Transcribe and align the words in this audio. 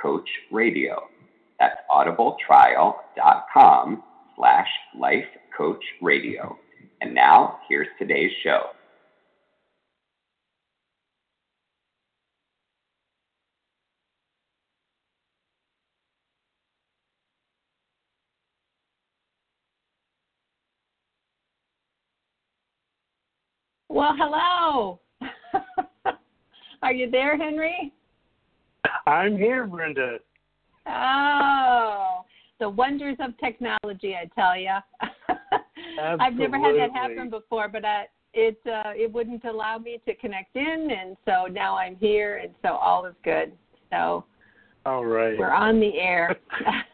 Coach 0.00 0.28
Radio. 0.50 1.08
That's 1.58 1.76
audibletrial.com 1.90 4.02
slash 4.36 4.68
life 4.96 5.26
coach 5.56 5.82
radio. 6.00 6.56
And 7.00 7.14
now 7.14 7.58
here's 7.68 7.88
today's 7.98 8.30
show. 8.42 8.70
Well, 23.90 24.14
hello. 24.16 25.00
Are 26.82 26.92
you 26.92 27.10
there, 27.10 27.36
Henry? 27.36 27.92
I'm 29.06 29.36
here, 29.36 29.66
Brenda. 29.66 30.18
Oh, 30.86 32.24
the 32.60 32.68
wonders 32.68 33.16
of 33.20 33.38
technology, 33.38 34.14
I 34.14 34.28
tell 34.34 34.58
you. 34.58 34.70
I've 36.20 36.34
never 36.34 36.58
had 36.58 36.76
that 36.76 36.92
happen 36.92 37.30
before, 37.30 37.68
but 37.68 37.84
I, 37.84 38.06
it 38.34 38.58
uh, 38.66 38.92
it 38.94 39.12
wouldn't 39.12 39.44
allow 39.44 39.78
me 39.78 40.00
to 40.06 40.14
connect 40.14 40.56
in, 40.56 40.90
and 40.90 41.16
so 41.24 41.46
now 41.50 41.76
I'm 41.76 41.96
here, 41.96 42.38
and 42.38 42.54
so 42.62 42.70
all 42.70 43.06
is 43.06 43.14
good. 43.24 43.52
So, 43.90 44.24
all 44.86 45.04
right, 45.04 45.38
we're 45.38 45.50
on 45.50 45.80
the 45.80 45.98
air. 45.98 46.36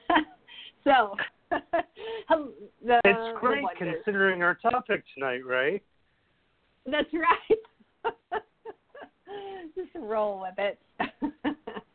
so, 0.84 1.14
the, 1.50 3.00
it's 3.04 3.38
great 3.40 3.64
considering 3.78 4.42
our 4.42 4.54
topic 4.54 5.04
tonight, 5.14 5.44
right? 5.46 5.82
That's 6.86 7.12
right. 7.12 8.12
Just 9.74 9.90
roll 9.94 10.40
with 10.40 10.54
it. 10.58 10.78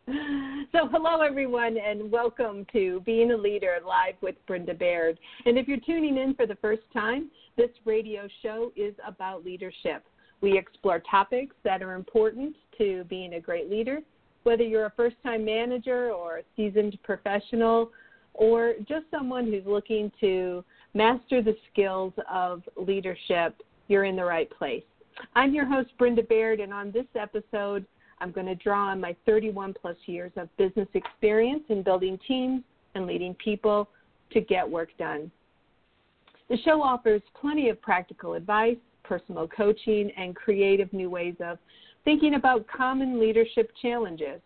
so, 0.72 0.88
hello 0.92 1.22
everyone, 1.22 1.78
and 1.78 2.12
welcome 2.12 2.66
to 2.72 3.02
Being 3.06 3.32
a 3.32 3.38
Leader 3.38 3.78
live 3.86 4.16
with 4.22 4.36
Brenda 4.48 4.74
Baird. 4.74 5.20
And 5.46 5.58
if 5.58 5.68
you're 5.68 5.80
tuning 5.80 6.18
in 6.18 6.34
for 6.34 6.48
the 6.48 6.56
first 6.56 6.82
time, 6.92 7.30
this 7.58 7.70
radio 7.86 8.28
show 8.42 8.72
is 8.76 8.96
about 9.06 9.46
leadership. 9.46 10.04
We 10.42 10.58
explore 10.58 11.00
topics 11.00 11.56
that 11.64 11.84
are 11.84 11.94
important 11.94 12.56
to 12.80 13.04
being 13.04 13.34
a 13.34 13.40
great 13.40 13.70
leader, 13.70 14.00
whether 14.44 14.64
you're 14.64 14.88
a 14.88 14.94
first 14.96 15.18
time 15.22 15.46
manager 15.46 16.12
or 16.12 16.40
a 16.40 16.44
seasoned 16.56 16.98
professional, 17.04 17.92
or 18.34 18.74
just 18.88 19.06
someone 19.12 19.46
who's 19.46 19.66
looking 19.68 20.12
to 20.22 20.64
master 20.96 21.44
the 21.44 21.56
skills 21.72 22.14
of 22.32 22.64
leadership, 22.78 23.62
you're 23.90 24.06
in 24.06 24.16
the 24.16 24.26
right 24.26 24.50
place. 24.50 24.84
I'm 25.36 25.54
your 25.54 25.66
host, 25.66 25.90
Brenda 26.00 26.24
Baird, 26.24 26.62
and 26.62 26.74
on 26.74 26.92
this 26.92 27.08
episode, 27.16 27.86
I'm 28.22 28.32
going 28.32 28.48
to 28.48 28.56
draw 28.56 28.88
on 28.90 29.00
my 29.00 29.16
31 29.26 29.74
plus 29.80 29.96
years 30.06 30.32
of 30.36 30.56
business 30.58 30.88
experience 30.94 31.64
in 31.70 31.84
building 31.84 32.20
teams 32.28 32.64
and 32.96 33.06
leading 33.06 33.34
people 33.36 33.90
to 34.32 34.42
get 34.42 34.70
work 34.70 34.90
done. 34.98 35.32
The 36.50 36.58
show 36.66 36.82
offers 36.82 37.22
plenty 37.40 37.70
of 37.70 37.82
practical 37.82 38.34
advice, 38.34 38.78
personal 39.04 39.48
coaching, 39.48 40.12
and 40.18 40.36
creative 40.36 40.92
new 40.94 41.10
ways 41.10 41.36
of 41.40 41.58
thinking 42.06 42.36
about 42.36 42.66
common 42.68 43.20
leadership 43.20 43.72
challenges. 43.82 44.42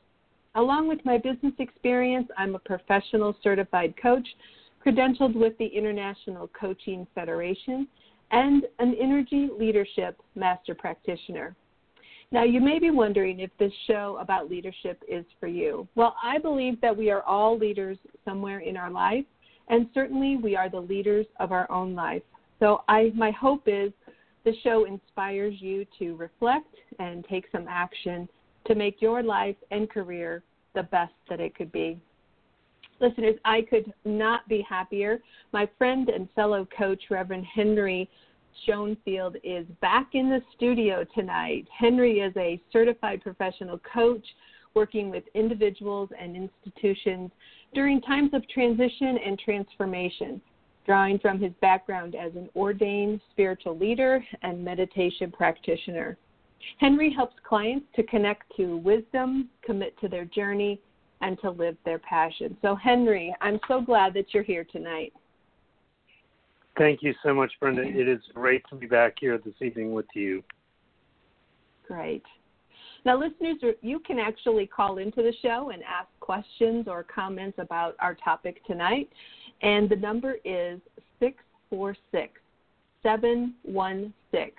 Along 0.55 0.87
with 0.87 1.03
my 1.05 1.17
business 1.17 1.53
experience, 1.59 2.27
I'm 2.37 2.55
a 2.55 2.59
professional 2.59 3.35
certified 3.41 3.95
coach, 4.01 4.27
credentialed 4.85 5.35
with 5.35 5.57
the 5.57 5.65
International 5.65 6.49
Coaching 6.59 7.07
Federation, 7.15 7.87
and 8.31 8.65
an 8.79 8.95
energy 8.99 9.49
leadership 9.57 10.19
master 10.35 10.75
practitioner. 10.75 11.55
Now, 12.33 12.43
you 12.43 12.59
may 12.59 12.79
be 12.79 12.89
wondering 12.89 13.41
if 13.41 13.51
this 13.59 13.71
show 13.85 14.17
about 14.19 14.49
leadership 14.49 15.03
is 15.07 15.23
for 15.39 15.45
you. 15.45 15.87
Well, 15.93 16.15
I 16.21 16.39
believe 16.39 16.81
that 16.81 16.97
we 16.97 17.11
are 17.11 17.21
all 17.21 17.55
leaders 17.55 17.99
somewhere 18.25 18.59
in 18.59 18.75
our 18.75 18.89
life, 18.89 19.23
and 19.67 19.87
certainly 19.93 20.37
we 20.37 20.55
are 20.55 20.67
the 20.67 20.79
leaders 20.79 21.27
of 21.39 21.51
our 21.51 21.71
own 21.71 21.93
life. 21.93 22.23
So, 22.59 22.81
I, 22.89 23.11
my 23.13 23.29
hope 23.29 23.65
is 23.67 23.93
the 24.45 24.53
show 24.63 24.85
inspires 24.85 25.53
you 25.59 25.85
to 25.99 26.15
reflect 26.15 26.73
and 26.97 27.23
take 27.29 27.45
some 27.51 27.67
action 27.69 28.27
to 28.65 28.73
make 28.73 28.99
your 28.99 29.21
life 29.21 29.55
and 29.69 29.87
career 29.87 30.41
the 30.73 30.83
best 30.83 31.13
that 31.29 31.39
it 31.39 31.53
could 31.53 31.71
be. 31.71 31.99
Listeners, 32.99 33.35
I 33.45 33.61
could 33.61 33.93
not 34.05 34.47
be 34.47 34.65
happier. 34.67 35.21
My 35.51 35.69
friend 35.77 36.09
and 36.09 36.27
fellow 36.31 36.67
coach, 36.75 37.03
Reverend 37.11 37.45
Henry 37.45 38.09
Schoenfield 38.63 39.37
is 39.43 39.65
back 39.81 40.09
in 40.13 40.29
the 40.29 40.41
studio 40.55 41.05
tonight. 41.15 41.67
Henry 41.77 42.19
is 42.19 42.33
a 42.37 42.61
certified 42.71 43.21
professional 43.21 43.79
coach 43.79 44.25
working 44.73 45.09
with 45.09 45.23
individuals 45.33 46.09
and 46.19 46.35
institutions 46.35 47.31
during 47.73 48.01
times 48.01 48.31
of 48.33 48.47
transition 48.49 49.17
and 49.25 49.37
transformation, 49.39 50.41
drawing 50.85 51.19
from 51.19 51.39
his 51.39 51.51
background 51.61 52.15
as 52.15 52.33
an 52.35 52.49
ordained 52.55 53.21
spiritual 53.31 53.77
leader 53.77 54.23
and 54.41 54.63
meditation 54.63 55.31
practitioner. 55.31 56.17
Henry 56.79 57.11
helps 57.11 57.35
clients 57.47 57.85
to 57.95 58.03
connect 58.03 58.43
to 58.55 58.77
wisdom, 58.77 59.49
commit 59.63 59.99
to 59.99 60.07
their 60.07 60.25
journey, 60.25 60.79
and 61.21 61.39
to 61.39 61.49
live 61.49 61.77
their 61.85 61.99
passion. 61.99 62.57
So, 62.61 62.75
Henry, 62.75 63.33
I'm 63.41 63.59
so 63.67 63.81
glad 63.81 64.13
that 64.15 64.33
you're 64.33 64.43
here 64.43 64.65
tonight. 64.65 65.13
Thank 66.77 67.03
you 67.03 67.13
so 67.23 67.33
much, 67.33 67.51
Brenda. 67.59 67.83
It 67.83 68.07
is 68.07 68.19
great 68.33 68.63
to 68.69 68.75
be 68.75 68.87
back 68.87 69.15
here 69.19 69.37
this 69.37 69.53
evening 69.61 69.93
with 69.93 70.07
you. 70.15 70.43
Great. 71.87 72.23
Now, 73.05 73.19
listeners, 73.19 73.57
you 73.81 73.99
can 73.99 74.17
actually 74.17 74.65
call 74.65 74.97
into 74.97 75.21
the 75.21 75.33
show 75.41 75.71
and 75.71 75.83
ask 75.83 76.07
questions 76.19 76.87
or 76.87 77.03
comments 77.03 77.59
about 77.59 77.95
our 77.99 78.15
topic 78.15 78.65
tonight. 78.65 79.09
And 79.61 79.89
the 79.89 79.97
number 79.97 80.35
is 80.45 80.79
646 81.19 82.39
716 83.03 84.53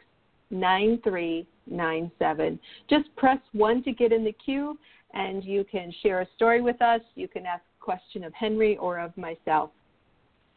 9397. 0.50 2.60
Just 2.88 3.16
press 3.16 3.38
1 3.52 3.82
to 3.82 3.92
get 3.92 4.12
in 4.12 4.24
the 4.24 4.32
queue, 4.32 4.78
and 5.14 5.42
you 5.42 5.64
can 5.64 5.92
share 6.02 6.20
a 6.20 6.28
story 6.36 6.60
with 6.60 6.80
us. 6.82 7.00
You 7.14 7.28
can 7.28 7.46
ask 7.46 7.62
a 7.80 7.84
question 7.84 8.24
of 8.24 8.34
Henry 8.34 8.76
or 8.76 8.98
of 8.98 9.16
myself. 9.16 9.70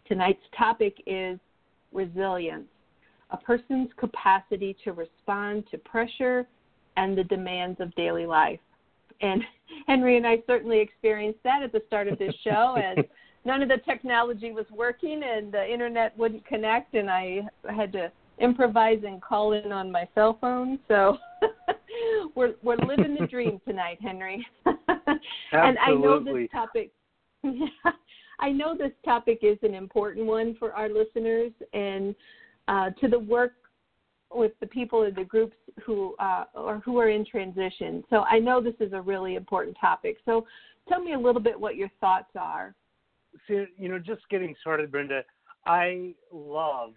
Tonight's 0.08 0.44
topic 0.58 1.02
is 1.06 1.40
resilience, 1.92 2.68
a 3.32 3.38
person's 3.38 3.90
capacity 3.98 4.76
to 4.84 4.94
respond 4.94 5.66
to 5.72 5.78
pressure 5.78 6.48
and 6.96 7.18
the 7.18 7.24
demands 7.24 7.80
of 7.80 7.94
daily 7.96 8.26
life. 8.26 8.60
And 9.22 9.42
Henry 9.88 10.18
and 10.18 10.26
I 10.26 10.42
certainly 10.48 10.80
experienced 10.80 11.40
that 11.44 11.64
at 11.64 11.72
the 11.72 11.82
start 11.88 12.08
of 12.08 12.18
this 12.18 12.34
show 12.44 12.76
as 12.76 13.04
none 13.46 13.62
of 13.62 13.70
the 13.70 13.78
technology 13.86 14.52
was 14.52 14.66
working 14.72 15.22
and 15.24 15.52
the 15.52 15.72
internet 15.72 16.18
wouldn't 16.18 16.46
connect 16.46 16.94
and 16.96 17.10
I 17.10 17.42
had 17.76 17.92
to 17.94 18.12
improvise 18.40 19.00
and 19.06 19.22
call 19.22 19.54
in 19.54 19.72
on 19.72 19.92
my 19.92 20.08
cell 20.14 20.38
phone. 20.40 20.80
So 20.88 21.18
we're 22.36 22.54
we're 22.62 22.78
living 22.78 23.18
the 23.20 23.28
dream 23.28 23.60
tonight, 23.68 23.98
Henry. 24.02 24.46
and 24.66 25.78
I 25.80 25.92
know 25.92 26.24
this 26.24 26.50
topic 26.52 26.92
yeah, 27.44 27.68
I 28.40 28.52
know 28.52 28.76
this 28.78 28.92
topic 29.04 29.40
is 29.42 29.58
an 29.64 29.74
important 29.74 30.26
one 30.26 30.56
for 30.60 30.74
our 30.74 30.90
listeners 30.90 31.52
and 31.74 32.16
uh, 32.68 32.92
to 33.02 33.08
the 33.08 33.20
work 33.20 33.54
with 34.34 34.52
the 34.60 34.68
people 34.68 35.04
in 35.04 35.16
the 35.16 35.24
groups 35.24 35.56
who 35.84 36.16
uh, 36.20 36.46
or 36.54 36.80
who 36.80 37.00
are 37.00 37.10
in 37.10 37.26
transition. 37.26 38.04
So 38.10 38.24
I 38.24 38.40
know 38.40 38.62
this 38.62 38.76
is 38.80 38.94
a 38.94 39.02
really 39.02 39.36
important 39.36 39.78
topic. 39.80 40.18
So 40.26 40.46
tell 40.90 41.02
me 41.02 41.14
a 41.14 41.20
little 41.20 41.42
bit 41.42 41.60
what 41.60 41.76
your 41.76 41.90
thoughts 42.02 42.32
are. 42.36 42.76
So, 43.48 43.66
you 43.78 43.90
know, 43.90 44.00
just 44.00 44.22
getting 44.30 44.56
started, 44.62 44.92
Brenda. 44.92 45.24
I 45.66 46.14
love 46.32 46.94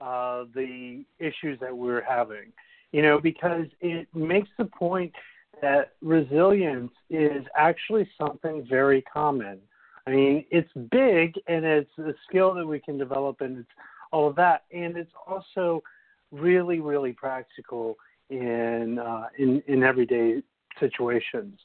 uh, 0.00 0.44
the 0.54 1.04
issues 1.18 1.58
that 1.60 1.76
we're 1.76 2.02
having. 2.02 2.52
You 2.92 3.02
know, 3.02 3.20
because 3.20 3.66
it 3.80 4.06
makes 4.14 4.48
the 4.58 4.64
point 4.64 5.12
that 5.60 5.92
resilience 6.02 6.92
is 7.10 7.44
actually 7.56 8.08
something 8.18 8.66
very 8.68 9.02
common. 9.02 9.58
I 10.06 10.10
mean, 10.10 10.44
it's 10.50 10.70
big 10.90 11.34
and 11.48 11.64
it's 11.64 11.98
a 11.98 12.14
skill 12.28 12.54
that 12.54 12.66
we 12.66 12.78
can 12.78 12.96
develop 12.96 13.40
and 13.40 13.58
it's 13.58 13.68
all 14.12 14.28
of 14.28 14.36
that. 14.36 14.64
And 14.72 14.96
it's 14.96 15.12
also 15.26 15.82
really, 16.30 16.80
really 16.80 17.12
practical 17.12 17.96
in 18.30 18.98
uh, 18.98 19.26
in, 19.38 19.62
in 19.66 19.82
everyday 19.82 20.42
situations. 20.80 21.58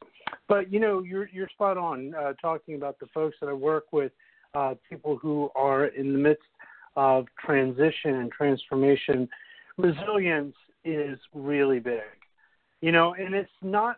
but 0.47 0.71
you 0.71 0.79
know, 0.79 1.03
you're 1.03 1.29
you're 1.29 1.49
spot 1.49 1.77
on 1.77 2.13
uh, 2.15 2.33
talking 2.41 2.75
about 2.75 2.99
the 2.99 3.07
folks 3.07 3.35
that 3.41 3.49
I 3.49 3.53
work 3.53 3.85
with, 3.91 4.11
uh, 4.53 4.75
people 4.89 5.17
who 5.17 5.49
are 5.55 5.85
in 5.87 6.13
the 6.13 6.19
midst 6.19 6.43
of 6.95 7.25
transition 7.43 8.15
and 8.15 8.31
transformation. 8.31 9.27
Resilience 9.77 10.55
is 10.83 11.17
really 11.33 11.79
big, 11.79 12.01
you 12.81 12.91
know, 12.91 13.13
and 13.13 13.33
it's 13.33 13.51
not. 13.61 13.97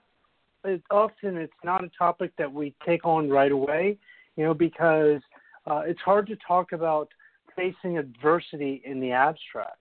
It's 0.65 0.83
often 0.89 1.35
it's 1.35 1.51
not 1.65 1.83
a 1.83 1.89
topic 1.89 2.31
that 2.37 2.51
we 2.51 2.73
take 2.85 3.05
on 3.05 3.29
right 3.29 3.51
away, 3.51 3.97
you 4.35 4.43
know, 4.43 4.53
because 4.53 5.21
uh, 5.69 5.81
it's 5.85 6.01
hard 6.01 6.27
to 6.27 6.35
talk 6.47 6.71
about 6.71 7.09
facing 7.55 7.97
adversity 7.97 8.81
in 8.85 8.99
the 8.99 9.11
abstract. 9.11 9.77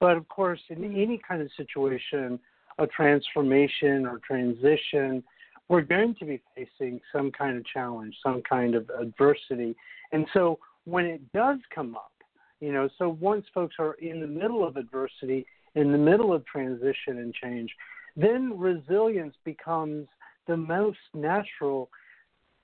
But 0.00 0.16
of 0.16 0.28
course, 0.28 0.60
in 0.68 0.84
any 0.84 1.20
kind 1.26 1.42
of 1.42 1.48
situation, 1.56 2.38
a 2.78 2.86
transformation 2.86 4.06
or 4.06 4.20
transition, 4.26 5.22
we're 5.68 5.82
going 5.82 6.14
to 6.18 6.24
be 6.24 6.40
facing 6.54 7.00
some 7.12 7.30
kind 7.32 7.56
of 7.56 7.64
challenge, 7.66 8.14
some 8.22 8.42
kind 8.48 8.74
of 8.74 8.88
adversity. 8.98 9.76
And 10.12 10.26
so 10.32 10.58
when 10.84 11.04
it 11.04 11.20
does 11.32 11.58
come 11.74 11.94
up, 11.96 12.12
you 12.60 12.72
know, 12.72 12.88
so 12.98 13.16
once 13.20 13.44
folks 13.52 13.76
are 13.78 13.94
in 13.94 14.20
the 14.20 14.26
middle 14.26 14.66
of 14.66 14.76
adversity, 14.76 15.46
in 15.74 15.92
the 15.92 15.98
middle 15.98 16.32
of 16.32 16.44
transition 16.46 17.18
and 17.18 17.34
change, 17.34 17.70
then 18.16 18.58
resilience 18.58 19.34
becomes 19.44 20.08
the 20.46 20.56
most 20.56 20.98
natural 21.14 21.90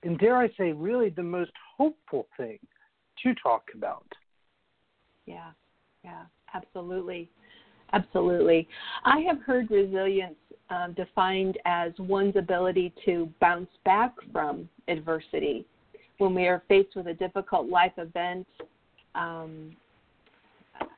and 0.05 0.17
dare 0.19 0.37
I 0.37 0.49
say, 0.57 0.71
really 0.71 1.09
the 1.09 1.23
most 1.23 1.51
hopeful 1.77 2.27
thing 2.37 2.59
to 3.23 3.33
talk 3.35 3.63
about. 3.75 4.05
Yeah, 5.25 5.51
yeah, 6.03 6.23
absolutely. 6.53 7.29
Absolutely. 7.93 8.67
I 9.03 9.19
have 9.21 9.41
heard 9.41 9.69
resilience 9.69 10.35
um, 10.69 10.93
defined 10.93 11.57
as 11.65 11.91
one's 11.97 12.35
ability 12.35 12.93
to 13.05 13.29
bounce 13.39 13.69
back 13.83 14.13
from 14.31 14.67
adversity. 14.87 15.65
When 16.17 16.33
we 16.33 16.47
are 16.47 16.63
faced 16.67 16.95
with 16.95 17.07
a 17.07 17.13
difficult 17.13 17.69
life 17.69 17.93
event, 17.97 18.47
um, 19.13 19.75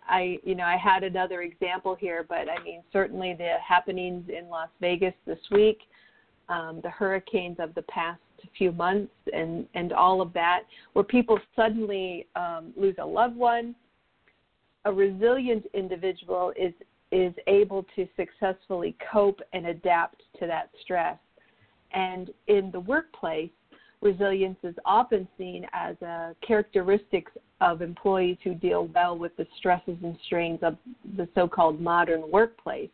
I, 0.09 0.39
you 0.43 0.55
know, 0.55 0.63
I 0.63 0.77
had 0.77 1.03
another 1.03 1.41
example 1.41 1.95
here, 1.95 2.25
but 2.27 2.49
I 2.49 2.63
mean, 2.63 2.81
certainly 2.93 3.35
the 3.37 3.55
happenings 3.65 4.29
in 4.29 4.49
Las 4.49 4.69
Vegas 4.79 5.13
this 5.25 5.39
week, 5.51 5.79
um, 6.49 6.79
the 6.81 6.89
hurricanes 6.89 7.57
of 7.59 7.75
the 7.75 7.81
past 7.83 8.21
few 8.57 8.71
months, 8.71 9.11
and 9.33 9.65
and 9.73 9.93
all 9.93 10.21
of 10.21 10.33
that, 10.33 10.61
where 10.93 11.03
people 11.03 11.39
suddenly 11.55 12.27
um, 12.35 12.73
lose 12.75 12.95
a 12.99 13.05
loved 13.05 13.35
one, 13.35 13.75
a 14.85 14.93
resilient 14.93 15.65
individual 15.73 16.53
is 16.57 16.73
is 17.11 17.33
able 17.47 17.85
to 17.95 18.07
successfully 18.15 18.95
cope 19.11 19.39
and 19.53 19.67
adapt 19.67 20.23
to 20.39 20.47
that 20.47 20.69
stress. 20.81 21.17
And 21.91 22.31
in 22.47 22.69
the 22.71 22.81
workplace, 22.81 23.49
resilience 24.01 24.57
is 24.63 24.75
often 24.85 25.27
seen 25.37 25.65
as 25.73 25.95
a 26.01 26.35
characteristic 26.45 27.27
of 27.61 27.81
employees 27.81 28.37
who 28.43 28.53
deal 28.53 28.87
well 28.93 29.17
with 29.17 29.35
the 29.37 29.47
stresses 29.57 29.97
and 30.03 30.17
strains 30.25 30.59
of 30.61 30.77
the 31.15 31.27
so-called 31.33 31.79
modern 31.81 32.29
workplace. 32.29 32.89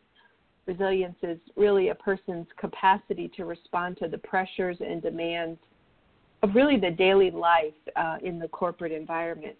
Resilience 0.66 1.16
is 1.22 1.38
really 1.56 1.88
a 1.88 1.94
person's 1.94 2.46
capacity 2.58 3.30
to 3.36 3.44
respond 3.44 3.98
to 3.98 4.08
the 4.08 4.18
pressures 4.18 4.76
and 4.80 5.02
demands 5.02 5.58
of 6.42 6.54
really 6.54 6.78
the 6.78 6.90
daily 6.90 7.30
life 7.30 7.74
uh, 7.96 8.16
in 8.22 8.38
the 8.38 8.48
corporate 8.48 8.92
environment. 8.92 9.56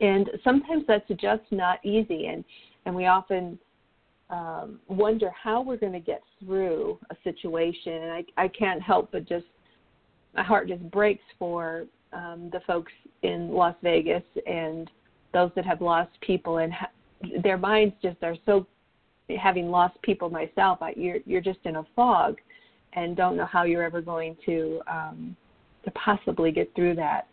And 0.00 0.28
sometimes 0.44 0.84
that's 0.86 1.08
just 1.08 1.42
not 1.50 1.84
easy, 1.84 2.26
and 2.26 2.44
and 2.84 2.94
we 2.94 3.06
often 3.06 3.58
um, 4.30 4.78
wonder 4.88 5.30
how 5.30 5.62
we're 5.62 5.78
going 5.78 5.92
to 5.92 6.00
get 6.00 6.22
through 6.40 6.98
a 7.10 7.16
situation. 7.24 7.92
And 7.92 8.12
I 8.12 8.24
I 8.36 8.48
can't 8.48 8.82
help 8.82 9.10
but 9.10 9.26
just 9.26 9.46
my 10.36 10.42
heart 10.42 10.68
just 10.68 10.88
breaks 10.90 11.24
for 11.38 11.86
um, 12.12 12.50
the 12.52 12.60
folks 12.66 12.92
in 13.22 13.50
Las 13.50 13.74
Vegas 13.82 14.22
and 14.46 14.90
those 15.32 15.50
that 15.56 15.64
have 15.64 15.80
lost 15.80 16.10
people, 16.20 16.58
and 16.58 16.72
ha- 16.72 16.90
their 17.42 17.58
minds 17.58 17.94
just 18.02 18.22
are 18.22 18.36
so. 18.44 18.66
Having 19.28 19.70
lost 19.70 20.00
people 20.02 20.30
myself, 20.30 20.80
I, 20.80 20.92
you're 20.96 21.18
you're 21.26 21.40
just 21.40 21.58
in 21.64 21.76
a 21.76 21.84
fog, 21.94 22.36
and 22.92 23.16
don't 23.16 23.36
know 23.36 23.46
how 23.46 23.64
you're 23.64 23.82
ever 23.82 24.00
going 24.00 24.36
to 24.46 24.80
um, 24.88 25.36
to 25.84 25.90
possibly 25.92 26.52
get 26.52 26.74
through 26.74 26.94
that. 26.96 27.28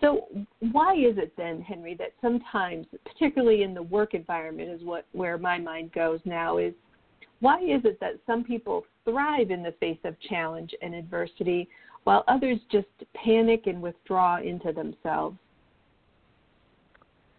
So 0.00 0.26
why 0.72 0.94
is 0.94 1.16
it 1.16 1.32
then, 1.36 1.62
Henry, 1.62 1.94
that 1.94 2.12
sometimes, 2.20 2.86
particularly 3.04 3.62
in 3.62 3.72
the 3.72 3.82
work 3.82 4.14
environment, 4.14 4.68
is 4.68 4.82
what 4.82 5.06
where 5.12 5.38
my 5.38 5.58
mind 5.58 5.92
goes 5.92 6.18
now 6.24 6.58
is 6.58 6.74
why 7.38 7.58
is 7.58 7.84
it 7.84 7.98
that 8.00 8.20
some 8.24 8.44
people 8.44 8.84
thrive 9.04 9.50
in 9.50 9.62
the 9.62 9.74
face 9.80 9.98
of 10.04 10.14
challenge 10.28 10.72
and 10.80 10.94
adversity 10.94 11.68
while 12.04 12.24
others 12.28 12.58
just 12.70 12.86
panic 13.14 13.66
and 13.66 13.82
withdraw 13.82 14.38
into 14.38 14.72
themselves? 14.72 15.36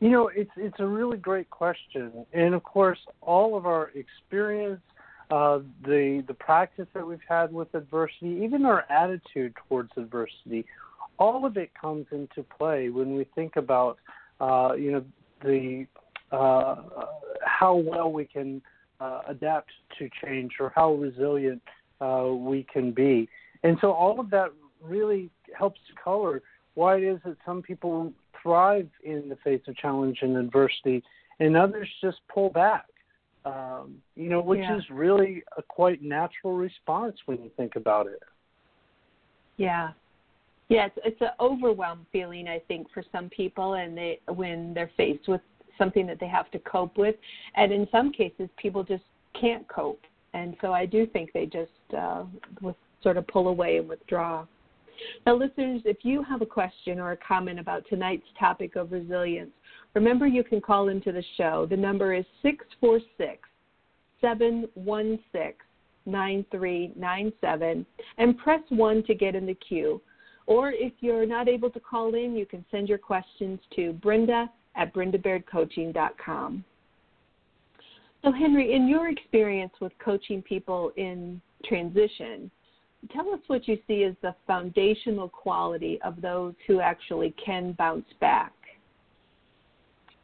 You 0.04 0.10
know, 0.10 0.30
it's 0.36 0.52
it's 0.58 0.76
a 0.80 0.86
really 0.86 1.16
great 1.16 1.50
question, 1.50 2.26
and 2.34 2.54
of 2.54 2.62
course, 2.64 3.00
all 3.22 3.56
of 3.56 3.66
our 3.66 3.94
experience, 3.96 4.82
uh, 5.32 5.60
the 5.86 6.26
the 6.28 6.34
practice 6.34 6.88
that 6.94 7.08
we've 7.08 7.24
had 7.26 7.54
with 7.54 7.74
adversity, 7.74 8.42
even 8.44 8.66
our 8.66 8.84
attitude 8.92 9.54
towards 9.70 9.92
adversity, 9.96 10.66
all 11.20 11.46
of 11.46 11.56
it 11.56 11.72
comes 11.80 12.06
into 12.12 12.44
play 12.44 12.90
when 12.90 13.16
we 13.16 13.26
think 13.34 13.56
about 13.56 13.98
uh, 14.42 14.74
you 14.78 14.92
know 14.92 15.06
the 15.42 15.88
uh, 16.36 17.06
how 17.46 17.74
well 17.74 18.12
we 18.12 18.26
can 18.26 18.62
uh, 19.00 19.22
adapt 19.30 19.72
to 20.00 20.10
change 20.22 20.52
or 20.60 20.74
how 20.76 20.96
resilient 20.96 21.62
uh, 22.02 22.28
we 22.28 22.68
can 22.74 22.92
be. 22.92 23.30
And 23.64 23.78
so 23.80 23.94
all 23.94 24.20
of 24.20 24.30
that 24.32 24.50
really 24.82 25.30
helps 25.58 25.80
color 26.04 26.42
why 26.74 26.98
it 26.98 27.04
is 27.04 27.20
that 27.24 27.38
some 27.46 27.62
people 27.62 28.12
thrive 28.44 28.90
in 29.04 29.30
the 29.30 29.38
face 29.38 29.62
of 29.68 29.76
challenge 29.78 30.20
and 30.22 30.38
adversity 30.38 31.02
and 31.40 31.58
others 31.58 31.90
just 32.02 32.18
pull 32.32 32.50
back. 32.50 32.86
Um, 33.46 33.98
you 34.16 34.30
know, 34.30 34.42
which 34.42 34.62
yeah. 34.62 34.78
is 34.78 34.84
really 34.90 35.44
a 35.58 35.62
quite 35.62 36.02
natural 36.02 36.54
response 36.54 37.18
when 37.26 37.44
you 37.44 37.52
think 37.58 37.76
about 37.76 38.08
it. 38.08 38.22
Yeah, 39.58 39.92
yeah, 40.70 40.86
it's, 40.86 40.98
it's 41.04 41.22
an 41.22 41.32
overwhelmed 41.40 42.06
feeling, 42.12 42.48
I 42.48 42.60
think, 42.68 42.88
for 42.94 43.04
some 43.12 43.30
people, 43.30 43.74
and 43.74 43.98
they 43.98 44.20
when 44.34 44.74
they're 44.74 44.92
faced 44.96 45.28
with 45.28 45.42
something 45.78 46.08
that 46.08 46.20
they 46.20 46.28
have 46.28 46.50
to 46.52 46.60
cope 46.60 46.98
with, 46.98 47.16
and 47.56 47.72
in 47.72 47.88
some 47.92 48.14
cases, 48.14 48.48
people 48.58 48.84
just 48.84 49.04
can't 49.40 49.68
cope, 49.68 50.02
and 50.34 50.56
so 50.62 50.72
I 50.72 50.86
do 50.86 51.06
think 51.06 51.34
they 51.34 51.46
just 51.46 51.72
uh, 51.98 52.24
with, 52.62 52.76
sort 53.02 53.18
of 53.18 53.28
pull 53.28 53.50
away 53.50 53.78
and 53.78 53.90
withdraw. 53.90 54.46
Now, 55.26 55.36
listeners, 55.36 55.82
if 55.86 55.98
you 56.04 56.24
have 56.24 56.42
a 56.42 56.46
question 56.46 57.00
or 57.00 57.12
a 57.12 57.18
comment 57.18 57.60
about 57.60 57.88
tonight's 57.88 58.28
topic 58.40 58.76
of 58.76 58.92
resilience, 58.92 59.52
remember 59.94 60.28
you 60.28 60.44
can 60.44 60.62
call 60.62 60.90
into 60.90 61.12
the 61.12 61.24
show. 61.38 61.68
The 61.70 61.78
number 61.78 62.14
is 62.14 62.26
646 62.42 63.40
716 64.22 65.54
9397 66.06 67.86
and 68.18 68.38
press 68.38 68.62
1 68.70 69.04
to 69.04 69.16
get 69.16 69.36
in 69.36 69.46
the 69.46 69.56
queue. 69.56 70.02
Or 70.46 70.72
if 70.72 70.92
you're 71.00 71.26
not 71.26 71.48
able 71.48 71.70
to 71.70 71.80
call 71.80 72.16
in, 72.16 72.36
you 72.36 72.46
can 72.46 72.66
send 72.70 72.90
your 72.90 72.98
questions 72.98 73.60
to 73.76 73.94
Brenda 73.94 74.50
at 74.76 74.94
brendabairdcoaching.com. 74.94 76.66
So, 78.24 78.32
Henry, 78.32 78.74
in 78.74 78.88
your 78.88 79.10
experience 79.10 79.74
with 79.82 79.92
coaching 80.04 80.42
people 80.42 80.92
in 80.96 81.42
transition, 81.66 82.50
tell 83.12 83.30
us 83.34 83.40
what 83.48 83.68
you 83.68 83.78
see 83.88 84.04
as 84.04 84.16
the 84.22 84.36
foundational 84.48 85.30
quality 85.30 86.00
of 86.04 86.22
those 86.22 86.54
who 86.68 86.80
actually 86.80 87.34
can 87.44 87.74
bounce 87.74 88.06
back. 88.20 88.54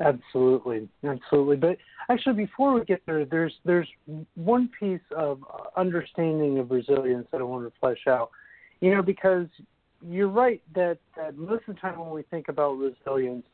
Absolutely, 0.02 0.88
absolutely. 1.04 1.58
But 1.58 1.78
actually, 2.10 2.36
before 2.36 2.74
we 2.74 2.86
get 2.86 3.02
there, 3.06 3.26
there's 3.26 3.54
there's 3.66 3.88
one 4.36 4.70
piece 4.80 5.02
of 5.16 5.44
understanding 5.76 6.58
of 6.60 6.72
resilience 6.72 7.28
that 7.32 7.42
I 7.42 7.44
want 7.44 7.66
to 7.66 7.80
flesh 7.80 8.08
out. 8.08 8.32
You 8.80 8.96
know, 8.96 9.02
because 9.02 9.48
you're 10.08 10.30
right 10.30 10.62
that, 10.74 11.00
that 11.18 11.38
most 11.38 11.64
of 11.68 11.76
the 11.76 11.82
time 11.82 12.00
when 12.00 12.12
we 12.12 12.24
think 12.24 12.48
about 12.48 12.78
resilience, 12.78 13.46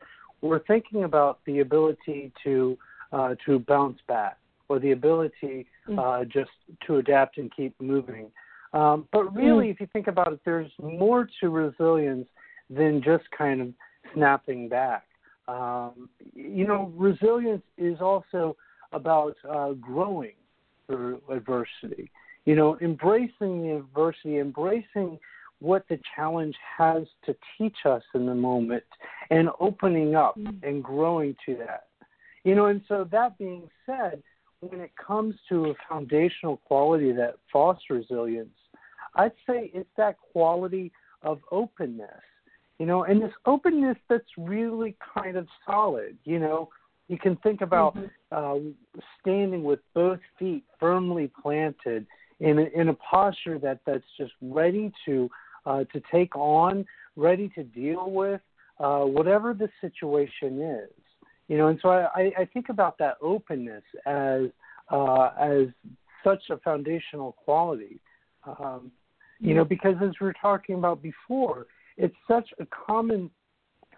we're 0.41 0.63
thinking 0.65 1.03
about 1.03 1.39
the 1.46 1.60
ability 1.60 2.32
to 2.44 2.77
uh, 3.12 3.34
to 3.46 3.60
bounce 3.60 4.00
back 4.08 4.38
or 4.67 4.79
the 4.79 4.91
ability 4.91 5.65
mm. 5.88 6.00
uh, 6.00 6.25
just 6.25 6.51
to 6.86 6.98
adapt 6.98 7.38
and 7.38 7.51
keep 7.55 7.79
moving. 7.82 8.27
Um, 8.75 9.08
but 9.13 9.34
really, 9.34 9.67
mm. 9.67 9.72
if 9.72 9.79
you 9.79 9.88
think 9.94 10.08
about 10.08 10.34
it, 10.34 10.41
there's 10.44 10.72
more 10.84 11.29
to 11.39 11.50
resilience 11.50 12.27
than 12.70 13.01
just 13.01 13.24
kind 13.36 13.62
of 13.62 13.70
snapping 14.13 14.67
back. 14.67 15.05
Um, 15.48 16.10
you 16.34 16.67
know, 16.67 16.91
resilience 16.96 17.63
is 17.77 18.01
also 18.01 18.58
about 18.91 19.36
uh, 19.50 19.72
growing 19.74 20.34
through 20.88 21.22
adversity. 21.29 22.12
You 22.44 22.55
know, 22.55 22.77
embracing 22.82 23.63
the 23.63 23.77
adversity, 23.77 24.39
embracing 24.39 25.20
what 25.60 25.86
the 25.88 25.98
challenge 26.13 26.55
has 26.77 27.03
to 27.25 27.36
teach 27.58 27.77
us 27.86 28.03
in 28.13 28.25
the 28.25 28.36
moment 28.36 28.84
and 29.29 29.50
opening 29.62 30.15
up 30.15 30.38
mm. 30.38 30.62
and 30.63 30.84
growing 30.84 31.34
to 31.46 31.55
that. 31.55 31.86
You 32.44 32.55
know, 32.55 32.65
and 32.65 32.82
so 32.89 33.08
that 33.10 33.38
being 33.38 33.70
said, 33.86 34.22
when 34.60 34.82
it 34.82 34.91
comes 34.96 35.36
to 35.50 35.67
a 35.67 35.74
foundational 35.88 36.58
quality 36.58 37.12
that 37.13 37.36
fosters 37.51 38.05
resilience, 38.10 38.50
I'd 39.15 39.31
say 39.48 39.72
it's 39.74 39.89
that 39.98 40.17
quality 40.31 40.91
of 41.24 41.39
openness, 41.51 42.10
you 42.79 42.86
know, 42.86 43.03
and 43.03 43.22
this 43.22 43.31
openness 43.45 43.98
that's 44.10 44.24
really 44.38 44.95
kind 45.13 45.38
of 45.38 45.48
solid, 45.65 46.17
you 46.24 46.39
know. 46.39 46.69
You 47.07 47.19
can 47.19 47.36
think 47.38 47.62
about 47.62 47.95
mm-hmm. 47.95 48.07
uh, 48.31 49.00
standing 49.22 49.63
with 49.63 49.79
both 49.93 50.19
feet 50.39 50.63
firmly 50.79 51.31
planted 51.41 52.07
in 52.39 52.60
a, 52.60 52.63
in 52.79 52.89
a 52.89 52.93
posture 52.95 53.60
that 53.60 53.79
that's 53.86 54.03
just 54.17 54.34
ready 54.41 54.91
to 55.05 55.29
uh, 55.65 55.84
to 55.93 56.01
take 56.12 56.36
on, 56.36 56.86
ready 57.15 57.50
to 57.50 57.63
deal 57.63 58.12
with 58.12 58.41
uh, 58.79 59.01
whatever 59.01 59.53
the 59.53 59.69
situation 59.81 60.62
is. 60.62 60.89
You 61.48 61.57
know, 61.57 61.67
and 61.67 61.79
so 61.81 61.89
I, 61.89 62.31
I 62.38 62.45
think 62.53 62.69
about 62.69 62.98
that 62.98 63.17
openness 63.22 63.84
as 64.05 64.45
uh, 64.91 65.29
as 65.39 65.67
such 66.24 66.43
a 66.50 66.57
foundational 66.57 67.34
quality. 67.34 68.00
Um, 68.45 68.91
you 69.45 69.53
know, 69.53 69.65
because 69.65 69.95
as 70.01 70.11
we 70.19 70.27
were 70.27 70.35
talking 70.41 70.75
about 70.75 71.01
before, 71.01 71.67
it's 71.97 72.15
such 72.27 72.49
a 72.59 72.65
common, 72.65 73.29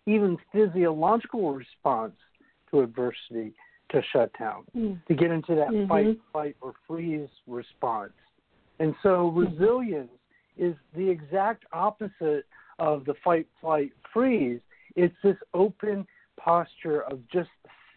even 0.05 0.37
physiological 0.51 1.53
response 1.53 2.15
to 2.71 2.81
adversity 2.81 3.53
to 3.91 4.01
shut 4.11 4.31
down, 4.37 4.63
mm. 4.75 4.99
to 5.07 5.13
get 5.15 5.31
into 5.31 5.55
that 5.55 5.69
mm-hmm. 5.69 5.87
fight, 5.87 6.17
fight, 6.33 6.55
or 6.61 6.73
freeze 6.87 7.29
response. 7.47 8.11
And 8.79 8.93
so 9.01 9.29
resilience 9.29 10.11
is 10.57 10.75
the 10.95 11.09
exact 11.09 11.63
opposite 11.71 12.45
of 12.79 13.05
the 13.05 13.13
fight, 13.23 13.47
flight, 13.61 13.91
freeze. 14.13 14.59
It's 14.95 15.15
this 15.23 15.37
open 15.53 16.05
posture 16.37 17.01
of 17.03 17.19
just 17.31 17.49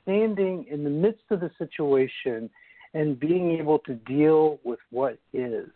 standing 0.02 0.66
in 0.71 0.85
the 0.85 0.90
midst 0.90 1.25
of 1.30 1.40
the 1.40 1.50
situation 1.59 2.49
and 2.95 3.19
being 3.19 3.59
able 3.59 3.78
to 3.80 3.95
deal 3.95 4.61
with 4.64 4.78
what 4.90 5.19
is. 5.33 5.69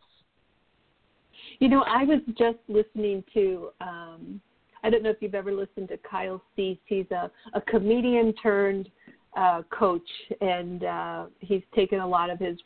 You 1.59 1.69
know, 1.69 1.85
I 1.87 2.05
was 2.05 2.21
just 2.39 2.59
listening 2.69 3.25
to, 3.35 3.71
um, 3.81 4.41
I 4.83 4.91
don't 4.91 5.03
know 5.03 5.11
if 5.11 5.17
you've 5.21 5.35
ever 5.35 5.53
listened 5.53 5.89
to 5.89 5.97
Kyle 5.99 6.43
Cease. 6.55 6.79
He's 6.87 7.11
a, 7.11 7.31
a 7.55 7.61
comedian 7.61 8.35
turned 8.43 8.91
uh, 9.37 9.63
coach, 9.71 10.09
and 10.41 10.85
uh, 10.85 11.27
he's 11.41 11.63
taken 11.75 12.01
a 12.01 12.07
lot 12.07 12.31
of 12.31 12.39
his 12.39 12.59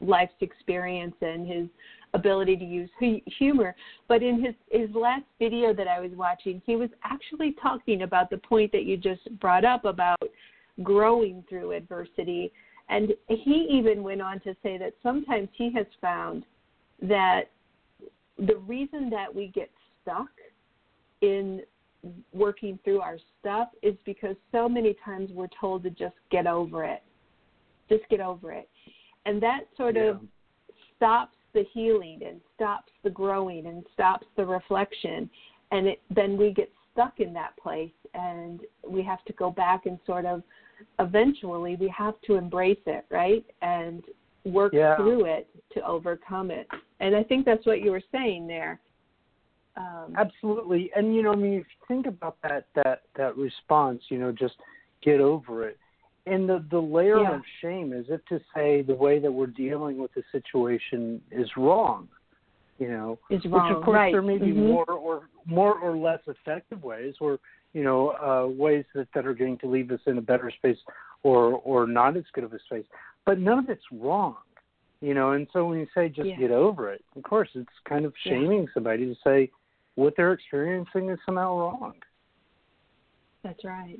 life's 0.00 0.34
experience 0.40 1.14
and 1.20 1.46
his 1.46 1.68
ability 2.14 2.56
to 2.56 2.64
use 2.64 2.90
humor. 3.38 3.74
But 4.08 4.22
in 4.22 4.42
his 4.42 4.54
his 4.70 4.94
last 4.94 5.24
video 5.38 5.72
that 5.74 5.88
I 5.88 6.00
was 6.00 6.10
watching, 6.14 6.60
he 6.66 6.76
was 6.76 6.90
actually 7.04 7.54
talking 7.62 8.02
about 8.02 8.28
the 8.28 8.38
point 8.38 8.72
that 8.72 8.84
you 8.84 8.96
just 8.96 9.22
brought 9.40 9.64
up 9.64 9.84
about 9.84 10.20
growing 10.82 11.44
through 11.48 11.72
adversity. 11.72 12.52
And 12.88 13.12
he 13.28 13.68
even 13.70 14.02
went 14.02 14.20
on 14.20 14.40
to 14.40 14.54
say 14.62 14.76
that 14.78 14.94
sometimes 15.02 15.48
he 15.54 15.72
has 15.72 15.86
found 16.00 16.44
that 17.00 17.44
the 18.38 18.56
reason 18.66 19.10
that 19.10 19.32
we 19.34 19.48
get 19.48 19.70
stuck 20.02 20.30
in 21.20 21.62
working 22.32 22.78
through 22.84 23.00
our 23.00 23.18
stuff 23.40 23.68
is 23.82 23.94
because 24.04 24.36
so 24.50 24.68
many 24.68 24.96
times 25.04 25.30
we're 25.32 25.48
told 25.60 25.82
to 25.84 25.90
just 25.90 26.16
get 26.30 26.46
over 26.46 26.84
it. 26.84 27.02
Just 27.88 28.08
get 28.08 28.20
over 28.20 28.52
it. 28.52 28.68
And 29.26 29.42
that 29.42 29.60
sort 29.76 29.96
yeah. 29.96 30.10
of 30.10 30.20
stops 30.96 31.36
the 31.52 31.64
healing 31.72 32.20
and 32.26 32.40
stops 32.54 32.90
the 33.04 33.10
growing 33.10 33.66
and 33.66 33.84
stops 33.92 34.26
the 34.36 34.44
reflection. 34.44 35.30
And 35.70 35.86
it, 35.88 36.00
then 36.10 36.36
we 36.36 36.52
get 36.52 36.70
stuck 36.92 37.20
in 37.20 37.32
that 37.34 37.56
place 37.56 37.90
and 38.14 38.60
we 38.86 39.02
have 39.02 39.24
to 39.26 39.32
go 39.34 39.50
back 39.50 39.86
and 39.86 39.98
sort 40.06 40.26
of 40.26 40.42
eventually 40.98 41.76
we 41.76 41.88
have 41.96 42.14
to 42.22 42.34
embrace 42.36 42.80
it, 42.86 43.04
right? 43.10 43.44
And 43.62 44.02
work 44.44 44.72
yeah. 44.72 44.96
through 44.96 45.26
it 45.26 45.48
to 45.74 45.86
overcome 45.86 46.50
it. 46.50 46.68
And 47.00 47.14
I 47.14 47.22
think 47.22 47.44
that's 47.44 47.66
what 47.66 47.80
you 47.80 47.90
were 47.90 48.02
saying 48.12 48.46
there. 48.46 48.80
Um, 49.76 50.14
Absolutely, 50.18 50.90
and 50.94 51.14
you 51.14 51.22
know, 51.22 51.32
I 51.32 51.36
mean, 51.36 51.54
if 51.54 51.66
you 51.66 51.86
think 51.88 52.06
about 52.06 52.36
that 52.42 52.66
that 52.74 53.02
that 53.16 53.36
response, 53.36 54.02
you 54.10 54.18
know, 54.18 54.30
just 54.30 54.54
get 55.02 55.20
over 55.20 55.66
it. 55.66 55.78
And 56.26 56.48
the 56.48 56.64
the 56.70 56.78
layer 56.78 57.20
yeah. 57.20 57.36
of 57.36 57.42
shame 57.62 57.92
is 57.92 58.06
if 58.08 58.24
to 58.26 58.38
say 58.54 58.82
the 58.82 58.94
way 58.94 59.18
that 59.18 59.32
we're 59.32 59.46
dealing 59.46 59.98
with 59.98 60.12
the 60.14 60.22
situation 60.30 61.22
is 61.30 61.48
wrong. 61.56 62.08
You 62.78 62.88
know, 62.88 63.18
is 63.30 63.44
wrong. 63.46 63.68
which 63.68 63.76
of 63.76 63.84
course 63.84 63.96
right. 63.96 64.12
there 64.12 64.22
may 64.22 64.38
be 64.38 64.46
mm-hmm. 64.46 64.66
more 64.66 64.90
or 64.90 65.22
more 65.46 65.78
or 65.78 65.96
less 65.96 66.20
effective 66.26 66.82
ways, 66.82 67.14
or 67.20 67.38
you 67.72 67.82
know, 67.82 68.10
uh, 68.10 68.46
ways 68.52 68.84
that 68.94 69.08
that 69.14 69.26
are 69.26 69.34
going 69.34 69.56
to 69.58 69.70
leave 69.70 69.90
us 69.90 70.00
in 70.06 70.18
a 70.18 70.22
better 70.22 70.50
space, 70.50 70.78
or 71.22 71.54
or 71.64 71.86
not 71.86 72.16
as 72.16 72.24
good 72.34 72.44
of 72.44 72.52
a 72.52 72.58
space. 72.66 72.84
But 73.24 73.38
none 73.38 73.58
of 73.58 73.68
it's 73.68 73.84
wrong 73.92 74.36
you 75.00 75.14
know 75.14 75.32
and 75.32 75.48
so 75.52 75.66
when 75.66 75.80
you 75.80 75.86
say 75.96 76.08
just 76.08 76.28
yeah. 76.28 76.36
get 76.36 76.52
over 76.52 76.92
it 76.92 77.04
of 77.16 77.24
course 77.24 77.48
it's 77.56 77.68
kind 77.88 78.04
of 78.04 78.12
shaming 78.24 78.60
yeah. 78.60 78.66
somebody 78.72 79.04
to 79.04 79.16
say 79.24 79.50
what 79.94 80.14
they're 80.16 80.32
experiencing 80.32 81.10
is 81.10 81.18
somehow 81.26 81.58
wrong. 81.58 81.94
That's 83.44 83.64
right. 83.64 83.98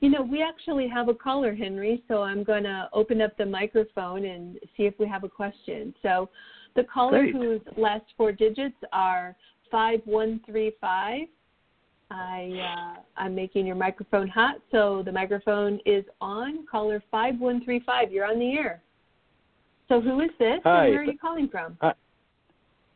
You 0.00 0.10
know, 0.10 0.22
we 0.22 0.42
actually 0.42 0.88
have 0.88 1.08
a 1.08 1.14
caller, 1.14 1.54
Henry, 1.54 2.02
so 2.08 2.22
I'm 2.22 2.42
going 2.42 2.64
to 2.64 2.88
open 2.92 3.20
up 3.20 3.36
the 3.36 3.46
microphone 3.46 4.24
and 4.24 4.58
see 4.76 4.84
if 4.84 4.94
we 4.98 5.06
have 5.06 5.22
a 5.22 5.28
question. 5.28 5.94
So 6.02 6.28
the 6.74 6.84
caller 6.84 7.30
Great. 7.30 7.34
whose 7.34 7.60
last 7.76 8.04
four 8.16 8.32
digits 8.32 8.74
are 8.92 9.36
5135. 9.70 11.28
I 12.12 12.96
uh, 12.96 13.00
I'm 13.16 13.34
making 13.34 13.66
your 13.66 13.76
microphone 13.76 14.28
hot, 14.28 14.56
so 14.70 15.02
the 15.04 15.12
microphone 15.12 15.80
is 15.86 16.04
on. 16.20 16.66
Caller 16.70 17.02
5135, 17.10 18.12
you're 18.12 18.26
on 18.26 18.38
the 18.38 18.52
air. 18.52 18.82
So 19.88 20.00
who 20.00 20.20
is 20.20 20.30
this 20.38 20.60
Hi. 20.64 20.84
and 20.84 20.92
where 20.92 21.00
are 21.00 21.04
you 21.04 21.18
calling 21.18 21.48
from? 21.48 21.76
Hi. 21.80 21.94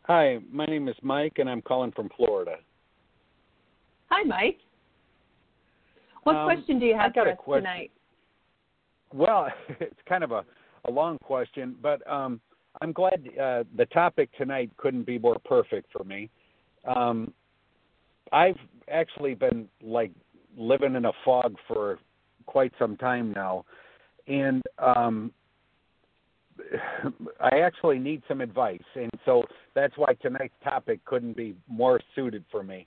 Hi, 0.02 0.38
my 0.52 0.66
name 0.66 0.88
is 0.88 0.94
Mike, 1.02 1.34
and 1.38 1.48
I'm 1.48 1.62
calling 1.62 1.90
from 1.92 2.08
Florida. 2.16 2.56
Hi, 4.08 4.22
Mike. 4.22 4.58
What 6.22 6.36
um, 6.36 6.44
question 6.44 6.78
do 6.78 6.86
you 6.86 6.96
have 6.96 7.12
for 7.12 7.28
us 7.28 7.36
question. 7.38 7.64
tonight? 7.64 7.90
Well, 9.12 9.48
it's 9.80 9.98
kind 10.08 10.22
of 10.22 10.30
a, 10.30 10.44
a 10.84 10.90
long 10.90 11.18
question, 11.18 11.74
but 11.82 12.08
um, 12.10 12.40
I'm 12.82 12.92
glad 12.92 13.14
uh, 13.40 13.64
the 13.76 13.86
topic 13.92 14.28
tonight 14.36 14.70
couldn't 14.76 15.06
be 15.06 15.18
more 15.18 15.38
perfect 15.44 15.90
for 15.92 16.04
me. 16.04 16.30
Um, 16.84 17.32
I've 18.32 18.58
actually 18.90 19.34
been 19.34 19.68
like 19.82 20.12
living 20.56 20.94
in 20.94 21.04
a 21.04 21.12
fog 21.24 21.54
for 21.68 21.98
quite 22.46 22.72
some 22.78 22.96
time 22.96 23.32
now, 23.34 23.64
and 24.26 24.62
um, 24.78 25.32
I 27.40 27.58
actually 27.58 27.98
need 27.98 28.22
some 28.28 28.40
advice, 28.40 28.78
and 28.94 29.10
so 29.24 29.42
that's 29.74 29.96
why 29.96 30.14
tonight's 30.14 30.54
topic 30.64 31.04
couldn't 31.04 31.36
be 31.36 31.54
more 31.68 32.00
suited 32.14 32.44
for 32.50 32.62
me. 32.62 32.86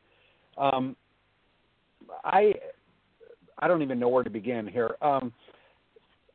Um, 0.57 0.95
I 2.23 2.53
I 3.59 3.67
don't 3.67 3.81
even 3.81 3.99
know 3.99 4.09
where 4.09 4.23
to 4.23 4.29
begin 4.29 4.67
here. 4.67 4.95
Um, 5.01 5.33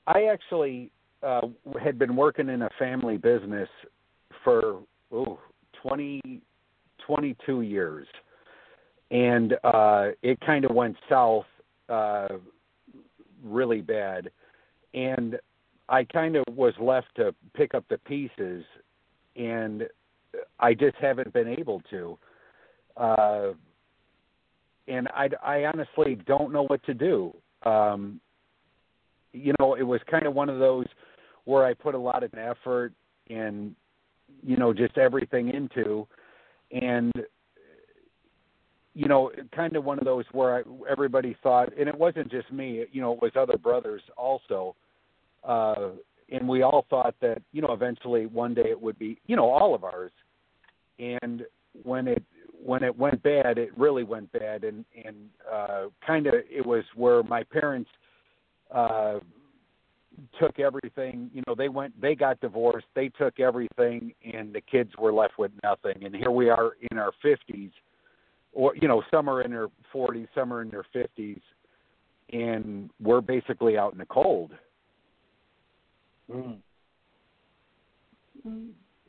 I 0.06 0.24
actually 0.24 0.90
uh, 1.22 1.48
had 1.82 1.98
been 1.98 2.14
working 2.16 2.48
in 2.48 2.62
a 2.62 2.70
family 2.78 3.16
business 3.16 3.68
for 4.42 4.80
ooh, 5.12 5.38
20, 5.82 6.42
22 7.06 7.62
years, 7.62 8.06
and 9.14 9.54
uh, 9.62 10.08
it 10.22 10.40
kind 10.40 10.64
of 10.64 10.74
went 10.74 10.96
south 11.08 11.46
uh, 11.88 12.26
really 13.44 13.80
bad. 13.80 14.28
And 14.92 15.38
I 15.88 16.02
kind 16.02 16.34
of 16.34 16.44
was 16.52 16.74
left 16.80 17.14
to 17.16 17.32
pick 17.54 17.74
up 17.74 17.84
the 17.88 17.98
pieces, 17.98 18.64
and 19.36 19.84
I 20.58 20.74
just 20.74 20.96
haven't 21.00 21.32
been 21.32 21.46
able 21.46 21.80
to. 21.90 22.18
Uh, 22.96 23.52
and 24.88 25.06
I, 25.14 25.28
I 25.44 25.64
honestly 25.66 26.18
don't 26.26 26.52
know 26.52 26.64
what 26.64 26.82
to 26.84 26.94
do. 26.94 27.32
Um, 27.62 28.20
you 29.32 29.54
know, 29.60 29.74
it 29.76 29.84
was 29.84 30.00
kind 30.10 30.26
of 30.26 30.34
one 30.34 30.48
of 30.48 30.58
those 30.58 30.86
where 31.44 31.64
I 31.64 31.72
put 31.72 31.94
a 31.94 31.98
lot 31.98 32.24
of 32.24 32.34
effort 32.34 32.92
and, 33.30 33.76
you 34.44 34.56
know, 34.56 34.72
just 34.72 34.98
everything 34.98 35.50
into, 35.50 36.06
and 36.72 37.12
you 38.94 39.08
know, 39.08 39.30
kind 39.54 39.76
of 39.76 39.84
one 39.84 39.98
of 39.98 40.04
those 40.04 40.24
where 40.32 40.56
I, 40.56 40.62
everybody 40.88 41.36
thought, 41.42 41.76
and 41.78 41.88
it 41.88 41.98
wasn't 41.98 42.30
just 42.30 42.50
me, 42.52 42.84
you 42.92 43.00
know, 43.00 43.12
it 43.12 43.22
was 43.22 43.32
other 43.36 43.58
brothers 43.58 44.02
also 44.16 44.74
uh, 45.46 45.90
and 46.30 46.48
we 46.48 46.62
all 46.62 46.86
thought 46.88 47.14
that 47.20 47.42
you 47.52 47.60
know 47.60 47.72
eventually 47.72 48.26
one 48.26 48.54
day 48.54 48.70
it 48.70 48.80
would 48.80 48.98
be 48.98 49.18
you 49.26 49.36
know 49.36 49.50
all 49.50 49.74
of 49.74 49.84
ours. 49.84 50.12
And 50.98 51.42
when 51.82 52.08
it 52.08 52.22
when 52.64 52.82
it 52.82 52.96
went 52.96 53.22
bad 53.22 53.58
it 53.58 53.76
really 53.76 54.04
went 54.04 54.32
bad. 54.32 54.64
And 54.64 54.84
and 55.04 55.16
uh 55.52 55.84
kind 56.06 56.26
of 56.26 56.34
it 56.34 56.64
was 56.64 56.84
where 56.94 57.22
my 57.22 57.42
parents 57.42 57.90
uh 58.74 59.18
took 60.40 60.60
everything 60.60 61.28
you 61.34 61.42
know 61.46 61.54
they 61.56 61.68
went 61.68 62.00
they 62.00 62.14
got 62.14 62.40
divorced 62.40 62.86
they 62.94 63.08
took 63.08 63.40
everything 63.40 64.12
and 64.32 64.54
the 64.54 64.60
kids 64.60 64.92
were 64.98 65.12
left 65.12 65.38
with 65.38 65.50
nothing. 65.62 66.04
And 66.04 66.14
here 66.14 66.30
we 66.30 66.48
are 66.48 66.72
in 66.90 66.98
our 66.98 67.12
50s 67.24 67.72
or 68.54 68.74
you 68.76 68.88
know 68.88 69.02
some 69.10 69.28
are 69.28 69.42
in 69.42 69.50
their 69.50 69.68
40s 69.94 70.28
some 70.34 70.52
are 70.52 70.62
in 70.62 70.70
their 70.70 70.84
50s 70.94 71.40
and 72.32 72.88
we're 73.02 73.20
basically 73.20 73.76
out 73.76 73.92
in 73.92 73.98
the 73.98 74.06
cold 74.06 74.52
Mm. 76.32 76.56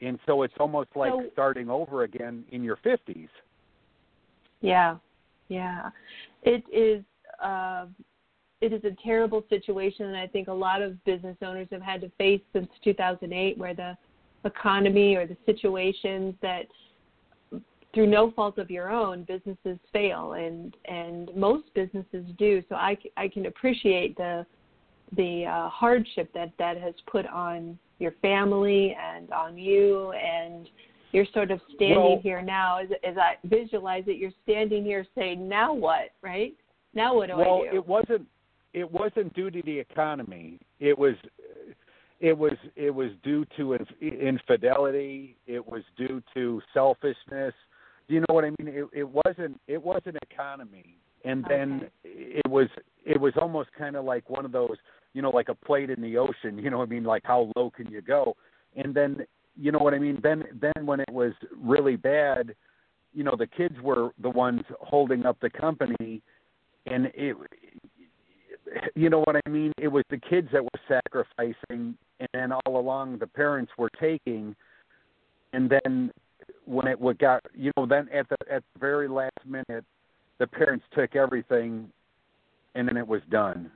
and 0.01 0.19
so 0.25 0.43
it's 0.43 0.53
almost 0.59 0.89
like 0.95 1.11
So- 1.11 1.29
starting 1.31 1.69
over 1.69 2.03
again 2.03 2.45
in 2.51 2.63
your 2.63 2.75
50s. 2.77 3.29
Yeah, 4.61 4.97
yeah. 5.47 5.91
It 6.43 6.63
is. 6.71 7.03
Uh, 7.41 7.87
it 8.61 8.71
is 8.73 8.83
a 8.85 8.91
terrible 9.03 9.43
situation, 9.49 10.05
and 10.07 10.17
I 10.17 10.27
think 10.27 10.47
a 10.47 10.53
lot 10.53 10.81
of 10.81 11.03
business 11.03 11.37
owners 11.41 11.67
have 11.71 11.81
had 11.81 12.01
to 12.01 12.09
face 12.17 12.41
since 12.53 12.69
2008, 12.83 13.57
where 13.57 13.73
the 13.73 13.97
economy 14.45 15.15
or 15.15 15.27
the 15.27 15.37
situations 15.45 16.35
that, 16.41 16.65
through 17.95 18.07
no 18.07 18.29
fault 18.31 18.59
of 18.59 18.69
your 18.69 18.91
own, 18.91 19.23
businesses 19.23 19.79
fail, 19.91 20.33
and 20.33 20.75
and 20.85 21.31
most 21.35 21.73
businesses 21.73 22.25
do. 22.37 22.61
So 22.69 22.75
I, 22.75 22.95
I 23.17 23.27
can 23.27 23.47
appreciate 23.47 24.15
the 24.17 24.45
the 25.15 25.45
uh, 25.45 25.69
hardship 25.69 26.31
that 26.33 26.51
that 26.59 26.77
has 26.77 26.93
put 27.07 27.25
on 27.25 27.79
your 27.97 28.11
family 28.21 28.95
and 29.01 29.31
on 29.31 29.57
you 29.57 30.11
and 30.11 30.67
you're 31.13 31.25
sort 31.33 31.49
of 31.49 31.61
standing 31.75 31.97
Well- 31.97 32.19
here 32.21 32.41
now 32.41 32.79
as, 32.79 32.89
as 33.07 33.17
I 33.17 33.37
visualize 33.45 34.03
it. 34.07 34.17
You're 34.17 34.33
standing 34.43 34.83
here 34.83 35.05
saying, 35.15 35.47
"Now 35.47 35.73
what? 35.73 36.11
Right? 36.21 36.53
Now 36.93 37.15
what 37.15 37.29
do 37.29 37.37
well, 37.37 37.63
I 37.67 37.71
do?" 37.71 37.81
Well, 37.81 38.01
it 38.03 38.09
wasn't 38.09 38.27
it 38.73 38.91
wasn't 38.91 39.33
due 39.33 39.49
to 39.49 39.61
the 39.63 39.79
economy. 39.79 40.59
It 40.79 40.97
was 40.97 41.15
it 42.19 42.37
was 42.37 42.53
it 42.75 42.93
was 42.93 43.11
due 43.23 43.45
to 43.55 43.73
inf- 43.73 44.01
infidelity. 44.01 45.37
It 45.47 45.65
was 45.65 45.83
due 45.97 46.21
to 46.33 46.61
selfishness. 46.73 47.53
Do 48.07 48.13
you 48.13 48.19
know 48.21 48.33
what 48.33 48.43
I 48.43 48.49
mean? 48.59 48.67
It, 48.67 48.85
it 48.93 49.09
wasn't 49.09 49.59
it 49.67 49.81
wasn't 49.81 50.17
economy. 50.29 50.97
And 51.23 51.43
then 51.49 51.89
it 52.03 52.47
was 52.49 52.67
it 53.05 53.19
was 53.19 53.33
almost 53.39 53.69
kind 53.77 53.95
of 53.95 54.05
like 54.05 54.29
one 54.29 54.45
of 54.45 54.51
those, 54.51 54.77
you 55.13 55.21
know, 55.21 55.31
like 55.31 55.49
a 55.49 55.55
plate 55.55 55.89
in 55.89 56.01
the 56.01 56.17
ocean. 56.17 56.57
You 56.63 56.69
know 56.69 56.79
what 56.79 56.87
I 56.87 56.91
mean? 56.91 57.03
Like 57.03 57.23
how 57.25 57.51
low 57.55 57.71
can 57.71 57.87
you 57.87 58.01
go? 58.01 58.35
And 58.75 58.93
then 58.93 59.25
you 59.59 59.71
know 59.71 59.79
what 59.79 59.93
I 59.93 59.99
mean? 59.99 60.19
Then 60.21 60.43
then 60.59 60.85
when 60.85 60.99
it 60.99 61.11
was 61.11 61.33
really 61.57 61.95
bad, 61.95 62.53
you 63.13 63.23
know, 63.23 63.35
the 63.37 63.47
kids 63.47 63.75
were 63.81 64.11
the 64.21 64.29
ones 64.29 64.61
holding 64.79 65.25
up 65.25 65.39
the 65.39 65.49
company, 65.49 66.21
and 66.85 67.07
it 67.15 67.35
you 68.95 69.09
know 69.09 69.21
what 69.21 69.35
I 69.45 69.49
mean? 69.49 69.71
It 69.77 69.87
was 69.87 70.03
the 70.09 70.17
kids 70.17 70.49
that 70.51 70.63
were 70.63 70.69
sacrificing, 70.87 71.97
and 72.19 72.29
then 72.33 72.51
all 72.51 72.77
along 72.79 73.19
the 73.19 73.27
parents 73.27 73.71
were 73.77 73.89
taking, 73.99 74.55
and 75.53 75.69
then 75.69 76.11
when 76.65 76.87
it 76.87 76.99
would 76.99 77.19
got, 77.19 77.41
you 77.53 77.71
know, 77.77 77.85
then 77.85 78.09
at 78.13 78.27
the 78.29 78.35
at 78.51 78.63
the 78.73 78.79
very 78.79 79.07
last 79.07 79.31
minute, 79.45 79.85
the 80.39 80.47
parents 80.47 80.85
took 80.93 81.15
everything, 81.15 81.89
and 82.75 82.87
then 82.87 82.97
it 82.97 83.07
was 83.07 83.21
done. 83.29 83.71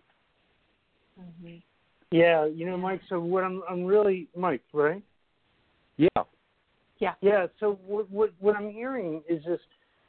Mhm. 1.19 1.61
Yeah, 2.11 2.45
you 2.45 2.65
know, 2.65 2.77
Mike. 2.77 3.01
So 3.07 3.19
what 3.19 3.43
I'm 3.43 3.61
I'm 3.69 3.85
really 3.85 4.27
Mike, 4.35 4.63
right? 4.73 5.03
Yeah. 5.97 7.13
Yeah. 7.21 7.47
So 7.59 7.79
what 7.85 8.09
what 8.09 8.31
what 8.39 8.55
I'm 8.55 8.71
hearing 8.71 9.23
is 9.29 9.43
just 9.43 9.63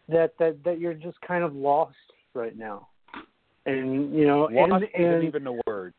that 0.08 0.32
that 0.38 0.62
that 0.64 0.80
you're 0.80 0.94
just 0.94 1.20
kind 1.20 1.44
of 1.44 1.54
lost 1.54 1.94
right 2.34 2.56
now, 2.56 2.88
and 3.66 4.14
you 4.14 4.26
know, 4.26 4.48
Lost 4.50 4.72
and 4.72 4.84
isn't 4.94 5.12
and, 5.12 5.24
even 5.24 5.44
the 5.44 5.60
word. 5.66 5.94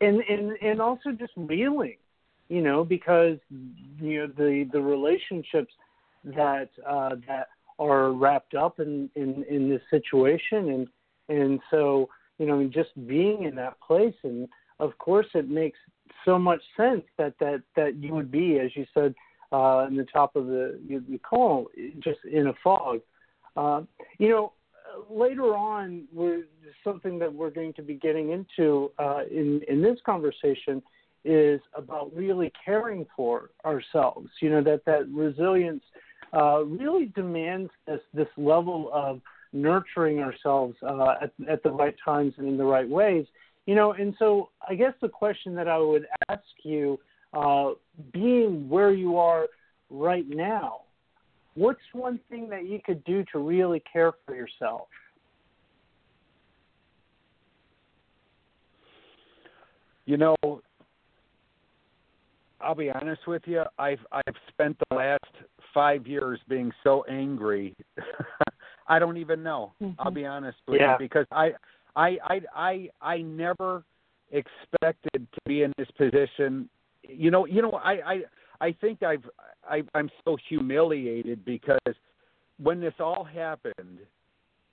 and 0.00 0.20
and 0.20 0.52
and 0.62 0.80
also 0.80 1.10
just 1.10 1.32
reeling, 1.36 1.96
you 2.50 2.60
know, 2.60 2.84
because 2.84 3.38
you 4.00 4.18
know 4.18 4.26
the 4.26 4.68
the 4.72 4.80
relationships 4.80 5.72
that 6.24 6.68
uh, 6.86 7.14
that 7.26 7.48
are 7.78 8.12
wrapped 8.12 8.54
up 8.54 8.80
in 8.80 9.08
in 9.14 9.44
in 9.48 9.70
this 9.70 9.80
situation, 9.88 10.70
and 10.70 10.88
and 11.28 11.60
so 11.70 12.10
you 12.38 12.46
know, 12.46 12.66
just 12.66 12.90
being 13.06 13.44
in 13.44 13.54
that 13.54 13.80
place, 13.80 14.14
and 14.24 14.48
of 14.80 14.98
course, 14.98 15.26
it 15.34 15.48
makes 15.48 15.78
so 16.24 16.38
much 16.38 16.60
sense 16.76 17.04
that 17.18 17.34
that 17.38 17.62
that 17.76 17.94
you 17.96 18.12
would 18.14 18.32
be, 18.32 18.58
as 18.58 18.74
you 18.74 18.84
said, 18.92 19.14
uh, 19.52 19.86
in 19.88 19.96
the 19.96 20.06
top 20.12 20.34
of 20.34 20.46
the 20.46 20.78
you 20.86 21.18
call 21.20 21.68
just 22.00 22.18
in 22.30 22.48
a 22.48 22.54
fog. 22.64 23.00
Uh, 23.56 23.82
you 24.18 24.28
know, 24.28 24.52
later 25.08 25.54
on, 25.54 26.04
we're 26.12 26.42
something 26.82 27.16
that 27.20 27.32
we're 27.32 27.50
going 27.50 27.72
to 27.74 27.82
be 27.82 27.94
getting 27.94 28.30
into 28.30 28.90
uh, 28.98 29.20
in 29.30 29.60
in 29.68 29.80
this 29.80 29.98
conversation 30.04 30.82
is 31.24 31.60
about 31.74 32.14
really 32.14 32.52
caring 32.64 33.06
for 33.16 33.50
ourselves. 33.64 34.28
You 34.40 34.50
know 34.50 34.62
that 34.62 34.84
that 34.86 35.08
resilience 35.08 35.82
uh, 36.32 36.64
really 36.64 37.06
demands 37.14 37.70
this 37.86 38.00
this 38.14 38.28
level 38.36 38.90
of 38.92 39.20
nurturing 39.52 40.20
ourselves 40.20 40.76
uh, 40.82 41.14
at, 41.22 41.32
at 41.48 41.62
the 41.62 41.70
right 41.70 41.96
times 42.04 42.34
and 42.38 42.46
in 42.48 42.56
the 42.56 42.64
right 42.64 42.88
ways. 42.88 43.26
You 43.66 43.74
know, 43.74 43.92
and 43.92 44.14
so 44.18 44.50
I 44.68 44.74
guess 44.74 44.94
the 45.00 45.08
question 45.08 45.54
that 45.56 45.68
I 45.68 45.78
would 45.78 46.06
ask 46.28 46.42
you, 46.62 46.98
uh, 47.34 47.70
being 48.12 48.68
where 48.68 48.92
you 48.92 49.16
are 49.18 49.46
right 49.90 50.24
now, 50.28 50.82
what's 51.54 51.80
one 51.92 52.18
thing 52.30 52.48
that 52.50 52.66
you 52.66 52.80
could 52.84 53.04
do 53.04 53.24
to 53.32 53.38
really 53.38 53.82
care 53.92 54.12
for 54.26 54.34
yourself? 54.34 54.88
You 60.06 60.16
know, 60.16 60.36
I'll 62.60 62.74
be 62.74 62.90
honest 62.90 63.26
with 63.26 63.42
you. 63.46 63.62
I've 63.78 64.04
I've 64.12 64.34
spent 64.48 64.76
the 64.90 64.96
last 64.96 65.24
five 65.72 66.06
years 66.06 66.38
being 66.48 66.72
so 66.84 67.04
angry. 67.08 67.74
I 68.88 68.98
don't 68.98 69.16
even 69.16 69.42
know. 69.42 69.72
I'll 69.98 70.10
Mhm. 70.10 70.14
be 70.14 70.26
honest 70.26 70.58
with 70.66 70.80
Yeah. 70.80 70.92
you 70.92 70.98
because 70.98 71.26
I, 71.30 71.54
I 71.96 72.18
I 72.24 72.40
I 72.54 72.90
I 73.00 73.22
never 73.22 73.84
expected 74.30 75.26
to 75.32 75.40
be 75.46 75.62
in 75.62 75.72
this 75.76 75.90
position. 75.92 76.68
You 77.02 77.30
know, 77.30 77.46
you 77.46 77.62
know, 77.62 77.72
I 77.72 77.92
I 78.14 78.24
I 78.60 78.72
think 78.72 79.02
I've 79.02 79.28
I 79.68 79.82
I'm 79.94 80.10
so 80.24 80.36
humiliated 80.48 81.44
because 81.44 81.94
when 82.62 82.80
this 82.80 82.94
all 83.00 83.24
happened, 83.24 83.98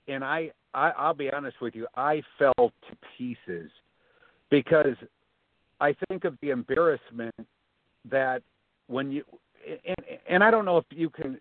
and 0.08 0.24
I, 0.24 0.50
I 0.74 0.90
I'll 0.90 1.14
be 1.14 1.30
honest 1.30 1.60
with 1.60 1.74
you, 1.74 1.86
I 1.96 2.22
fell 2.38 2.54
to 2.56 2.96
pieces 3.16 3.70
because 4.50 4.96
I 5.80 5.94
think 6.08 6.24
of 6.24 6.36
the 6.42 6.50
embarrassment 6.50 7.34
that 8.10 8.42
when 8.86 9.12
you 9.12 9.24
and 9.86 9.96
and 10.28 10.44
I 10.44 10.50
don't 10.50 10.64
know 10.64 10.78
if 10.78 10.84
you 10.90 11.10
can 11.10 11.38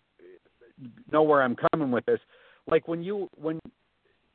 know 1.11 1.23
where 1.23 1.41
I'm 1.41 1.55
coming 1.71 1.91
with 1.91 2.05
this. 2.05 2.19
Like 2.69 2.87
when 2.87 3.01
you 3.03 3.29
when 3.35 3.59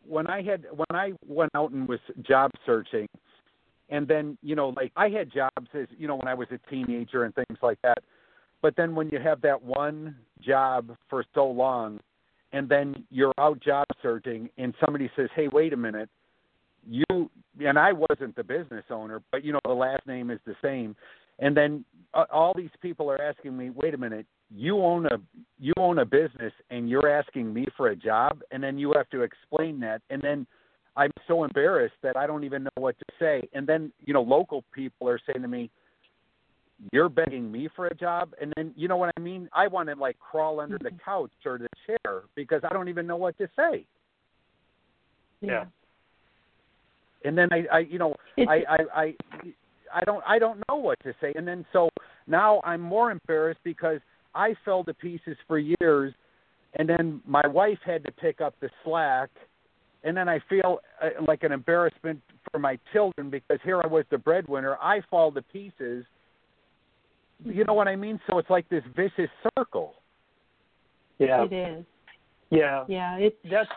when 0.06 0.26
I 0.26 0.42
had 0.42 0.66
when 0.72 0.86
I 0.90 1.12
went 1.26 1.50
out 1.54 1.70
and 1.70 1.88
was 1.88 2.00
job 2.22 2.50
searching 2.66 3.08
and 3.92 4.08
then, 4.08 4.38
you 4.42 4.56
know, 4.56 4.70
like 4.70 4.90
I 4.96 5.08
had 5.10 5.30
jobs 5.30 5.68
as 5.74 5.86
you 5.96 6.08
know, 6.08 6.16
when 6.16 6.26
I 6.26 6.34
was 6.34 6.48
a 6.50 6.70
teenager 6.70 7.24
and 7.24 7.34
things 7.34 7.58
like 7.62 7.80
that. 7.82 7.98
But 8.62 8.74
then 8.76 8.94
when 8.94 9.08
you 9.10 9.18
have 9.20 9.42
that 9.42 9.62
one 9.62 10.16
job 10.40 10.96
for 11.10 11.24
so 11.34 11.46
long 11.46 12.00
and 12.52 12.68
then 12.68 13.04
you're 13.10 13.34
out 13.38 13.60
job 13.60 13.86
searching 14.02 14.48
and 14.56 14.72
somebody 14.82 15.10
says, 15.14 15.28
Hey, 15.36 15.48
wait 15.52 15.72
a 15.72 15.76
minute, 15.76 16.08
you 16.88 17.30
and 17.60 17.78
I 17.78 17.92
wasn't 17.92 18.34
the 18.34 18.42
business 18.42 18.84
owner, 18.90 19.22
but 19.30 19.44
you 19.44 19.52
know 19.52 19.60
the 19.64 19.72
last 19.72 20.06
name 20.06 20.30
is 20.30 20.40
the 20.46 20.56
same. 20.62 20.96
And 21.42 21.54
then 21.56 21.84
uh, 22.14 22.24
all 22.32 22.54
these 22.56 22.70
people 22.80 23.10
are 23.10 23.20
asking 23.20 23.56
me, 23.56 23.68
"Wait 23.70 23.92
a 23.92 23.98
minute, 23.98 24.26
you 24.54 24.78
own 24.82 25.06
a 25.06 25.18
you 25.60 25.74
own 25.76 25.98
a 25.98 26.04
business 26.06 26.52
and 26.70 26.88
you're 26.88 27.10
asking 27.10 27.52
me 27.52 27.66
for 27.76 27.88
a 27.88 27.96
job?" 27.96 28.40
And 28.52 28.62
then 28.62 28.78
you 28.78 28.92
have 28.96 29.10
to 29.10 29.22
explain 29.22 29.78
that. 29.80 30.00
And 30.08 30.22
then 30.22 30.46
I'm 30.96 31.10
so 31.26 31.44
embarrassed 31.44 31.96
that 32.02 32.16
I 32.16 32.26
don't 32.26 32.44
even 32.44 32.64
know 32.64 32.70
what 32.78 32.96
to 32.98 33.04
say. 33.18 33.48
And 33.52 33.66
then, 33.66 33.92
you 34.04 34.14
know, 34.14 34.22
local 34.22 34.62
people 34.72 35.08
are 35.08 35.18
saying 35.26 35.42
to 35.42 35.48
me, 35.48 35.68
"You're 36.92 37.08
begging 37.08 37.50
me 37.50 37.68
for 37.74 37.86
a 37.88 37.94
job?" 37.94 38.34
And 38.40 38.52
then, 38.56 38.72
you 38.76 38.86
know 38.86 38.96
what 38.96 39.10
I 39.16 39.20
mean? 39.20 39.48
I 39.52 39.66
want 39.66 39.88
to 39.88 39.96
like 39.96 40.18
crawl 40.20 40.60
under 40.60 40.78
the 40.78 40.92
couch 41.04 41.32
or 41.44 41.58
the 41.58 41.68
chair 41.86 42.22
because 42.36 42.60
I 42.62 42.72
don't 42.72 42.88
even 42.88 43.06
know 43.06 43.16
what 43.16 43.36
to 43.38 43.48
say. 43.56 43.84
Yeah. 45.40 45.64
and 47.24 47.36
then 47.36 47.48
I, 47.52 47.64
I 47.72 47.78
you 47.80 47.98
know, 47.98 48.14
It's- 48.36 48.46
I, 48.48 48.74
I, 48.74 49.02
I, 49.02 49.14
I 49.94 50.04
don't, 50.04 50.22
I 50.26 50.38
don't 50.38 50.62
know 50.68 50.76
what 50.76 50.98
to 51.04 51.14
say, 51.20 51.32
and 51.36 51.46
then 51.46 51.64
so 51.72 51.88
now 52.26 52.60
I'm 52.64 52.80
more 52.80 53.10
embarrassed 53.10 53.60
because 53.64 54.00
I 54.34 54.54
fell 54.64 54.84
to 54.84 54.94
pieces 54.94 55.36
for 55.46 55.58
years, 55.58 56.14
and 56.76 56.88
then 56.88 57.20
my 57.26 57.46
wife 57.46 57.78
had 57.84 58.04
to 58.04 58.12
pick 58.12 58.40
up 58.40 58.54
the 58.60 58.70
slack, 58.84 59.30
and 60.04 60.16
then 60.16 60.28
I 60.28 60.40
feel 60.48 60.78
uh, 61.02 61.10
like 61.26 61.42
an 61.42 61.52
embarrassment 61.52 62.20
for 62.50 62.58
my 62.58 62.78
children 62.92 63.30
because 63.30 63.58
here 63.62 63.80
I 63.82 63.86
was 63.86 64.04
the 64.10 64.18
breadwinner, 64.18 64.76
I 64.80 65.00
fall 65.10 65.32
to 65.32 65.42
pieces. 65.42 66.04
You 67.44 67.64
know 67.64 67.74
what 67.74 67.88
I 67.88 67.96
mean? 67.96 68.20
So 68.28 68.38
it's 68.38 68.50
like 68.50 68.68
this 68.68 68.84
vicious 68.94 69.30
circle. 69.58 69.94
Yeah, 71.18 71.44
It 71.44 71.52
is. 71.52 71.84
yeah, 72.50 72.84
Yeah. 72.88 73.16
It's 73.16 73.36
that's 73.50 73.68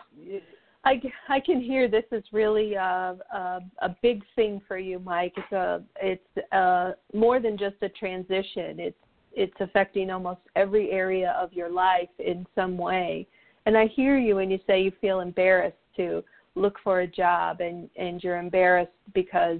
I, 0.86 1.02
I 1.28 1.40
can 1.40 1.60
hear 1.60 1.88
this 1.88 2.04
is 2.12 2.22
really 2.32 2.74
a, 2.74 3.16
a, 3.32 3.60
a 3.80 3.96
big 4.02 4.22
thing 4.36 4.62
for 4.68 4.78
you, 4.78 5.00
Mike. 5.00 5.34
It's 5.36 5.52
a 5.52 5.82
it's 6.00 6.52
uh 6.52 6.92
more 7.12 7.40
than 7.40 7.58
just 7.58 7.74
a 7.82 7.88
transition. 7.88 8.78
It's 8.78 8.96
it's 9.32 9.60
affecting 9.60 10.10
almost 10.10 10.40
every 10.54 10.92
area 10.92 11.36
of 11.40 11.52
your 11.52 11.68
life 11.68 12.08
in 12.20 12.46
some 12.54 12.78
way. 12.78 13.26
And 13.66 13.76
I 13.76 13.88
hear 13.88 14.16
you 14.16 14.36
when 14.36 14.48
you 14.48 14.60
say 14.64 14.80
you 14.80 14.92
feel 15.00 15.20
embarrassed 15.20 15.76
to 15.96 16.22
look 16.54 16.76
for 16.84 17.00
a 17.00 17.06
job 17.06 17.60
and 17.60 17.90
and 17.96 18.22
you're 18.22 18.38
embarrassed 18.38 18.92
because 19.12 19.58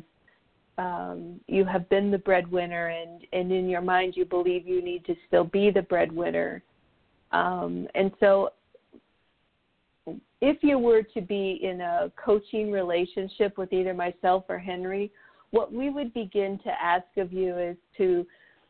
um, 0.79 1.41
you 1.49 1.65
have 1.65 1.89
been 1.89 2.13
the 2.13 2.19
breadwinner, 2.19 2.89
and 2.89 3.27
and 3.33 3.51
in 3.51 3.69
your 3.69 3.81
mind 3.81 4.15
you 4.17 4.25
believe 4.25 4.65
you 4.65 4.81
need 4.81 5.05
to 5.07 5.17
still 5.27 5.45
be 5.45 5.73
the 5.73 5.83
breadwinner, 5.83 6.63
um, 7.33 7.89
and 7.97 8.13
so 8.21 8.51
if 10.41 10.59
you 10.63 10.79
were 10.79 11.03
to 11.03 11.21
be 11.21 11.61
in 11.63 11.81
a 11.81 12.13
coaching 12.23 12.71
relationship 12.71 13.59
with 13.59 13.73
either 13.73 13.95
myself 13.95 14.45
or 14.49 14.59
Henry, 14.59 15.11
what 15.51 15.73
we 15.73 15.91
would 15.91 16.13
begin 16.13 16.59
to 16.65 16.71
ask 16.71 17.07
of 17.17 17.33
you 17.33 17.57
is 17.59 17.77
to 17.97 18.27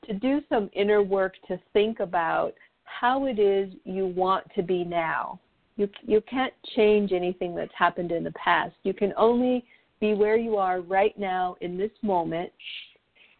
to 0.06 0.14
do 0.14 0.40
some 0.48 0.70
inner 0.72 1.02
work 1.02 1.34
to 1.48 1.58
think 1.72 2.00
about 2.00 2.52
how 2.84 3.26
it 3.26 3.38
is 3.38 3.72
you 3.84 4.06
want 4.06 4.44
to 4.54 4.62
be 4.62 4.84
now. 4.84 5.40
You 5.76 5.88
you 6.02 6.20
can't 6.22 6.54
change 6.74 7.12
anything 7.12 7.54
that's 7.54 7.74
happened 7.76 8.12
in 8.12 8.24
the 8.24 8.32
past. 8.32 8.74
You 8.82 8.94
can 8.94 9.12
only 9.16 9.64
be 10.00 10.14
where 10.14 10.36
you 10.36 10.56
are 10.56 10.80
right 10.80 11.18
now 11.18 11.56
in 11.60 11.76
this 11.76 11.90
moment 12.02 12.52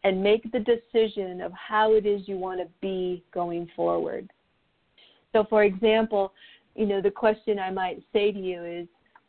and 0.05 0.23
make 0.23 0.51
the 0.53 0.61
decision 0.61 1.41
of 1.41 1.53
how 1.53 1.95
it 1.95 2.07
is 2.07 2.27
you 2.27 2.37
want 2.37 2.61
to 2.61 2.69
be 2.81 3.25
going 3.33 3.69
forward. 3.77 4.31
So 5.33 5.45
for 5.49 5.65
example, 5.65 6.33
you 6.77 6.87
know, 6.87 7.01
the 7.01 7.11
question 7.11 7.59
I 7.59 7.71
might 7.71 8.03
say 8.13 8.33
to 8.33 8.39
you 8.39 8.65
is 8.65 8.87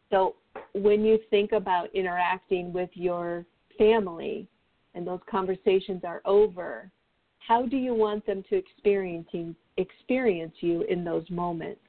so 0.09 0.35
when 0.73 1.03
you 1.03 1.19
think 1.29 1.51
about 1.51 1.93
interacting 1.93 2.73
with 2.73 2.89
your 2.93 3.45
family 3.77 4.47
and 4.95 5.05
those 5.05 5.19
conversations 5.29 6.01
are 6.03 6.21
over, 6.25 6.91
how 7.39 7.65
do 7.65 7.77
you 7.77 7.93
want 7.93 8.25
them 8.25 8.43
to 8.49 8.55
experiencing 8.55 9.55
experience 9.77 10.53
you 10.59 10.81
in 10.83 11.03
those 11.03 11.29
moments? 11.29 11.81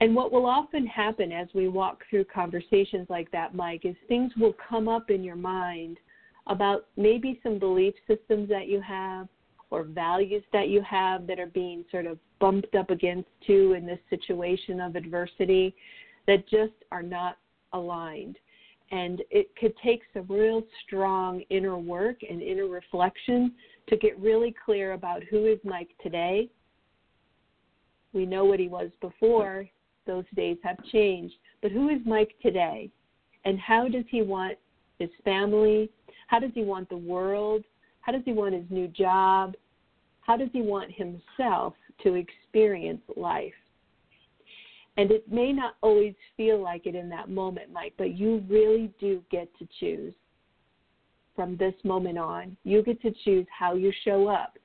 And 0.00 0.16
what 0.16 0.32
will 0.32 0.46
often 0.46 0.84
happen 0.86 1.30
as 1.30 1.46
we 1.54 1.68
walk 1.68 2.02
through 2.10 2.24
conversations 2.24 3.06
like 3.08 3.30
that, 3.30 3.54
Mike, 3.54 3.84
is 3.84 3.94
things 4.08 4.32
will 4.36 4.54
come 4.68 4.88
up 4.88 5.10
in 5.10 5.22
your 5.22 5.36
mind 5.36 5.98
about 6.48 6.86
maybe 6.96 7.38
some 7.42 7.58
belief 7.58 7.94
systems 8.08 8.48
that 8.48 8.66
you 8.66 8.80
have 8.80 9.28
or 9.72 9.84
values 9.84 10.44
that 10.52 10.68
you 10.68 10.82
have 10.82 11.26
that 11.26 11.40
are 11.40 11.46
being 11.46 11.82
sort 11.90 12.04
of 12.04 12.18
bumped 12.40 12.74
up 12.74 12.90
against 12.90 13.30
you 13.46 13.72
in 13.72 13.86
this 13.86 13.98
situation 14.10 14.80
of 14.80 14.96
adversity 14.96 15.74
that 16.26 16.46
just 16.46 16.74
are 16.92 17.02
not 17.02 17.38
aligned. 17.72 18.36
And 18.90 19.22
it 19.30 19.48
could 19.58 19.72
take 19.82 20.02
some 20.12 20.26
real 20.28 20.62
strong 20.84 21.40
inner 21.48 21.78
work 21.78 22.18
and 22.28 22.42
inner 22.42 22.66
reflection 22.66 23.52
to 23.88 23.96
get 23.96 24.20
really 24.20 24.54
clear 24.62 24.92
about 24.92 25.22
who 25.24 25.46
is 25.46 25.58
Mike 25.64 25.88
today. 26.02 26.50
We 28.12 28.26
know 28.26 28.44
what 28.44 28.60
he 28.60 28.68
was 28.68 28.90
before, 29.00 29.66
those 30.06 30.26
days 30.36 30.58
have 30.62 30.76
changed. 30.92 31.34
But 31.62 31.72
who 31.72 31.88
is 31.88 32.00
Mike 32.04 32.34
today? 32.42 32.90
And 33.46 33.58
how 33.58 33.88
does 33.88 34.04
he 34.10 34.20
want 34.20 34.58
his 34.98 35.08
family? 35.24 35.88
How 36.26 36.40
does 36.40 36.50
he 36.54 36.62
want 36.62 36.90
the 36.90 36.96
world? 36.98 37.64
How 38.02 38.12
does 38.12 38.22
he 38.26 38.34
want 38.34 38.54
his 38.54 38.64
new 38.68 38.88
job? 38.88 39.54
How 40.22 40.36
does 40.36 40.48
he 40.52 40.62
want 40.62 40.90
himself 40.92 41.74
to 42.02 42.14
experience 42.14 43.02
life? 43.16 43.52
And 44.96 45.10
it 45.10 45.30
may 45.30 45.52
not 45.52 45.76
always 45.82 46.14
feel 46.36 46.62
like 46.62 46.86
it 46.86 46.94
in 46.94 47.08
that 47.10 47.30
moment, 47.30 47.72
Mike, 47.72 47.94
but 47.96 48.16
you 48.16 48.44
really 48.48 48.92
do 49.00 49.22
get 49.30 49.48
to 49.58 49.68
choose 49.80 50.14
from 51.34 51.56
this 51.56 51.74
moment 51.82 52.18
on. 52.18 52.56
You 52.64 52.82
get 52.82 53.00
to 53.02 53.12
choose 53.24 53.46
how 53.56 53.74
you 53.74 53.92
show 54.04 54.28
up 54.28 54.58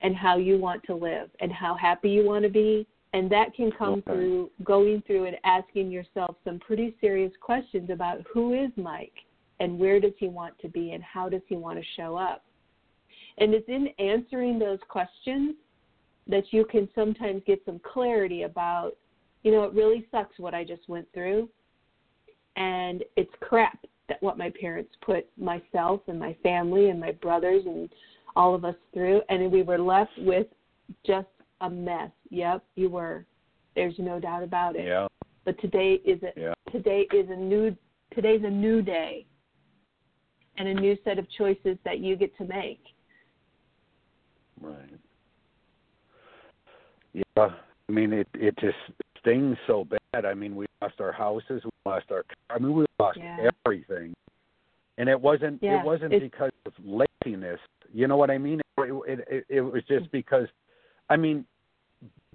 and 0.00 0.14
how 0.14 0.36
you 0.36 0.58
want 0.58 0.82
to 0.84 0.94
live 0.94 1.30
and 1.40 1.52
how 1.52 1.74
happy 1.74 2.10
you 2.10 2.24
want 2.24 2.44
to 2.44 2.50
be. 2.50 2.86
And 3.14 3.30
that 3.32 3.54
can 3.54 3.72
come 3.72 3.94
okay. 3.94 4.02
through 4.04 4.50
going 4.62 5.02
through 5.06 5.26
and 5.26 5.36
asking 5.44 5.90
yourself 5.90 6.36
some 6.44 6.60
pretty 6.60 6.94
serious 7.00 7.32
questions 7.40 7.90
about 7.90 8.18
who 8.32 8.52
is 8.52 8.70
Mike 8.76 9.14
and 9.60 9.78
where 9.78 9.98
does 9.98 10.12
he 10.18 10.28
want 10.28 10.56
to 10.60 10.68
be 10.68 10.92
and 10.92 11.02
how 11.02 11.28
does 11.28 11.42
he 11.46 11.56
want 11.56 11.78
to 11.78 11.84
show 11.96 12.16
up. 12.16 12.44
And 13.40 13.54
it's 13.54 13.68
in 13.68 13.88
answering 13.98 14.58
those 14.58 14.78
questions 14.88 15.54
that 16.26 16.44
you 16.50 16.64
can 16.64 16.88
sometimes 16.94 17.42
get 17.46 17.62
some 17.64 17.80
clarity 17.84 18.42
about 18.42 18.92
you 19.42 19.52
know, 19.52 19.64
it 19.64 19.72
really 19.72 20.06
sucks 20.10 20.38
what 20.38 20.54
I 20.54 20.64
just 20.64 20.88
went 20.88 21.06
through. 21.14 21.48
And 22.56 23.04
it's 23.16 23.32
crap 23.40 23.78
that 24.08 24.22
what 24.22 24.38
my 24.38 24.50
parents 24.60 24.90
put 25.00 25.26
myself 25.38 26.00
and 26.08 26.18
my 26.18 26.36
family 26.42 26.90
and 26.90 26.98
my 26.98 27.12
brothers 27.12 27.62
and 27.66 27.88
all 28.34 28.54
of 28.54 28.64
us 28.64 28.74
through. 28.92 29.22
And 29.28 29.50
we 29.50 29.62
were 29.62 29.78
left 29.78 30.12
with 30.18 30.46
just 31.06 31.28
a 31.60 31.70
mess. 31.70 32.10
Yep, 32.30 32.64
you 32.74 32.90
were. 32.90 33.24
There's 33.74 33.94
no 33.98 34.18
doubt 34.18 34.42
about 34.42 34.76
it. 34.76 34.86
Yeah. 34.86 35.06
But 35.44 35.60
today 35.60 36.00
is 36.04 36.20
a 36.22 36.38
yeah. 36.38 36.54
today 36.72 37.06
is 37.14 37.30
a 37.30 37.36
new 37.36 37.76
today's 38.14 38.42
a 38.44 38.50
new 38.50 38.82
day 38.82 39.24
and 40.56 40.68
a 40.68 40.74
new 40.74 40.96
set 41.04 41.18
of 41.18 41.30
choices 41.30 41.78
that 41.84 42.00
you 42.00 42.16
get 42.16 42.36
to 42.38 42.44
make. 42.44 42.82
Right. 44.60 44.98
Yeah. 47.12 47.24
I 47.88 47.92
mean, 47.92 48.12
it 48.12 48.28
it 48.34 48.54
just 48.58 48.76
stings 49.20 49.56
so 49.66 49.84
bad. 49.84 50.24
I 50.24 50.34
mean, 50.34 50.54
we 50.54 50.66
lost 50.82 51.00
our 51.00 51.12
houses, 51.12 51.62
we 51.64 51.70
lost 51.86 52.06
our. 52.10 52.24
Car 52.24 52.56
I 52.56 52.58
mean, 52.58 52.74
we 52.74 52.86
lost 52.98 53.18
yeah. 53.18 53.48
everything, 53.66 54.14
and 54.98 55.08
it 55.08 55.20
wasn't. 55.20 55.62
Yeah. 55.62 55.80
It 55.80 55.86
wasn't 55.86 56.12
it's, 56.12 56.22
because 56.22 56.50
of 56.66 56.72
laziness. 56.84 57.60
You 57.92 58.08
know 58.08 58.16
what 58.16 58.30
I 58.30 58.38
mean? 58.38 58.60
It, 58.78 59.02
it 59.06 59.28
it, 59.30 59.46
it 59.48 59.60
was 59.60 59.82
just 59.88 60.10
because. 60.12 60.48
I 61.08 61.16
mean, 61.16 61.44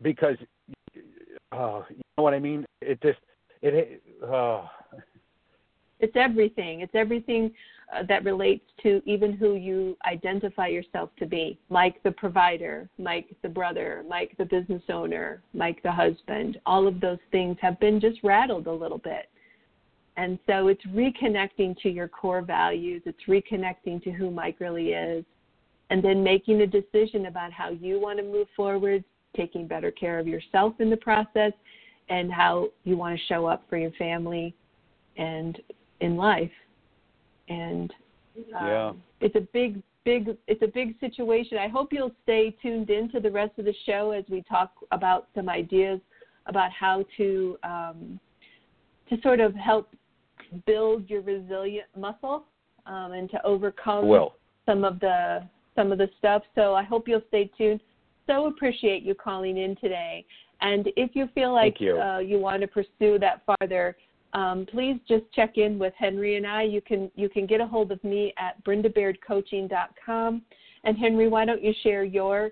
because. 0.01 0.37
Uh, 1.51 1.83
you 1.89 2.01
know 2.17 2.23
what 2.23 2.33
I 2.33 2.39
mean? 2.39 2.65
It 2.81 3.01
just. 3.01 3.19
It. 3.61 4.01
Uh, 4.23 4.65
it's 6.03 6.17
everything. 6.17 6.81
It's 6.81 6.95
everything 6.95 7.49
uh, 7.95 8.03
that 8.09 8.25
relates 8.25 8.65
to 8.83 9.01
even 9.05 9.31
who 9.31 9.55
you 9.55 9.97
identify 10.05 10.67
yourself 10.67 11.09
to 11.17 11.25
be 11.25 11.57
Mike 11.69 12.03
the 12.03 12.11
provider, 12.11 12.89
Mike 12.97 13.33
the 13.41 13.47
brother, 13.47 14.03
Mike 14.09 14.35
the 14.37 14.43
business 14.43 14.81
owner, 14.89 15.41
Mike 15.53 15.81
the 15.81 15.91
husband. 15.91 16.59
All 16.65 16.87
of 16.87 16.99
those 16.99 17.19
things 17.31 17.55
have 17.61 17.79
been 17.79 18.01
just 18.01 18.19
rattled 18.21 18.67
a 18.67 18.71
little 18.71 18.97
bit. 18.97 19.29
And 20.17 20.37
so 20.45 20.67
it's 20.67 20.85
reconnecting 20.87 21.79
to 21.81 21.89
your 21.89 22.09
core 22.09 22.41
values, 22.41 23.01
it's 23.05 23.23
reconnecting 23.27 24.03
to 24.03 24.11
who 24.11 24.29
Mike 24.29 24.57
really 24.59 24.89
is, 24.89 25.23
and 25.89 26.03
then 26.03 26.21
making 26.21 26.61
a 26.61 26.67
decision 26.67 27.27
about 27.27 27.53
how 27.53 27.69
you 27.69 27.99
want 27.99 28.19
to 28.19 28.25
move 28.25 28.47
forward, 28.55 29.05
taking 29.37 29.67
better 29.67 29.89
care 29.89 30.19
of 30.19 30.27
yourself 30.27 30.73
in 30.79 30.89
the 30.89 30.97
process, 30.97 31.53
and 32.09 32.31
how 32.31 32.67
you 32.83 32.97
want 32.97 33.17
to 33.17 33.25
show 33.25 33.45
up 33.45 33.63
for 33.69 33.77
your 33.77 33.91
family 33.91 34.53
and 35.17 35.59
in 35.99 36.15
life 36.17 36.51
and 37.49 37.93
um, 38.59 38.67
yeah. 38.67 38.93
it's 39.21 39.35
a 39.35 39.47
big 39.53 39.81
big 40.05 40.35
it's 40.47 40.61
a 40.61 40.67
big 40.67 40.99
situation 40.99 41.57
i 41.57 41.67
hope 41.67 41.91
you'll 41.91 42.11
stay 42.23 42.55
tuned 42.61 42.89
in 42.89 43.09
to 43.09 43.19
the 43.19 43.29
rest 43.29 43.51
of 43.57 43.65
the 43.65 43.73
show 43.85 44.11
as 44.11 44.23
we 44.29 44.41
talk 44.43 44.71
about 44.91 45.27
some 45.35 45.49
ideas 45.49 45.99
about 46.47 46.71
how 46.71 47.05
to 47.15 47.57
um, 47.63 48.19
to 49.09 49.19
sort 49.21 49.39
of 49.39 49.53
help 49.55 49.89
build 50.65 51.09
your 51.09 51.21
resilient 51.21 51.87
muscle 51.97 52.45
um, 52.85 53.13
and 53.13 53.29
to 53.29 53.43
overcome 53.45 54.07
Will. 54.07 54.35
some 54.65 54.83
of 54.83 54.99
the 54.99 55.47
some 55.75 55.91
of 55.91 55.97
the 55.97 56.09
stuff 56.17 56.43
so 56.55 56.73
i 56.73 56.83
hope 56.83 57.07
you'll 57.07 57.21
stay 57.29 57.49
tuned 57.57 57.79
so 58.27 58.47
appreciate 58.47 59.03
you 59.03 59.13
calling 59.15 59.57
in 59.57 59.75
today 59.77 60.25
and 60.61 60.87
if 60.95 61.11
you 61.13 61.27
feel 61.35 61.53
like 61.53 61.79
you. 61.79 61.99
Uh, 61.99 62.19
you 62.19 62.39
want 62.39 62.61
to 62.61 62.67
pursue 62.67 63.19
that 63.19 63.41
farther 63.45 63.95
um, 64.33 64.65
please 64.69 64.99
just 65.07 65.23
check 65.33 65.57
in 65.57 65.77
with 65.77 65.93
Henry 65.97 66.37
and 66.37 66.47
I. 66.47 66.63
You 66.63 66.81
can 66.81 67.11
you 67.15 67.29
can 67.29 67.45
get 67.45 67.61
a 67.61 67.67
hold 67.67 67.91
of 67.91 68.03
me 68.03 68.33
at 68.37 68.63
brendabairdcoaching.com. 68.63 70.41
And 70.85 70.97
Henry, 70.97 71.29
why 71.29 71.45
don't 71.45 71.63
you 71.63 71.73
share 71.83 72.03
your 72.03 72.49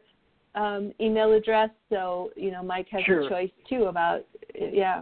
um, 0.54 0.94
email 1.00 1.32
address 1.34 1.72
so 1.90 2.30
you 2.36 2.52
know 2.52 2.62
Mike 2.62 2.88
has 2.92 3.02
sure. 3.04 3.22
a 3.22 3.30
choice 3.30 3.50
too 3.68 3.86
about 3.86 4.26
yeah. 4.56 5.02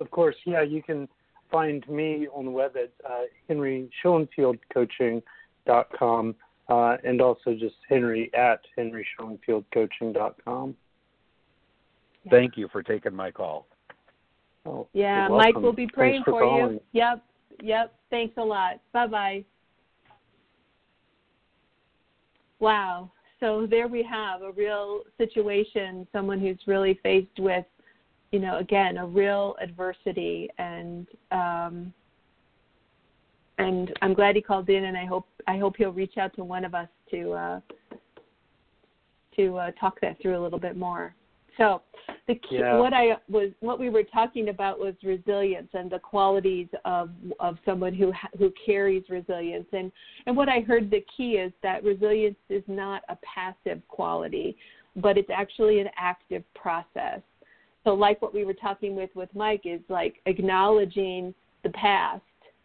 Of 0.00 0.10
course, 0.10 0.36
yeah. 0.44 0.60
You 0.62 0.82
can 0.82 1.08
find 1.50 1.88
me 1.88 2.28
on 2.32 2.44
the 2.44 2.50
web 2.50 2.76
at 2.76 2.92
uh, 3.08 3.22
henryschoenfieldcoaching.com 3.50 6.34
uh, 6.68 6.96
and 7.04 7.22
also 7.22 7.54
just 7.54 7.76
Henry 7.88 8.30
at 8.34 8.60
henryschoenfieldcoaching.com. 8.76 10.76
Yeah. 12.24 12.30
Thank 12.30 12.56
you 12.56 12.66
for 12.68 12.82
taking 12.82 13.14
my 13.14 13.30
call. 13.30 13.68
Oh, 14.68 14.88
yeah, 14.92 15.28
Mike 15.28 15.56
will 15.56 15.72
be 15.72 15.86
praying 15.86 16.22
for, 16.24 16.32
for 16.32 16.70
you. 16.70 16.80
Yep, 16.92 17.22
yep. 17.62 17.94
Thanks 18.10 18.34
a 18.36 18.42
lot. 18.42 18.80
Bye 18.92 19.06
bye. 19.06 19.44
Wow. 22.60 23.10
So 23.40 23.66
there 23.70 23.86
we 23.86 24.02
have 24.02 24.42
a 24.42 24.52
real 24.52 25.02
situation, 25.16 26.06
someone 26.12 26.40
who's 26.40 26.58
really 26.66 26.98
faced 27.02 27.38
with, 27.38 27.64
you 28.32 28.40
know, 28.40 28.58
again, 28.58 28.98
a 28.98 29.06
real 29.06 29.56
adversity 29.60 30.48
and 30.58 31.06
um 31.30 31.92
and 33.58 33.92
I'm 34.02 34.14
glad 34.14 34.36
he 34.36 34.42
called 34.42 34.68
in 34.68 34.84
and 34.84 34.96
I 34.96 35.04
hope 35.04 35.26
I 35.46 35.56
hope 35.56 35.76
he'll 35.76 35.92
reach 35.92 36.18
out 36.18 36.34
to 36.36 36.44
one 36.44 36.64
of 36.64 36.74
us 36.74 36.88
to 37.10 37.32
uh 37.32 37.60
to 39.36 39.56
uh, 39.56 39.70
talk 39.80 40.00
that 40.00 40.20
through 40.20 40.36
a 40.36 40.42
little 40.42 40.58
bit 40.58 40.76
more. 40.76 41.14
So, 41.58 41.82
the 42.26 42.36
key, 42.36 42.58
Yeah. 42.58 42.78
what 42.78 42.94
I 42.94 43.18
was, 43.28 43.50
what 43.60 43.78
we 43.78 43.90
were 43.90 44.04
talking 44.04 44.48
about 44.48 44.78
was 44.78 44.94
resilience 45.02 45.68
and 45.74 45.90
the 45.90 45.98
qualities 45.98 46.68
of 46.84 47.10
of 47.40 47.58
someone 47.64 47.92
who 47.92 48.12
who 48.38 48.50
carries 48.64 49.08
resilience. 49.10 49.66
And 49.72 49.92
and 50.26 50.36
what 50.36 50.48
I 50.48 50.60
heard 50.60 50.90
the 50.90 51.04
key 51.14 51.32
is 51.36 51.52
that 51.62 51.84
resilience 51.84 52.38
is 52.48 52.62
not 52.68 53.02
a 53.08 53.16
passive 53.16 53.86
quality, 53.88 54.56
but 54.96 55.18
it's 55.18 55.30
actually 55.30 55.80
an 55.80 55.90
active 55.96 56.44
process. 56.54 57.20
So, 57.84 57.94
like 57.94 58.22
what 58.22 58.32
we 58.32 58.44
were 58.44 58.54
talking 58.54 58.94
with 58.94 59.14
with 59.14 59.34
Mike 59.34 59.62
is 59.64 59.80
like 59.88 60.20
acknowledging 60.26 61.34
the 61.64 61.70
past. 61.70 62.22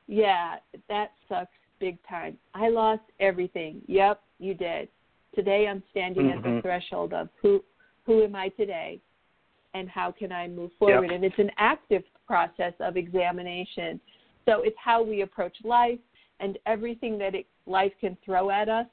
Yeah, 0.07 0.57
that 0.87 1.13
sucks 1.27 1.51
big 1.79 1.97
time. 2.07 2.37
I 2.53 2.69
lost 2.69 3.03
everything. 3.19 3.81
Yep, 3.87 4.21
you 4.39 4.53
did. 4.53 4.87
Today 5.33 5.67
I'm 5.67 5.81
standing 5.89 6.29
at 6.29 6.43
the 6.43 6.49
Mhm. 6.49 6.61
threshold 6.61 7.13
of 7.13 7.29
who 7.41 7.63
who 8.05 8.23
am 8.23 8.35
I 8.35 8.49
today 8.49 8.99
and 9.73 9.89
how 9.89 10.11
can 10.11 10.31
I 10.31 10.47
move 10.47 10.71
forward? 10.77 11.11
And 11.11 11.23
it's 11.23 11.39
an 11.39 11.51
active 11.57 12.03
process 12.27 12.73
of 12.79 12.97
examination. 12.97 13.99
So 14.45 14.61
it's 14.63 14.77
how 14.83 15.01
we 15.01 15.21
approach 15.21 15.55
life 15.63 15.99
and 16.39 16.57
everything 16.65 17.17
that 17.19 17.35
it, 17.35 17.47
life 17.65 17.93
can 17.99 18.17
throw 18.25 18.49
at 18.49 18.69
us 18.69 18.87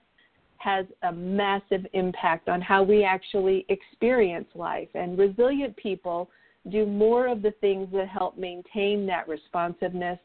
has 0.59 0.85
a 1.03 1.12
massive 1.12 1.87
impact 1.94 2.49
on 2.49 2.61
how 2.61 2.83
we 2.83 3.03
actually 3.03 3.64
experience 3.68 4.46
life. 4.55 4.88
And 4.94 5.18
resilient 5.18 5.77
people 5.77 6.31
do 6.70 6.85
more 6.85 7.27
of 7.27 7.40
the 7.40 7.53
things 7.62 7.88
that 7.92 8.09
help 8.09 8.37
maintain 8.37 9.07
that 9.07 9.27
responsiveness 9.27 10.18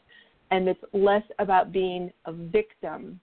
and 0.51 0.67
it's 0.67 0.83
less 0.93 1.23
about 1.39 1.71
being 1.71 2.11
a 2.25 2.33
victim 2.33 3.19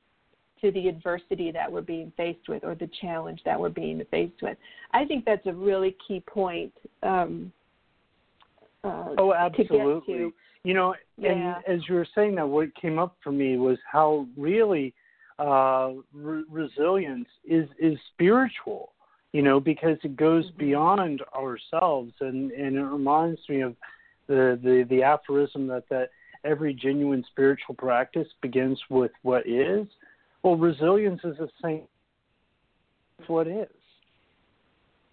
to 0.62 0.70
the 0.70 0.88
adversity 0.88 1.51
that 1.51 1.70
we're 1.70 1.83
being 1.83 2.12
faced 2.16 2.48
with 2.48 2.64
or 2.64 2.75
the 2.75 2.88
challenge 3.01 3.40
that 3.44 3.59
we're 3.59 3.68
being 3.68 4.03
faced 4.11 4.40
with. 4.40 4.57
I 4.92 5.05
think 5.05 5.25
that's 5.25 5.46
a 5.46 5.53
really 5.53 5.96
key 6.07 6.20
point. 6.20 6.72
Um, 7.03 7.53
uh, 8.85 9.14
Oh, 9.18 9.33
to 9.33 9.35
absolutely. 9.35 10.14
to. 10.14 10.35
You 10.64 10.75
know, 10.75 10.94
Yeah. 11.18 11.33
and 11.33 11.66
as 11.66 11.88
you 11.88 11.96
were 11.96 12.07
saying 12.14 12.37
that, 12.37 12.48
what 12.48 12.75
came 12.77 12.98
up 12.98 13.16
for 13.20 13.33
me 13.33 13.59
was 13.59 13.79
how 13.90 14.27
really 14.37 14.94
uh, 15.38 15.94
re- 16.12 16.44
resilience 16.48 17.29
is 17.44 17.68
is 17.79 17.98
spiritual. 18.12 18.92
You 19.33 19.42
know, 19.42 19.59
because 19.59 19.98
it 20.05 20.14
goes 20.14 20.51
Mhm. 20.53 20.57
beyond 20.59 21.22
ourselves, 21.35 22.12
and 22.20 22.53
and 22.53 22.77
it 22.77 22.83
reminds 22.85 23.48
me 23.48 23.62
of 23.62 23.75
the 24.29 24.59
the 24.62 24.85
the 24.88 25.03
aphorism 25.03 25.66
that 25.68 25.88
that 25.88 26.11
every 26.44 26.75
genuine 26.75 27.25
spiritual 27.25 27.75
practice 27.75 28.29
begins 28.40 28.81
with 28.90 29.12
what 29.22 29.46
is. 29.46 29.87
Well, 30.42 30.57
resilience 30.57 31.20
is 31.24 31.37
the 31.38 31.48
same. 31.62 31.83
It's 33.18 33.28
what 33.28 33.46
is. 33.46 33.66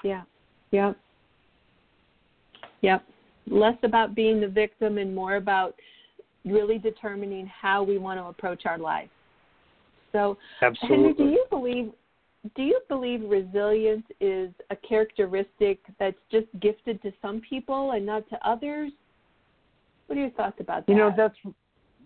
Yeah. 0.04 0.24
Yep. 0.72 0.98
Yep. 2.82 3.04
Less 3.48 3.78
about 3.84 4.16
being 4.16 4.40
the 4.40 4.48
victim 4.48 4.98
and 4.98 5.14
more 5.14 5.36
about 5.36 5.76
really 6.46 6.78
determining 6.78 7.48
how 7.48 7.84
we 7.84 7.98
want 7.98 8.20
to 8.20 8.26
approach 8.26 8.66
our 8.66 8.78
life. 8.78 9.10
So, 10.12 10.38
Henry, 10.60 11.14
do 11.14 11.26
you 11.26 11.46
believe 11.50 11.92
do 12.56 12.64
you 12.64 12.80
believe 12.88 13.22
resilience 13.30 14.06
is 14.22 14.50
a 14.70 14.76
characteristic 14.76 15.80
that's 16.00 16.18
just 16.32 16.48
gifted 16.62 17.02
to 17.02 17.12
some 17.22 17.42
people 17.48 17.92
and 17.92 18.06
not 18.06 18.28
to 18.30 18.48
others? 18.48 18.92
What 20.08 20.18
are 20.18 20.22
your 20.22 20.30
thoughts 20.32 20.58
about 20.60 20.88
that? 20.88 20.92
You 20.92 20.98
know, 20.98 21.14
that's 21.16 21.36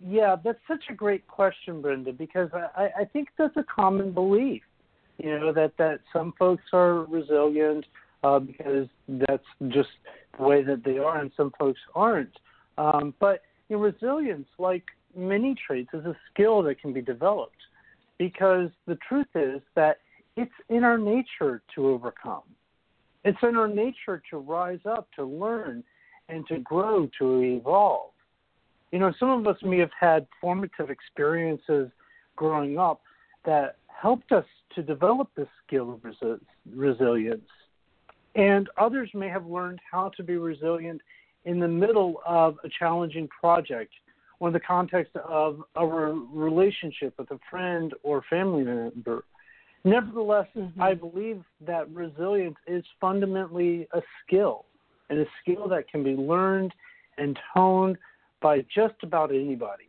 yeah, 0.02 0.36
that's 0.42 0.58
such 0.68 0.84
a 0.90 0.94
great 0.94 1.26
question, 1.26 1.80
Brenda, 1.80 2.12
because 2.12 2.50
I, 2.52 2.88
I 3.00 3.04
think 3.04 3.28
that's 3.38 3.56
a 3.56 3.64
common 3.64 4.12
belief. 4.12 4.62
You 5.18 5.38
know 5.38 5.52
that 5.52 5.76
that 5.78 6.00
some 6.12 6.32
folks 6.38 6.64
are 6.72 7.04
resilient 7.04 7.86
uh, 8.24 8.40
because 8.40 8.88
that's 9.08 9.44
just 9.68 9.90
the 10.36 10.44
way 10.44 10.62
that 10.64 10.82
they 10.84 10.98
are, 10.98 11.20
and 11.20 11.30
some 11.36 11.52
folks 11.58 11.80
aren't. 11.94 12.36
Um, 12.78 13.14
but 13.20 13.42
you 13.68 13.76
know, 13.76 13.82
resilience, 13.82 14.48
like 14.58 14.84
many 15.16 15.54
traits, 15.66 15.90
is 15.94 16.04
a 16.04 16.16
skill 16.32 16.62
that 16.64 16.80
can 16.80 16.92
be 16.92 17.00
developed. 17.00 17.52
Because 18.18 18.70
the 18.86 18.98
truth 19.08 19.26
is 19.34 19.60
that 19.74 19.98
it's 20.36 20.52
in 20.68 20.84
our 20.84 20.98
nature 20.98 21.62
to 21.74 21.88
overcome. 21.88 22.42
It's 23.24 23.38
in 23.42 23.56
our 23.56 23.68
nature 23.68 24.22
to 24.30 24.38
rise 24.38 24.80
up, 24.84 25.08
to 25.16 25.24
learn, 25.24 25.82
and 26.28 26.46
to 26.48 26.58
grow, 26.58 27.08
to 27.18 27.40
evolve. 27.42 28.10
You 28.92 28.98
know, 28.98 29.12
some 29.18 29.30
of 29.30 29.46
us 29.46 29.56
may 29.62 29.78
have 29.78 29.90
had 29.98 30.26
formative 30.40 30.90
experiences 30.90 31.90
growing 32.36 32.78
up 32.78 33.00
that 33.44 33.76
helped 33.86 34.32
us 34.32 34.44
to 34.74 34.82
develop 34.82 35.28
this 35.36 35.48
skill 35.66 35.92
of 35.92 36.00
resi- 36.00 36.40
resilience. 36.74 37.48
And 38.34 38.68
others 38.76 39.10
may 39.14 39.28
have 39.28 39.46
learned 39.46 39.80
how 39.90 40.10
to 40.16 40.22
be 40.22 40.36
resilient 40.36 41.00
in 41.44 41.60
the 41.60 41.68
middle 41.68 42.20
of 42.26 42.58
a 42.64 42.68
challenging 42.68 43.28
project 43.28 43.92
or 44.40 44.48
in 44.48 44.54
the 44.54 44.60
context 44.60 45.14
of 45.16 45.62
a 45.76 45.86
re- 45.86 46.12
relationship 46.32 47.14
with 47.18 47.30
a 47.30 47.38
friend 47.50 47.94
or 48.02 48.22
family 48.28 48.64
member. 48.64 49.24
Nevertheless, 49.84 50.48
Mhm. 50.56 50.72
I 50.80 50.94
believe 50.94 51.44
that 51.60 51.88
resilience 51.90 52.56
is 52.66 52.84
fundamentally 53.00 53.86
a 53.92 54.02
skill, 54.22 54.64
and 55.10 55.20
a 55.20 55.26
skill 55.40 55.68
that 55.68 55.88
can 55.88 56.02
be 56.02 56.16
learned 56.16 56.74
and 57.18 57.38
honed 57.38 57.98
by 58.44 58.60
just 58.74 58.94
about 59.02 59.30
anybody. 59.30 59.88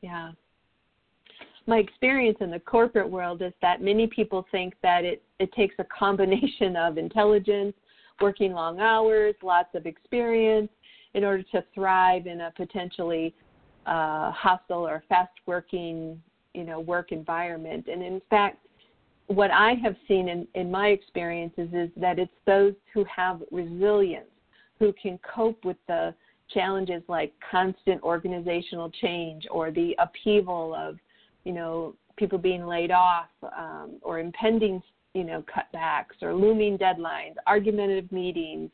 Yeah. 0.00 0.30
My 1.66 1.78
experience 1.78 2.38
in 2.40 2.52
the 2.52 2.60
corporate 2.60 3.10
world 3.10 3.42
is 3.42 3.52
that 3.62 3.82
many 3.82 4.06
people 4.06 4.46
think 4.52 4.74
that 4.84 5.04
it, 5.04 5.20
it 5.40 5.52
takes 5.52 5.74
a 5.80 5.84
combination 5.84 6.76
of 6.76 6.98
intelligence, 6.98 7.74
working 8.20 8.52
long 8.52 8.78
hours, 8.78 9.34
lots 9.42 9.74
of 9.74 9.86
experience 9.86 10.70
in 11.14 11.24
order 11.24 11.42
to 11.50 11.64
thrive 11.74 12.28
in 12.28 12.42
a 12.42 12.52
potentially 12.56 13.34
uh, 13.86 14.30
hostile 14.30 14.86
or 14.86 15.02
fast 15.08 15.32
working 15.46 16.22
you 16.54 16.64
know 16.64 16.80
work 16.80 17.12
environment 17.12 17.86
and 17.86 18.02
in 18.02 18.20
fact 18.28 18.58
what 19.28 19.52
i 19.52 19.74
have 19.82 19.94
seen 20.08 20.28
in, 20.28 20.46
in 20.54 20.68
my 20.68 20.88
experiences 20.88 21.68
is 21.72 21.88
that 21.96 22.18
it's 22.18 22.32
those 22.44 22.74
who 22.92 23.04
have 23.04 23.40
resilience 23.52 24.26
who 24.80 24.92
can 25.00 25.18
cope 25.18 25.64
with 25.64 25.76
the 25.86 26.12
challenges 26.52 27.02
like 27.08 27.32
constant 27.50 28.02
organizational 28.02 28.90
change 29.00 29.46
or 29.50 29.70
the 29.70 29.94
upheaval 29.98 30.74
of 30.74 30.96
you 31.44 31.52
know 31.52 31.94
people 32.16 32.38
being 32.38 32.66
laid 32.66 32.90
off 32.90 33.28
um, 33.56 33.96
or 34.02 34.18
impending 34.18 34.82
you 35.14 35.24
know 35.24 35.42
cutbacks 35.42 36.22
or 36.22 36.34
looming 36.34 36.76
deadlines 36.76 37.34
argumentative 37.46 38.10
meetings 38.12 38.70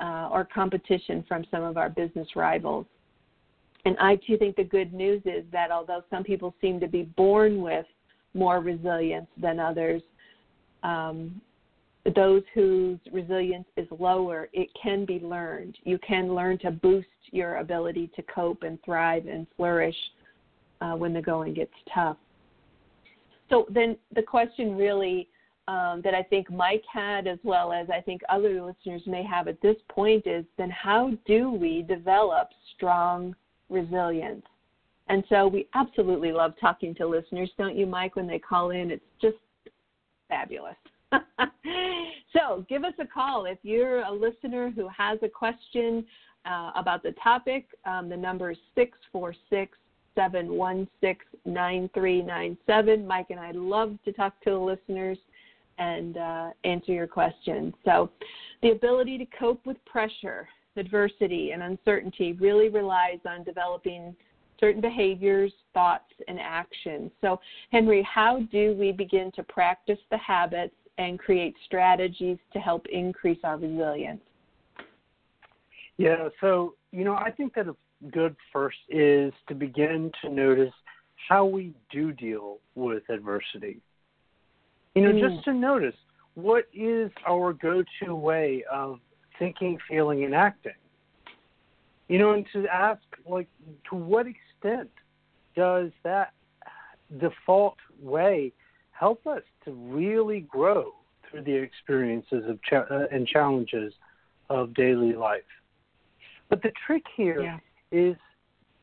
uh, 0.00 0.28
or 0.30 0.44
competition 0.52 1.24
from 1.28 1.44
some 1.50 1.62
of 1.62 1.76
our 1.76 1.88
business 1.88 2.28
rivals. 2.34 2.86
And 3.84 3.96
I 3.98 4.16
too 4.16 4.36
think 4.36 4.56
the 4.56 4.64
good 4.64 4.92
news 4.92 5.22
is 5.24 5.44
that 5.52 5.70
although 5.70 6.02
some 6.10 6.24
people 6.24 6.54
seem 6.60 6.78
to 6.80 6.88
be 6.88 7.02
born 7.02 7.62
with 7.62 7.86
more 8.34 8.60
resilience 8.60 9.26
than 9.36 9.58
others, 9.58 10.02
um, 10.82 11.40
those 12.14 12.42
whose 12.52 12.98
resilience 13.12 13.66
is 13.76 13.86
lower, 13.96 14.48
it 14.52 14.68
can 14.80 15.04
be 15.04 15.20
learned. 15.20 15.76
You 15.84 15.98
can 15.98 16.34
learn 16.34 16.58
to 16.58 16.70
boost 16.70 17.06
your 17.30 17.56
ability 17.56 18.10
to 18.16 18.22
cope 18.22 18.64
and 18.64 18.78
thrive 18.84 19.26
and 19.26 19.46
flourish 19.56 19.96
uh, 20.80 20.94
when 20.94 21.12
the 21.12 21.22
going 21.22 21.54
gets 21.54 21.72
tough. 21.94 22.16
So 23.50 23.66
then 23.70 23.96
the 24.14 24.22
question 24.22 24.76
really 24.76 25.28
um, 25.68 26.00
that 26.02 26.14
I 26.14 26.22
think 26.24 26.50
Mike 26.50 26.82
had, 26.92 27.28
as 27.28 27.38
well 27.44 27.72
as 27.72 27.88
I 27.88 28.00
think 28.00 28.20
other 28.28 28.60
listeners 28.62 29.02
may 29.06 29.22
have 29.22 29.46
at 29.46 29.60
this 29.60 29.76
point, 29.88 30.26
is 30.26 30.44
then 30.58 30.70
how 30.70 31.12
do 31.24 31.52
we 31.52 31.82
develop 31.82 32.48
strong 32.74 33.36
resilience. 33.68 34.44
And 35.08 35.22
so 35.28 35.46
we 35.46 35.68
absolutely 35.74 36.32
love 36.32 36.54
talking 36.60 36.94
to 36.96 37.06
listeners, 37.06 37.50
don't 37.58 37.76
you, 37.76 37.86
Mike, 37.86 38.16
when 38.16 38.26
they 38.26 38.38
call 38.38 38.70
in? 38.70 38.90
It's 38.90 39.04
just 39.20 39.36
fabulous. 40.28 40.76
so 42.32 42.64
give 42.68 42.84
us 42.84 42.94
a 43.00 43.06
call 43.06 43.46
if 43.46 43.58
you're 43.62 44.02
a 44.02 44.12
listener 44.12 44.70
who 44.70 44.88
has 44.88 45.18
a 45.22 45.28
question 45.28 46.04
uh, 46.44 46.72
about 46.74 47.02
the 47.02 47.12
topic. 47.22 47.66
Um, 47.84 48.08
the 48.08 48.16
number 48.16 48.50
is 48.50 48.58
646 48.74 49.76
716 50.14 51.26
9397. 51.44 53.06
Mike 53.06 53.26
and 53.30 53.40
I 53.40 53.52
love 53.52 53.96
to 54.04 54.12
talk 54.12 54.38
to 54.44 54.50
the 54.50 54.58
listeners 54.58 55.18
and 55.78 56.16
uh, 56.16 56.50
answer 56.64 56.92
your 56.92 57.06
questions. 57.06 57.72
So, 57.84 58.10
the 58.62 58.70
ability 58.70 59.18
to 59.18 59.26
cope 59.36 59.64
with 59.66 59.82
pressure, 59.84 60.48
adversity 60.76 61.50
and 61.52 61.62
uncertainty 61.62 62.34
really 62.34 62.68
relies 62.68 63.18
on 63.26 63.42
developing 63.42 64.14
certain 64.60 64.80
behaviors, 64.80 65.52
thoughts, 65.74 66.12
and 66.28 66.38
actions. 66.38 67.10
So, 67.20 67.40
Henry, 67.72 68.06
how 68.08 68.40
do 68.52 68.76
we 68.78 68.92
begin 68.92 69.32
to 69.34 69.42
practice 69.42 69.98
the 70.10 70.18
habits 70.18 70.74
and 70.98 71.18
create 71.18 71.54
strategies 71.64 72.38
to 72.52 72.58
help 72.58 72.86
increase 72.86 73.38
our 73.44 73.56
resilience? 73.56 74.20
Yeah, 75.96 76.28
so, 76.40 76.74
you 76.90 77.04
know, 77.04 77.14
I 77.14 77.30
think 77.30 77.54
that 77.54 77.68
a 77.68 77.76
good 78.10 78.36
first 78.52 78.78
is 78.88 79.32
to 79.48 79.54
begin 79.54 80.10
to 80.22 80.30
notice 80.30 80.72
how 81.28 81.44
we 81.44 81.72
do 81.90 82.12
deal 82.12 82.58
with 82.74 83.08
adversity. 83.08 83.80
You 84.94 85.02
know, 85.02 85.12
Mm. 85.12 85.20
just 85.20 85.44
to 85.44 85.52
notice 85.54 85.96
what 86.34 86.66
is 86.72 87.10
our 87.26 87.52
go-to 87.52 88.14
way 88.14 88.64
of 88.64 89.00
thinking, 89.38 89.78
feeling, 89.88 90.24
and 90.24 90.34
acting? 90.34 90.74
You 92.08 92.18
know, 92.18 92.32
and 92.32 92.46
to 92.52 92.66
ask, 92.68 93.02
like, 93.26 93.48
to 93.90 93.96
what 93.96 94.26
extent 94.26 94.90
does 95.54 95.92
that 96.02 96.34
default 97.18 97.78
way 98.00 98.52
help 99.02 99.26
us 99.26 99.42
to 99.64 99.72
really 99.72 100.42
grow 100.42 100.92
through 101.28 101.42
the 101.42 101.52
experiences 101.52 102.44
of 102.48 102.62
cha- 102.62 102.86
uh, 102.88 103.06
and 103.10 103.26
challenges 103.26 103.92
of 104.48 104.72
daily 104.74 105.12
life? 105.12 105.52
But 106.48 106.62
the 106.62 106.70
trick 106.86 107.02
here 107.16 107.42
Yeah. 107.42 107.58
is 107.90 108.16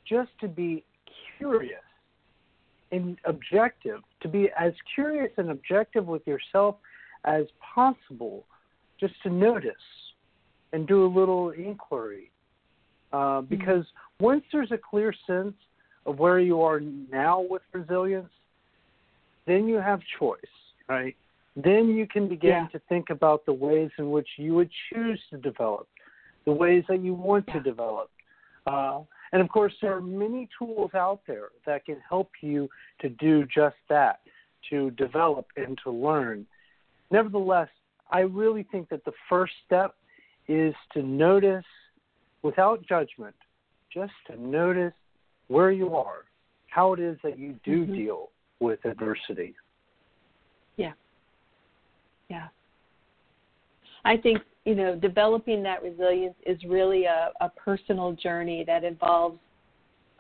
just 0.04 0.38
to 0.42 0.50
be 0.50 0.84
curious 1.38 1.86
and 2.92 3.18
objective, 3.24 4.02
to 4.20 4.28
be 4.28 4.52
as 4.52 4.74
curious 4.94 5.32
and 5.38 5.52
objective 5.52 6.06
with 6.06 6.28
yourself 6.28 6.76
as 7.24 7.46
possible, 7.62 8.46
just 9.00 9.14
to 9.24 9.30
notice 9.30 9.88
and 10.74 10.86
do 10.86 11.06
a 11.06 11.12
little 11.20 11.52
inquiry. 11.52 12.30
Uh, 13.14 13.40
because 13.40 13.86
once 14.20 14.44
there's 14.52 14.74
a 14.74 14.78
clear 14.78 15.14
sense 15.26 15.56
of 16.06 16.20
where 16.20 16.40
you 16.40 16.62
are 16.62 16.82
now 17.22 17.40
with 17.40 17.62
resilience, 17.72 18.34
then 19.50 19.68
you 19.68 19.78
have 19.78 20.00
choice, 20.20 20.40
right? 20.88 21.16
Then 21.56 21.90
you 21.90 22.06
can 22.08 22.28
begin 22.28 22.52
Yeah. 22.52 22.68
to 22.68 22.80
think 22.88 23.10
about 23.10 23.46
the 23.46 23.54
ways 23.54 23.92
in 23.98 24.12
which 24.12 24.30
you 24.38 24.54
would 24.54 24.70
choose 24.90 25.22
to 25.30 25.38
develop, 25.38 25.88
the 26.46 26.52
ways 26.52 26.86
that 26.88 27.00
you 27.00 27.16
want 27.16 27.48
to 27.48 27.60
develop. 27.60 28.12
Uh, 28.68 29.02
and 29.32 29.42
of 29.42 29.50
course, 29.50 29.74
there 29.82 29.96
are 29.96 30.02
many 30.02 30.48
tools 30.58 30.94
out 30.94 31.22
there 31.26 31.50
that 31.66 31.86
can 31.86 32.00
help 32.08 32.30
you 32.42 32.70
to 33.00 33.10
do 33.10 33.46
just 33.46 33.78
that, 33.88 34.22
to 34.70 34.92
develop 34.92 35.48
and 35.58 35.78
to 35.84 35.90
learn. 35.90 36.46
Nevertheless, 37.10 37.70
I 38.12 38.22
really 38.22 38.64
think 38.64 38.90
that 38.90 39.04
the 39.06 39.14
first 39.28 39.54
step 39.66 39.96
is 40.48 40.76
to 40.94 41.02
notice 41.02 41.66
without 42.44 42.84
judgment, 42.84 43.36
just 43.92 44.14
to 44.28 44.40
notice 44.40 44.94
where 45.48 45.72
you 45.72 45.96
are, 45.96 46.26
how 46.68 46.94
it 46.94 47.00
is 47.00 47.20
that 47.24 47.38
you 47.40 47.54
do 47.64 47.86
Mhm. 47.86 47.96
deal 47.96 48.32
with 48.60 48.84
adversity. 48.86 49.54
Yeah. 50.78 50.94
Yeah. 52.30 52.48
I 54.06 54.18
think, 54.18 54.40
you 54.66 54.76
know, 54.76 54.96
developing 54.96 55.64
that 55.64 55.84
resilience 55.84 56.36
is 56.46 56.58
really 56.66 57.06
a, 57.06 57.32
a 57.42 57.50
personal 57.50 58.14
journey 58.14 58.64
that 58.66 58.84
involves 58.84 59.40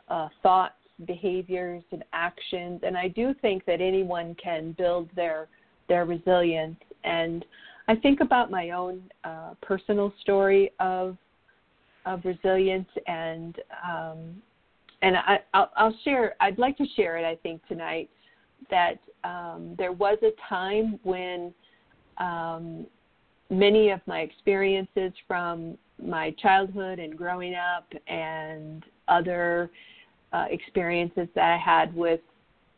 uh, 0.09 0.27
thoughts, 0.43 0.75
behaviors, 1.05 1.83
and 1.91 2.03
actions. 2.13 2.81
And 2.83 2.97
I 2.97 3.07
do 3.07 3.33
think 3.41 3.65
that 3.65 3.79
anyone 3.81 4.35
can 4.41 4.75
build 4.77 5.09
their 5.15 5.47
their 5.87 6.05
resilience. 6.05 6.77
And 7.03 7.45
I 7.87 7.95
think 7.95 8.21
about 8.21 8.51
my 8.51 8.71
own 8.71 9.01
uh, 9.23 9.53
personal 9.61 10.13
story 10.21 10.71
of 10.79 11.17
of 12.05 12.23
resilience, 12.25 12.89
and 13.07 13.55
um, 13.83 14.41
and 15.01 15.15
I, 15.17 15.39
I'll, 15.53 15.71
I'll 15.75 15.95
share. 16.03 16.35
I'd 16.39 16.57
like 16.57 16.77
to 16.77 16.85
share 16.95 17.17
it. 17.17 17.25
I 17.25 17.35
think 17.37 17.65
tonight 17.67 18.09
that 18.69 18.99
um, 19.23 19.75
there 19.77 19.91
was 19.91 20.17
a 20.21 20.31
time 20.47 20.99
when 21.03 21.53
um, 22.17 22.85
many 23.49 23.89
of 23.89 23.99
my 24.05 24.19
experiences 24.19 25.11
from 25.27 25.77
my 26.01 26.31
childhood 26.41 26.99
and 26.99 27.17
growing 27.17 27.55
up 27.55 27.87
and 28.07 28.85
other 29.07 29.69
uh, 30.31 30.45
experiences 30.49 31.27
that 31.35 31.53
I 31.53 31.57
had 31.57 31.93
with 31.95 32.21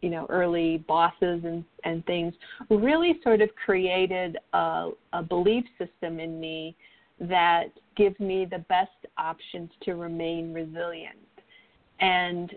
you 0.02 0.10
know 0.10 0.26
early 0.30 0.84
bosses 0.88 1.42
and 1.44 1.64
and 1.84 2.04
things 2.06 2.34
really 2.70 3.20
sort 3.24 3.42
of 3.42 3.50
created 3.64 4.38
a, 4.54 4.92
a 5.14 5.22
belief 5.22 5.66
system 5.78 6.20
in 6.20 6.40
me 6.40 6.76
that 7.20 7.66
gives 7.96 8.20
me 8.20 8.46
the 8.50 8.60
best 8.70 8.90
options 9.18 9.70
to 9.84 9.94
remain 9.94 10.54
resilient. 10.54 11.18
And 12.00 12.52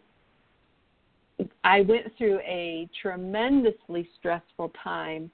I 1.64 1.81
went 1.81 2.16
through 2.16 2.38
a 2.40 2.88
tremendously 3.00 4.09
stressful 4.18 4.72
time 4.83 5.31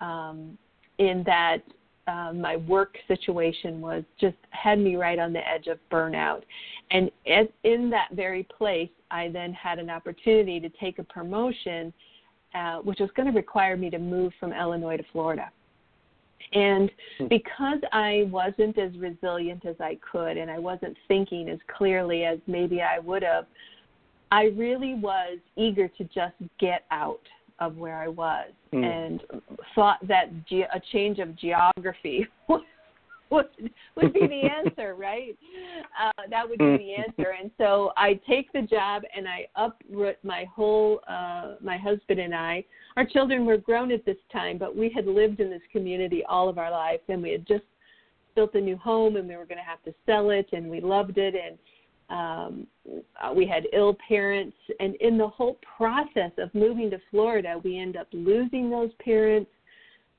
um, 0.00 0.56
in 0.98 1.24
that 1.26 1.58
uh, 2.06 2.32
my 2.32 2.56
work 2.56 2.96
situation 3.08 3.80
was 3.80 4.04
just 4.20 4.36
had 4.50 4.78
me 4.78 4.96
right 4.96 5.18
on 5.18 5.32
the 5.32 5.46
edge 5.46 5.66
of 5.66 5.78
burnout. 5.90 6.42
And 6.90 7.10
as, 7.26 7.46
in 7.64 7.90
that 7.90 8.08
very 8.12 8.44
place, 8.44 8.90
I 9.10 9.30
then 9.30 9.52
had 9.52 9.78
an 9.78 9.90
opportunity 9.90 10.60
to 10.60 10.68
take 10.68 10.98
a 10.98 11.04
promotion, 11.04 11.92
uh, 12.54 12.78
which 12.78 13.00
was 13.00 13.10
going 13.16 13.26
to 13.26 13.36
require 13.36 13.76
me 13.76 13.90
to 13.90 13.98
move 13.98 14.32
from 14.38 14.52
Illinois 14.52 14.98
to 14.98 15.04
Florida. 15.12 15.50
And 16.52 16.90
because 17.28 17.78
I 17.92 18.28
wasn't 18.30 18.78
as 18.78 18.96
resilient 18.98 19.64
as 19.64 19.76
I 19.80 19.98
could, 20.12 20.36
and 20.36 20.50
I 20.50 20.58
wasn't 20.58 20.96
thinking 21.08 21.48
as 21.48 21.58
clearly 21.76 22.24
as 22.24 22.38
maybe 22.46 22.80
I 22.82 22.98
would 22.98 23.22
have, 23.22 23.46
I 24.34 24.44
really 24.56 24.94
was 24.94 25.38
eager 25.56 25.86
to 25.86 26.04
just 26.04 26.34
get 26.58 26.84
out 26.90 27.20
of 27.60 27.76
where 27.76 27.98
I 27.98 28.08
was 28.08 28.50
Mm. 28.72 28.84
and 28.84 29.20
thought 29.76 30.00
that 30.08 30.26
ge- 30.46 30.68
a 30.78 30.80
change 30.92 31.20
of 31.20 31.36
geography 31.36 32.26
would 33.30 33.46
would 33.96 34.12
be 34.12 34.26
the 34.26 34.42
answer, 34.58 34.94
right? 35.10 35.36
Uh, 36.02 36.22
that 36.28 36.48
would 36.48 36.58
be 36.58 36.76
the 36.76 36.94
answer. 36.94 37.30
And 37.40 37.52
so 37.56 37.92
I 37.96 38.14
take 38.28 38.50
the 38.52 38.62
job 38.62 39.04
and 39.16 39.28
I 39.28 39.46
uproot 39.54 40.18
my 40.24 40.42
whole. 40.56 41.00
Uh, 41.08 41.54
my 41.60 41.78
husband 41.78 42.18
and 42.18 42.34
I, 42.34 42.64
our 42.96 43.06
children 43.06 43.46
were 43.46 43.56
grown 43.56 43.92
at 43.92 44.04
this 44.04 44.22
time, 44.32 44.58
but 44.58 44.74
we 44.76 44.88
had 44.88 45.06
lived 45.06 45.38
in 45.38 45.48
this 45.50 45.62
community 45.70 46.24
all 46.28 46.48
of 46.48 46.58
our 46.58 46.72
lives, 46.72 47.02
and 47.08 47.22
we 47.22 47.30
had 47.30 47.46
just 47.46 47.64
built 48.34 48.52
a 48.56 48.60
new 48.60 48.76
home, 48.76 49.14
and 49.14 49.28
we 49.28 49.36
were 49.36 49.46
going 49.46 49.58
to 49.64 49.70
have 49.72 49.82
to 49.84 49.94
sell 50.06 50.30
it, 50.30 50.48
and 50.52 50.68
we 50.68 50.80
loved 50.80 51.18
it, 51.18 51.34
and 51.36 51.56
um, 52.10 52.66
uh, 53.22 53.32
we 53.32 53.46
had 53.46 53.66
ill 53.72 53.96
parents, 54.06 54.56
and 54.80 54.94
in 54.96 55.16
the 55.16 55.26
whole 55.26 55.58
process 55.76 56.32
of 56.38 56.54
moving 56.54 56.90
to 56.90 56.98
Florida, 57.10 57.60
we 57.64 57.78
end 57.78 57.96
up 57.96 58.08
losing 58.12 58.70
those 58.70 58.90
parents, 59.02 59.50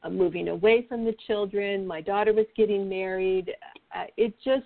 uh, 0.04 0.10
moving 0.10 0.48
away 0.48 0.86
from 0.88 1.06
the 1.06 1.16
children. 1.28 1.86
My 1.86 2.02
daughter 2.02 2.34
was 2.34 2.48
getting 2.58 2.90
married. 2.90 3.54
Uh, 3.96 4.06
it 4.18 4.34
just, 4.44 4.66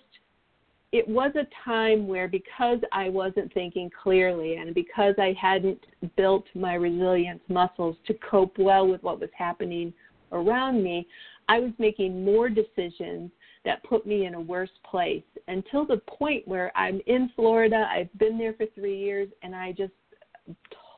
it 0.91 1.07
was 1.07 1.31
a 1.35 1.45
time 1.63 2.07
where 2.07 2.27
because 2.27 2.79
I 2.91 3.09
wasn't 3.09 3.53
thinking 3.53 3.91
clearly 4.01 4.55
and 4.55 4.73
because 4.73 5.15
I 5.19 5.35
hadn't 5.39 5.85
built 6.15 6.45
my 6.55 6.75
resilience 6.75 7.41
muscles 7.49 7.95
to 8.07 8.13
cope 8.15 8.57
well 8.57 8.87
with 8.87 9.03
what 9.03 9.19
was 9.19 9.29
happening 9.37 9.93
around 10.31 10.81
me, 10.83 11.05
I 11.49 11.59
was 11.59 11.71
making 11.79 12.23
more 12.23 12.49
decisions 12.49 13.31
that 13.65 13.83
put 13.83 14.05
me 14.05 14.25
in 14.25 14.35
a 14.35 14.41
worse 14.41 14.69
place 14.89 15.23
until 15.47 15.85
the 15.85 15.97
point 16.07 16.47
where 16.47 16.71
I'm 16.77 17.01
in 17.07 17.29
Florida. 17.35 17.87
I've 17.89 18.11
been 18.17 18.37
there 18.37 18.53
for 18.53 18.65
three 18.73 18.97
years 18.97 19.29
and 19.43 19.55
I 19.55 19.73
just 19.73 19.93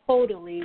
totally 0.08 0.64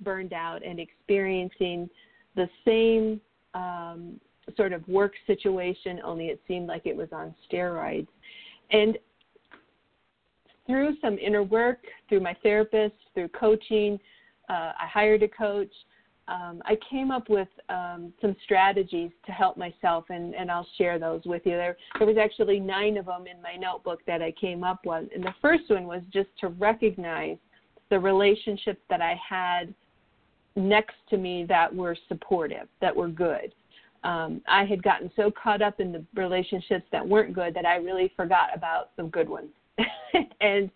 burned 0.00 0.32
out 0.32 0.64
and 0.64 0.78
experiencing 0.78 1.88
the 2.36 2.48
same 2.64 3.20
um, 3.54 4.20
sort 4.56 4.72
of 4.72 4.86
work 4.88 5.12
situation, 5.26 6.00
only 6.04 6.26
it 6.26 6.40
seemed 6.46 6.66
like 6.66 6.86
it 6.86 6.96
was 6.96 7.08
on 7.12 7.34
steroids. 7.50 8.08
And 8.70 8.98
through 10.66 10.96
some 11.00 11.18
inner 11.18 11.42
work, 11.42 11.80
through 12.08 12.20
my 12.20 12.36
therapist, 12.42 12.94
through 13.14 13.28
coaching, 13.28 13.98
uh, 14.48 14.72
I 14.80 14.86
hired 14.86 15.22
a 15.22 15.28
coach. 15.28 15.72
Um, 16.30 16.62
I 16.64 16.78
came 16.88 17.10
up 17.10 17.28
with 17.28 17.48
um, 17.68 18.12
some 18.20 18.36
strategies 18.44 19.10
to 19.26 19.32
help 19.32 19.56
myself, 19.56 20.04
and, 20.10 20.34
and 20.34 20.50
I'll 20.50 20.66
share 20.78 20.98
those 20.98 21.22
with 21.26 21.42
you. 21.44 21.52
There, 21.52 21.76
there 21.98 22.06
was 22.06 22.16
actually 22.16 22.60
nine 22.60 22.96
of 22.96 23.06
them 23.06 23.26
in 23.26 23.42
my 23.42 23.56
notebook 23.56 24.00
that 24.06 24.22
I 24.22 24.32
came 24.40 24.62
up 24.62 24.86
with, 24.86 25.08
and 25.14 25.24
the 25.24 25.34
first 25.42 25.64
one 25.68 25.86
was 25.86 26.02
just 26.12 26.28
to 26.40 26.48
recognize 26.48 27.36
the 27.90 27.98
relationships 27.98 28.80
that 28.88 29.00
I 29.02 29.18
had 29.28 29.74
next 30.54 30.94
to 31.10 31.16
me 31.16 31.44
that 31.48 31.74
were 31.74 31.96
supportive, 32.08 32.68
that 32.80 32.94
were 32.94 33.08
good. 33.08 33.52
Um, 34.04 34.40
I 34.48 34.64
had 34.64 34.82
gotten 34.82 35.10
so 35.16 35.30
caught 35.30 35.60
up 35.60 35.80
in 35.80 35.92
the 35.92 36.04
relationships 36.14 36.84
that 36.92 37.06
weren't 37.06 37.34
good 37.34 37.52
that 37.54 37.66
I 37.66 37.76
really 37.76 38.12
forgot 38.16 38.50
about 38.54 38.96
the 38.96 39.02
good 39.04 39.28
ones, 39.28 39.50
and 40.40 40.70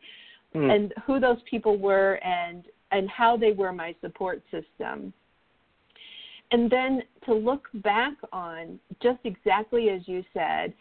Mm. 0.54 0.74
and 0.74 0.94
who 1.04 1.18
those 1.18 1.38
people 1.50 1.76
were 1.76 2.14
and 2.24 2.64
and 2.92 3.10
how 3.10 3.36
they 3.36 3.50
were 3.50 3.72
my 3.72 3.94
support 4.00 4.42
system. 4.52 5.12
And 6.50 6.70
then 6.70 7.02
to 7.26 7.34
look 7.34 7.68
back 7.74 8.14
on 8.32 8.78
just 9.02 9.18
exactly 9.24 9.90
as 9.90 10.02
you 10.06 10.22
said, 10.32 10.72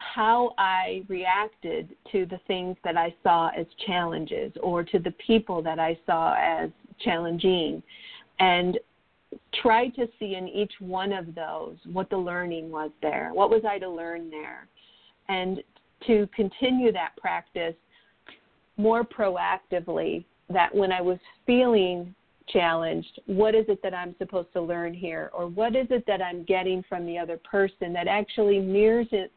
how 0.00 0.54
I 0.56 1.02
reacted 1.08 1.90
to 2.10 2.24
the 2.26 2.40
things 2.46 2.76
that 2.84 2.96
I 2.96 3.14
saw 3.22 3.50
as 3.56 3.66
challenges 3.86 4.52
or 4.62 4.82
to 4.82 4.98
the 4.98 5.12
people 5.24 5.62
that 5.62 5.78
I 5.78 5.98
saw 6.06 6.34
as 6.38 6.70
challenging 7.04 7.82
and 8.38 8.78
try 9.62 9.88
to 9.88 10.08
see 10.18 10.34
in 10.34 10.48
each 10.48 10.72
one 10.80 11.12
of 11.12 11.34
those 11.34 11.76
what 11.92 12.10
the 12.10 12.16
learning 12.16 12.70
was 12.70 12.90
there. 13.02 13.30
What 13.32 13.50
was 13.50 13.62
I 13.68 13.78
to 13.78 13.88
learn 13.88 14.30
there? 14.30 14.66
And 15.28 15.62
to 16.06 16.28
continue 16.34 16.92
that 16.92 17.16
practice 17.16 17.74
more 18.76 19.04
proactively 19.04 20.24
that 20.48 20.74
when 20.74 20.90
I 20.90 21.00
was 21.00 21.18
feeling 21.46 22.14
challenged, 22.52 23.20
what 23.26 23.54
is 23.54 23.64
it 23.68 23.82
that 23.82 23.94
I'm 23.94 24.14
supposed 24.18 24.52
to 24.54 24.60
learn 24.60 24.94
here? 24.94 25.30
Or 25.32 25.46
what 25.46 25.76
is 25.76 25.86
it 25.90 26.04
that 26.06 26.22
I'm 26.22 26.44
getting 26.44 26.84
from 26.88 27.06
the 27.06 27.18
other 27.18 27.38
person 27.38 27.92
that 27.92 28.08
actually 28.08 28.58
mirrors 28.58 29.08
it, 29.12 29.32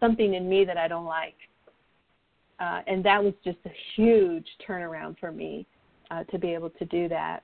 something 0.00 0.34
in 0.34 0.48
me 0.48 0.64
that 0.64 0.76
I 0.76 0.88
don't 0.88 1.06
like? 1.06 1.36
Uh, 2.60 2.80
and 2.86 3.04
that 3.04 3.22
was 3.22 3.34
just 3.44 3.58
a 3.66 3.72
huge 3.96 4.46
turnaround 4.66 5.18
for 5.18 5.32
me 5.32 5.66
uh, 6.10 6.24
to 6.24 6.38
be 6.38 6.54
able 6.54 6.70
to 6.70 6.84
do 6.86 7.08
that. 7.08 7.42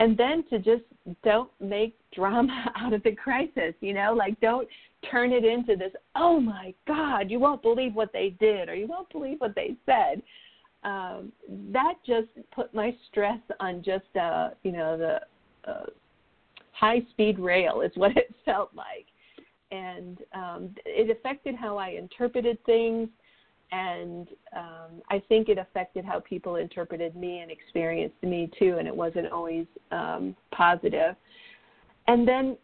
And 0.00 0.16
then 0.16 0.44
to 0.50 0.58
just 0.58 0.82
don't 1.22 1.50
make 1.60 1.94
drama 2.12 2.72
out 2.76 2.92
of 2.92 3.02
the 3.02 3.14
crisis, 3.14 3.74
you 3.80 3.94
know, 3.94 4.14
like 4.16 4.38
don't 4.40 4.68
turn 5.10 5.32
it 5.32 5.44
into 5.44 5.76
this, 5.76 5.92
oh 6.16 6.40
my 6.40 6.74
God, 6.86 7.30
you 7.30 7.38
won't 7.38 7.62
believe 7.62 7.94
what 7.94 8.12
they 8.12 8.34
did 8.40 8.68
or 8.68 8.74
you 8.74 8.86
won't 8.86 9.10
believe 9.10 9.40
what 9.40 9.54
they 9.54 9.76
said. 9.86 10.22
Um, 10.82 11.32
that 11.72 11.94
just 12.06 12.28
put 12.54 12.72
my 12.74 12.94
stress 13.10 13.40
on 13.60 13.82
just, 13.82 14.16
uh, 14.20 14.50
you 14.62 14.72
know, 14.72 14.96
the 14.96 15.70
uh, 15.70 15.86
high 16.72 17.02
speed 17.10 17.38
rail 17.38 17.82
is 17.82 17.92
what 17.96 18.16
it 18.16 18.34
felt 18.44 18.70
like. 18.74 19.06
And 19.70 20.18
um, 20.34 20.74
it 20.84 21.10
affected 21.16 21.54
how 21.54 21.76
I 21.76 21.90
interpreted 21.90 22.58
things 22.64 23.08
and 23.72 24.28
um, 24.56 25.02
I 25.10 25.22
think 25.28 25.48
it 25.48 25.58
affected 25.58 26.04
how 26.04 26.20
people 26.20 26.56
interpreted 26.56 27.14
me 27.14 27.40
and 27.40 27.50
experienced 27.50 28.20
me 28.22 28.50
too, 28.58 28.76
and 28.78 28.88
it 28.88 28.94
wasn't 28.94 29.30
always 29.30 29.66
um, 29.92 30.34
positive. 30.50 31.14
And 32.08 32.26
then, 32.26 32.56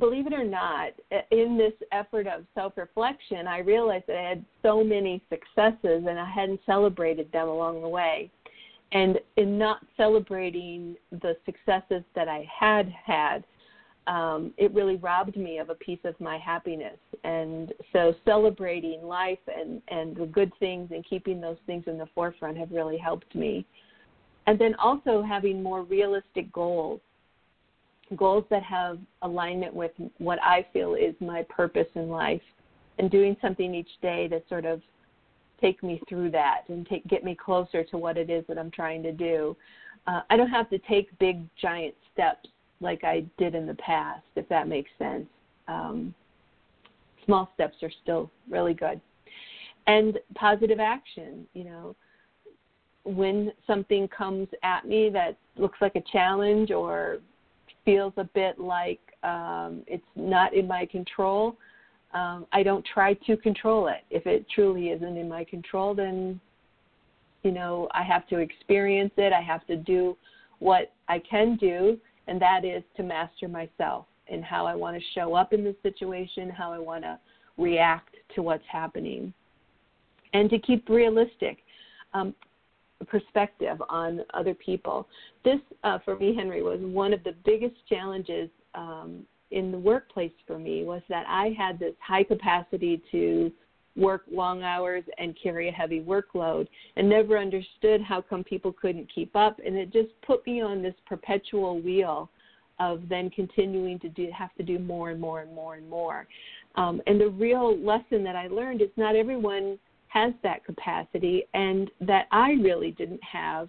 believe 0.00 0.26
it 0.26 0.32
or 0.32 0.44
not, 0.44 0.92
in 1.30 1.56
this 1.56 1.74
effort 1.92 2.26
of 2.26 2.44
self 2.54 2.76
reflection, 2.76 3.46
I 3.46 3.58
realized 3.58 4.06
that 4.08 4.16
I 4.16 4.28
had 4.30 4.44
so 4.62 4.82
many 4.82 5.22
successes 5.28 6.04
and 6.08 6.18
I 6.18 6.28
hadn't 6.28 6.60
celebrated 6.66 7.30
them 7.30 7.48
along 7.48 7.82
the 7.82 7.88
way. 7.88 8.30
And 8.92 9.20
in 9.36 9.56
not 9.56 9.86
celebrating 9.96 10.96
the 11.12 11.36
successes 11.46 12.02
that 12.16 12.26
I 12.26 12.48
had 12.58 12.92
had, 13.06 13.44
um, 14.06 14.52
it 14.56 14.74
really 14.74 14.96
robbed 14.96 15.36
me 15.36 15.58
of 15.58 15.70
a 15.70 15.74
piece 15.76 16.00
of 16.04 16.18
my 16.20 16.38
happiness. 16.38 16.98
And 17.22 17.72
so 17.92 18.14
celebrating 18.24 19.04
life 19.04 19.38
and, 19.46 19.80
and 19.88 20.16
the 20.16 20.26
good 20.26 20.50
things 20.58 20.90
and 20.92 21.04
keeping 21.08 21.40
those 21.40 21.58
things 21.66 21.84
in 21.86 21.98
the 21.98 22.08
forefront 22.14 22.56
have 22.58 22.72
really 22.72 22.98
helped 22.98 23.32
me. 23.34 23.64
And 24.48 24.58
then 24.58 24.74
also 24.76 25.22
having 25.22 25.62
more 25.62 25.82
realistic 25.82 26.50
goals, 26.52 27.00
goals 28.16 28.44
that 28.50 28.62
have 28.62 28.98
alignment 29.22 29.74
with 29.74 29.92
what 30.18 30.38
I 30.42 30.66
feel 30.72 30.94
is 30.94 31.14
my 31.20 31.44
purpose 31.48 31.88
in 31.94 32.08
life, 32.08 32.42
and 32.98 33.10
doing 33.10 33.36
something 33.40 33.74
each 33.74 33.90
day 34.02 34.28
to 34.28 34.42
sort 34.48 34.64
of 34.64 34.82
take 35.60 35.82
me 35.82 36.00
through 36.08 36.30
that 36.30 36.62
and 36.68 36.86
take, 36.86 37.06
get 37.06 37.24
me 37.24 37.34
closer 37.34 37.84
to 37.84 37.98
what 37.98 38.16
it 38.16 38.30
is 38.30 38.44
that 38.48 38.58
I'm 38.58 38.70
trying 38.70 39.02
to 39.02 39.12
do. 39.12 39.56
Uh, 40.06 40.22
I 40.30 40.36
don't 40.36 40.48
have 40.48 40.70
to 40.70 40.78
take 40.78 41.16
big, 41.18 41.42
giant 41.60 41.94
steps 42.12 42.48
like 42.80 43.04
I 43.04 43.24
did 43.38 43.54
in 43.54 43.66
the 43.66 43.74
past, 43.74 44.24
if 44.36 44.48
that 44.48 44.68
makes 44.68 44.90
sense. 44.98 45.26
Um, 45.68 46.14
small 47.26 47.50
steps 47.54 47.76
are 47.82 47.90
still 48.02 48.30
really 48.48 48.74
good. 48.74 49.00
And 49.86 50.18
positive 50.34 50.80
action, 50.80 51.46
you 51.52 51.64
know, 51.64 51.94
when 53.04 53.52
something 53.66 54.08
comes 54.08 54.48
at 54.62 54.86
me 54.86 55.10
that 55.10 55.36
looks 55.56 55.78
like 55.80 55.96
a 55.96 56.02
challenge 56.12 56.70
or 56.70 57.18
feels 57.84 58.12
a 58.16 58.24
bit 58.24 58.58
like 58.58 59.00
um, 59.22 59.82
it's 59.86 60.02
not 60.16 60.54
in 60.54 60.66
my 60.66 60.86
control, 60.86 61.56
um, 62.12 62.46
I 62.52 62.62
don't 62.62 62.84
try 62.92 63.14
to 63.14 63.36
control 63.36 63.88
it. 63.88 64.04
If 64.10 64.26
it 64.26 64.46
truly 64.54 64.88
isn't 64.88 65.16
in 65.16 65.28
my 65.28 65.44
control, 65.44 65.94
then 65.94 66.40
you 67.42 67.52
know 67.52 67.88
I 67.92 68.02
have 68.02 68.26
to 68.28 68.38
experience 68.38 69.12
it. 69.16 69.32
I 69.32 69.42
have 69.42 69.66
to 69.66 69.76
do 69.76 70.16
what 70.58 70.92
I 71.08 71.18
can 71.20 71.56
do 71.56 71.98
and 72.30 72.40
that 72.40 72.64
is 72.64 72.82
to 72.96 73.02
master 73.02 73.48
myself 73.48 74.06
and 74.30 74.44
how 74.44 74.64
I 74.64 74.76
want 74.76 74.96
to 74.96 75.02
show 75.14 75.34
up 75.34 75.52
in 75.52 75.64
the 75.64 75.74
situation, 75.82 76.48
how 76.48 76.72
I 76.72 76.78
want 76.78 77.02
to 77.02 77.18
react 77.58 78.14
to 78.36 78.42
what's 78.42 78.64
happening, 78.70 79.34
and 80.32 80.48
to 80.48 80.58
keep 80.60 80.88
realistic 80.88 81.58
um, 82.14 82.32
perspective 83.06 83.80
on 83.88 84.20
other 84.34 84.54
people. 84.54 85.08
This, 85.44 85.60
uh, 85.84 85.98
for 86.04 86.16
me, 86.18 86.34
Henry, 86.34 86.62
was 86.62 86.78
one 86.80 87.12
of 87.12 87.24
the 87.24 87.34
biggest 87.44 87.74
challenges 87.88 88.50
um, 88.74 89.24
in 89.50 89.72
the 89.72 89.78
workplace 89.78 90.32
for 90.46 90.58
me 90.58 90.84
was 90.84 91.02
that 91.08 91.24
I 91.28 91.54
had 91.58 91.78
this 91.78 91.94
high 92.00 92.22
capacity 92.22 93.02
to 93.10 93.50
work 93.96 94.22
long 94.30 94.62
hours 94.62 95.02
and 95.18 95.36
carry 95.42 95.68
a 95.68 95.72
heavy 95.72 96.00
workload 96.00 96.68
and 96.96 97.08
never 97.08 97.36
understood 97.36 98.00
how 98.00 98.20
come 98.20 98.44
people 98.44 98.72
couldn't 98.72 99.12
keep 99.12 99.34
up 99.34 99.58
and 99.64 99.76
it 99.76 99.92
just 99.92 100.08
put 100.24 100.46
me 100.46 100.60
on 100.60 100.82
this 100.82 100.94
perpetual 101.06 101.80
wheel 101.80 102.30
of 102.78 103.02
then 103.08 103.28
continuing 103.30 103.98
to 103.98 104.08
do 104.08 104.28
have 104.36 104.54
to 104.54 104.62
do 104.62 104.78
more 104.78 105.10
and 105.10 105.20
more 105.20 105.40
and 105.40 105.52
more 105.52 105.74
and 105.74 105.88
more 105.90 106.26
um, 106.76 107.02
and 107.08 107.20
the 107.20 107.28
real 107.30 107.76
lesson 107.78 108.22
that 108.22 108.36
i 108.36 108.46
learned 108.46 108.80
is 108.80 108.88
not 108.96 109.16
everyone 109.16 109.76
has 110.10 110.32
that 110.42 110.64
capacity 110.64 111.44
and 111.54 111.90
that 112.00 112.26
i 112.30 112.50
really 112.62 112.92
didn't 112.92 113.22
have 113.22 113.68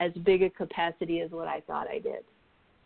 as 0.00 0.12
big 0.24 0.42
a 0.42 0.50
capacity 0.50 1.20
as 1.20 1.30
what 1.30 1.48
i 1.48 1.60
thought 1.66 1.86
i 1.88 1.98
did 1.98 2.24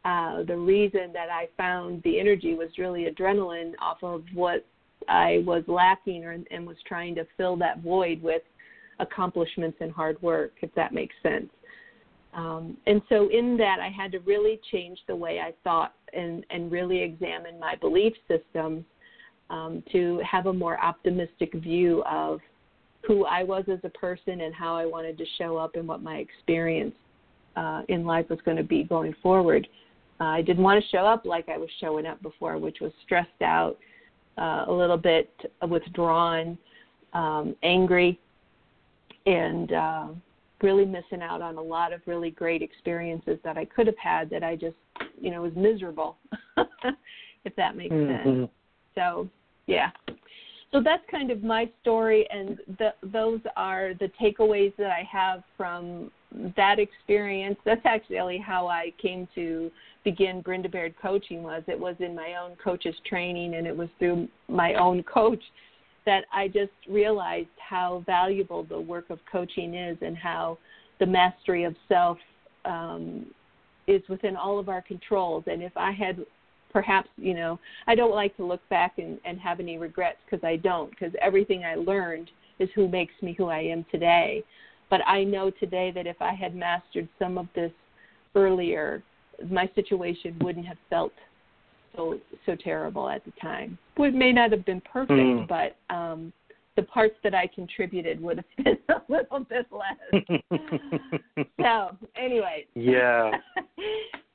uh, 0.07 0.45
the 0.45 0.57
reason 0.57 1.13
that 1.13 1.31
I 1.31 1.49
found 1.57 2.01
the 2.05 2.21
energy 2.21 2.55
was 2.55 2.69
really 2.79 3.07
adrenaline 3.11 3.73
off 3.83 3.99
of 4.05 4.23
what 4.35 4.65
I 5.09 5.43
was 5.45 5.65
lacking 5.67 6.25
or, 6.25 6.39
and 6.49 6.65
was 6.65 6.77
trying 6.87 7.17
to 7.17 7.27
fill 7.37 7.57
that 7.57 7.81
void 7.83 8.23
with 8.23 8.43
accomplishments 9.01 9.79
and 9.81 9.91
hard 9.91 10.21
work, 10.23 10.53
if 10.63 10.73
that 10.77 10.95
makes 10.95 11.15
sense. 11.25 11.51
Um, 12.35 12.77
and 12.87 13.03
so, 13.09 13.29
in 13.33 13.57
that, 13.57 13.79
I 13.81 13.89
had 13.89 14.13
to 14.13 14.21
really 14.21 14.61
change 14.71 15.01
the 15.09 15.17
way 15.17 15.41
I 15.41 15.53
thought 15.65 15.95
and, 16.13 16.47
and 16.51 16.71
really 16.71 17.03
examine 17.03 17.59
my 17.59 17.75
belief 17.75 18.13
systems 18.29 18.85
um, 19.51 19.83
to 19.91 20.21
have 20.31 20.47
a 20.47 20.53
more 20.53 20.79
optimistic 20.81 21.53
view 21.55 22.05
of 22.05 22.39
who 23.07 23.25
I 23.25 23.43
was 23.43 23.65
as 23.71 23.79
a 23.85 23.89
person 23.91 24.41
and 24.41 24.55
how 24.55 24.77
I 24.77 24.87
wanted 24.87 25.19
to 25.19 25.25
show 25.39 25.57
up 25.57 25.77
and 25.77 25.87
what 25.87 26.03
my 26.03 26.17
experience 26.17 26.95
uh, 27.57 27.83
in 27.89 28.05
life 28.05 28.27
was 28.29 28.39
going 28.45 28.57
to 28.57 28.63
be 28.63 28.85
going 28.85 29.15
forward. 29.23 29.67
Uh, 30.21 30.25
I 30.25 30.43
didn't 30.43 30.63
want 30.63 30.83
to 30.83 30.89
show 30.91 31.07
up 31.07 31.25
like 31.25 31.49
I 31.49 31.59
was 31.59 31.69
showing 31.81 32.07
up 32.07 32.21
before, 32.23 32.59
which 32.59 32.79
was 32.81 32.93
stressed 33.05 33.43
out, 33.43 33.77
uh, 34.39 34.65
a 34.67 34.73
little 34.73 34.97
bit 34.97 35.31
withdrawn, 35.69 36.59
um, 37.13 37.55
angry, 37.63 38.19
and 39.27 39.73
uh, 39.73 40.07
really 40.63 40.85
missing 40.85 41.23
out 41.23 41.43
on 41.43 41.57
a 41.57 41.63
lot 41.63 41.93
of 41.93 42.01
really 42.07 42.31
great 42.31 42.63
experiences 42.63 43.39
that 43.45 43.59
I 43.59 43.65
could 43.65 43.87
have 43.87 43.99
had 43.99 44.31
that 44.31 44.43
I 44.43 44.57
just, 44.57 44.77
you 45.21 45.31
know, 45.31 45.43
was 45.43 45.53
miserable, 45.55 46.17
if 47.45 47.55
that 47.57 47.77
makes 47.77 47.95
mm-hmm. 47.95 48.41
sense. 48.41 48.51
So, 48.95 49.29
yeah. 49.67 49.91
So 50.77 50.83
that's 50.83 51.03
kind 51.11 51.31
of 51.31 51.43
my 51.43 51.71
story, 51.81 52.29
and 52.31 52.59
the, 52.79 52.93
those 53.11 53.41
are 53.57 53.95
the 53.95 54.11
takeaways 54.21 54.77
that 54.77 54.91
I 54.91 55.09
have 55.11 55.43
from 55.57 56.11
that 56.55 56.79
experience. 56.79 57.57
That's 57.65 57.81
actually 57.87 58.37
how 58.37 58.67
I 58.67 58.93
came 59.01 59.27
to 59.37 59.71
begin 60.05 60.43
Brenda 60.43 60.69
Baird 60.69 60.95
coaching 61.01 61.43
was 61.43 61.63
it 61.67 61.81
was 61.81 61.97
in 62.01 62.15
my 62.15 62.35
own 62.35 62.57
coach's 62.63 62.95
training 63.07 63.55
and 63.55 63.67
it 63.67 63.75
was 63.75 63.89
through 63.99 64.29
my 64.49 64.75
own 64.75 65.03
coach 65.05 65.43
that 66.05 66.25
I 66.31 66.49
just 66.49 66.73
realized 66.87 67.49
how 67.57 68.03
valuable 68.05 68.63
the 68.63 68.79
work 68.79 69.09
of 69.09 69.19
coaching 69.33 69.73
is 69.73 69.97
and 70.03 70.15
how 70.15 70.59
the 71.01 71.07
mastery 71.07 71.65
of 71.65 71.75
self 71.89 72.19
um, 72.67 73.25
is 73.87 74.03
within 74.11 74.37
all 74.37 74.59
of 74.59 74.69
our 74.69 74.83
controls. 74.83 75.45
And 75.47 75.63
if 75.63 75.75
I 75.75 75.93
had 75.93 76.19
perhaps, 76.73 77.09
you 77.17 77.35
know, 77.35 77.59
I 77.87 77.95
don't 77.95 78.15
like 78.15 78.37
to 78.37 78.45
look 78.45 78.67
back 78.69 78.99
and, 78.99 79.19
and 79.25 79.39
have 79.41 79.61
any 79.61 79.79
regrets 79.79 80.19
because 80.25 80.45
I 80.45 80.57
don't, 80.57 80.91
because 80.91 81.13
everything 81.21 81.65
I 81.65 81.75
learned 81.75 82.31
is 82.59 82.69
who 82.75 82.89
makes 82.89 83.15
me 83.23 83.35
who 83.37 83.47
I 83.47 83.61
am 83.61 83.85
today. 83.91 84.45
But 84.89 85.01
I 85.07 85.25
know 85.25 85.51
today 85.51 85.91
that 85.95 86.07
if 86.07 86.21
I 86.21 86.33
had 86.33 86.55
mastered 86.55 87.09
some 87.19 87.39
of 87.39 87.47
this 87.55 87.73
earlier, 88.35 89.03
my 89.51 89.69
situation 89.75 90.37
wouldn't 90.41 90.67
have 90.67 90.79
felt 90.89 91.13
so 91.95 92.19
so 92.45 92.55
terrible 92.55 93.09
at 93.09 93.25
the 93.25 93.33
time. 93.41 93.79
It 93.99 94.15
may 94.15 94.33
not 94.33 94.53
have 94.53 94.65
been 94.65 94.83
perfect, 94.83 95.19
mm. 95.19 95.49
but 95.49 95.77
um, 95.95 96.33
the 96.77 96.83
parts 96.83 97.17
that 97.25 97.35
I 97.35 97.49
contributed 97.53 98.21
would 98.21 98.37
have 98.37 98.45
been 98.65 98.79
a 98.91 99.01
little 99.09 99.41
bit 99.41 99.67
less. 99.73 100.23
so, 101.61 101.97
anyway. 102.17 102.67
Yeah. 102.75 103.33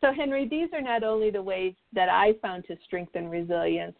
so, 0.00 0.12
Henry, 0.12 0.48
these 0.48 0.68
are 0.72 0.82
not 0.82 1.02
only 1.02 1.30
the 1.30 1.42
ways 1.42 1.74
that 1.92 2.08
I 2.08 2.34
found 2.42 2.64
to 2.68 2.76
strengthen 2.84 3.28
resilience, 3.28 3.96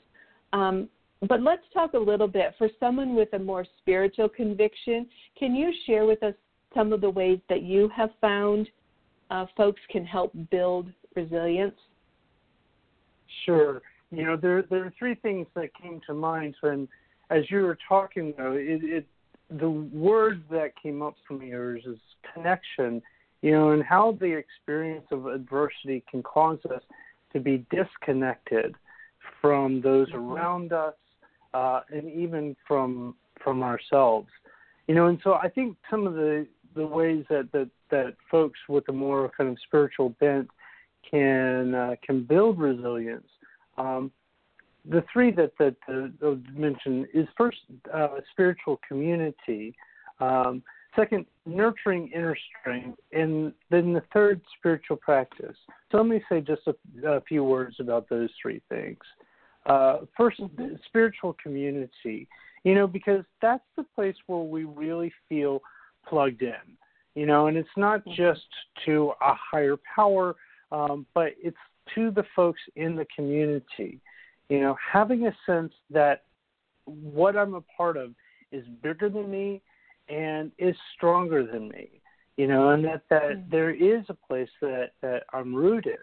um, 0.53 0.89
but 1.29 1.43
let's 1.43 1.63
talk 1.73 1.95
a 1.95 1.99
little 1.99 2.29
bit 2.29 2.55
for 2.59 2.69
someone 2.79 3.15
with 3.15 3.33
a 3.33 3.39
more 3.39 3.65
spiritual 3.79 4.29
conviction. 4.29 5.07
Can 5.39 5.55
you 5.55 5.73
share 5.87 6.05
with 6.05 6.23
us 6.23 6.35
some 6.75 6.93
of 6.93 7.01
the 7.01 7.11
ways 7.11 7.39
that 7.49 7.63
you 7.63 7.89
have 7.97 8.11
found 8.21 8.69
uh, 9.31 9.47
folks 9.57 9.81
can 9.91 10.05
help 10.05 10.33
build 10.51 10.89
resilience? 11.15 11.75
Sure. 13.45 13.83
You 14.13 14.25
know, 14.25 14.37
there 14.37 14.63
there 14.63 14.85
are 14.85 14.93
three 14.99 15.17
things 15.17 15.47
that 15.55 15.71
came 15.75 16.01
to 16.07 16.15
mind 16.15 16.55
when, 16.61 16.87
as 17.31 17.51
you 17.51 17.63
were 17.63 17.79
talking, 17.89 18.35
though, 18.37 18.53
it, 18.53 18.85
it 18.85 19.07
the 19.51 19.69
word 19.69 20.43
that 20.51 20.81
came 20.81 21.03
up 21.03 21.15
for 21.27 21.35
me 21.35 21.53
is, 21.53 21.85
is 21.87 21.99
connection. 22.35 23.03
You 23.47 23.53
know, 23.53 23.71
and 23.71 23.85
how 23.85 24.19
the 24.19 24.37
experience 24.37 25.07
of 25.13 25.27
adversity 25.27 26.03
can 26.11 26.21
cause 26.21 26.59
us 26.75 26.83
to 27.33 27.39
be 27.39 27.65
disconnected 27.71 28.75
from 29.41 29.81
those 29.81 30.09
mm-hmm. 30.09 30.33
around 30.33 30.73
us 30.73 30.95
uh, 31.55 31.83
and 31.95 32.13
even 32.13 32.57
from 32.67 33.15
from 33.45 33.63
ourselves. 33.63 34.27
You 34.89 34.97
know, 34.97 35.07
and 35.07 35.21
so 35.23 35.35
I 35.35 35.49
think 35.49 35.77
some 35.89 36.09
of 36.09 36.15
the 36.15 36.49
the 36.75 36.85
ways 36.85 37.25
that 37.31 37.53
that, 37.53 37.71
that 37.93 38.17
folks 38.33 38.59
with 38.69 38.83
a 38.89 38.93
more 38.93 39.31
kind 39.39 39.49
of 39.49 39.57
spiritual 39.65 40.09
bent 40.19 40.49
can 41.09 41.73
uh, 41.73 41.95
can 42.05 42.25
build 42.25 42.59
resilience. 42.59 43.29
Um, 43.79 44.11
the 44.91 45.05
three 45.13 45.31
that 45.31 45.53
that 45.61 45.77
uh, 45.89 46.35
mentioned 46.53 47.07
is 47.15 47.29
first 47.39 47.59
uh, 47.95 48.09
spiritual 48.33 48.81
community, 48.89 49.73
um, 50.19 50.65
second 50.97 51.27
nurturing 51.45 52.11
inner 52.15 52.37
strength, 52.61 52.99
and 53.13 53.53
then 53.71 53.93
the 53.93 54.03
third 54.13 54.41
spiritual 54.59 54.97
practice. 54.97 55.57
So 55.91 55.99
let 55.99 56.07
me 56.07 56.23
say 56.29 56.41
just 56.41 56.63
a, 56.67 56.75
a 57.09 57.21
few 57.23 57.45
words 57.45 57.77
about 57.79 58.09
those 58.09 58.31
three 58.41 58.61
things. 58.69 58.99
Uh, 59.67 59.99
first, 60.17 60.41
spiritual 60.87 61.37
community. 61.43 62.29
You 62.65 62.75
know, 62.75 62.89
because 62.89 63.25
that's 63.41 63.63
the 63.77 63.85
place 63.95 64.17
where 64.27 64.41
we 64.41 64.65
really 64.65 65.13
feel 65.29 65.61
plugged 66.09 66.43
in. 66.43 66.55
You 67.15 67.27
know, 67.27 67.47
and 67.47 67.57
it's 67.57 67.69
not 67.77 68.01
mm-hmm. 68.01 68.15
just 68.17 68.47
to 68.87 69.13
a 69.21 69.35
higher 69.35 69.77
power, 69.95 70.35
um, 70.73 71.07
but 71.15 71.29
it's 71.41 71.57
to 71.95 72.11
the 72.11 72.25
folks 72.35 72.61
in 72.75 72.97
the 72.97 73.07
community 73.15 74.01
you 74.49 74.61
know, 74.61 74.77
having 74.93 75.27
a 75.27 75.37
sense 75.45 75.73
that 75.91 76.25
what 76.85 77.37
I'm 77.37 77.55
a 77.55 77.63
part 77.77 77.97
of 77.97 78.13
is 78.53 78.65
bigger 78.83 79.09
than 79.09 79.31
me 79.31 79.61
and 80.09 80.53
is 80.59 80.77
stronger 80.95 81.45
than 81.45 81.69
me. 81.69 82.01
You 82.37 82.47
know, 82.49 82.71
and 82.71 82.85
that 82.85 83.03
that 83.09 83.23
mm-hmm. 83.23 83.51
there 83.51 83.71
is 83.71 84.05
a 84.09 84.15
place 84.15 84.49
that 84.61 84.91
that 85.01 85.25
I'm 85.33 85.55
rooted, 85.55 85.99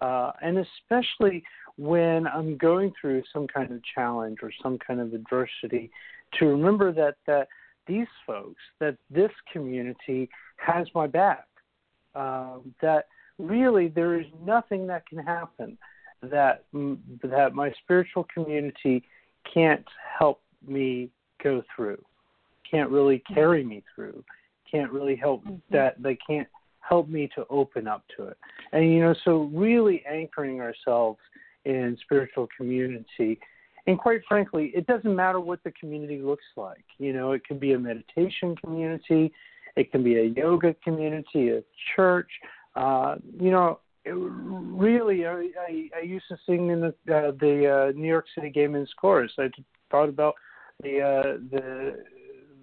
uh, 0.00 0.32
and 0.40 0.58
especially 0.58 1.42
when 1.76 2.26
I'm 2.26 2.56
going 2.56 2.92
through 3.00 3.22
some 3.32 3.48
kind 3.48 3.72
of 3.72 3.80
challenge 3.94 4.38
or 4.42 4.52
some 4.62 4.78
kind 4.78 5.00
of 5.00 5.12
adversity, 5.12 5.90
to 6.38 6.46
remember 6.46 6.92
that 6.92 7.16
that 7.26 7.48
these 7.88 8.06
folks, 8.24 8.62
that 8.78 8.96
this 9.10 9.32
community 9.52 10.28
has 10.56 10.86
my 10.94 11.06
back. 11.06 11.46
Uh, 12.14 12.58
that 12.80 13.06
really 13.38 13.88
there 13.88 14.20
is 14.20 14.26
nothing 14.44 14.86
that 14.86 15.06
can 15.06 15.18
happen 15.18 15.78
that 16.22 16.64
that 17.22 17.54
my 17.54 17.72
spiritual 17.82 18.26
community 18.32 19.02
can't 19.52 19.86
help 20.18 20.40
me 20.66 21.10
go 21.42 21.62
through, 21.74 22.02
can't 22.72 22.90
really 22.90 23.22
carry 23.32 23.62
me 23.62 23.82
through, 23.94 24.24
can't 24.70 24.90
really 24.90 25.16
help 25.16 25.44
mm-hmm. 25.44 25.56
that 25.70 26.02
they 26.02 26.16
can't 26.26 26.48
help 26.80 27.08
me 27.08 27.28
to 27.34 27.46
open 27.48 27.86
up 27.86 28.04
to 28.16 28.24
it. 28.24 28.36
And 28.72 28.92
you 28.92 29.00
know, 29.00 29.14
so 29.24 29.50
really 29.52 30.02
anchoring 30.10 30.60
ourselves 30.60 31.18
in 31.64 31.96
spiritual 32.02 32.48
community. 32.56 33.38
And 33.86 33.98
quite 33.98 34.20
frankly, 34.28 34.72
it 34.74 34.86
doesn't 34.86 35.14
matter 35.14 35.40
what 35.40 35.62
the 35.64 35.72
community 35.72 36.20
looks 36.20 36.44
like. 36.56 36.84
You 36.98 37.12
know, 37.12 37.32
it 37.32 37.44
can 37.44 37.58
be 37.58 37.72
a 37.72 37.78
meditation 37.78 38.56
community, 38.56 39.32
it 39.76 39.90
can 39.90 40.02
be 40.02 40.18
a 40.18 40.24
yoga 40.24 40.74
community, 40.84 41.50
a 41.50 41.62
church. 41.94 42.30
Uh, 42.74 43.16
you 43.40 43.50
know, 43.50 43.80
really, 44.04 45.26
I, 45.26 45.48
I, 45.68 45.88
I 45.96 46.00
used 46.04 46.24
to 46.28 46.36
sing 46.46 46.70
in 46.70 46.80
the 46.80 46.88
uh, 47.14 47.32
the 47.40 47.90
uh, 47.90 47.98
New 47.98 48.08
York 48.08 48.26
City 48.34 48.50
Gay 48.50 48.66
Men's 48.66 48.92
Chorus. 49.00 49.32
I 49.38 49.50
thought 49.90 50.08
about 50.08 50.34
the 50.82 51.00
uh, 51.00 51.38
the 51.50 52.04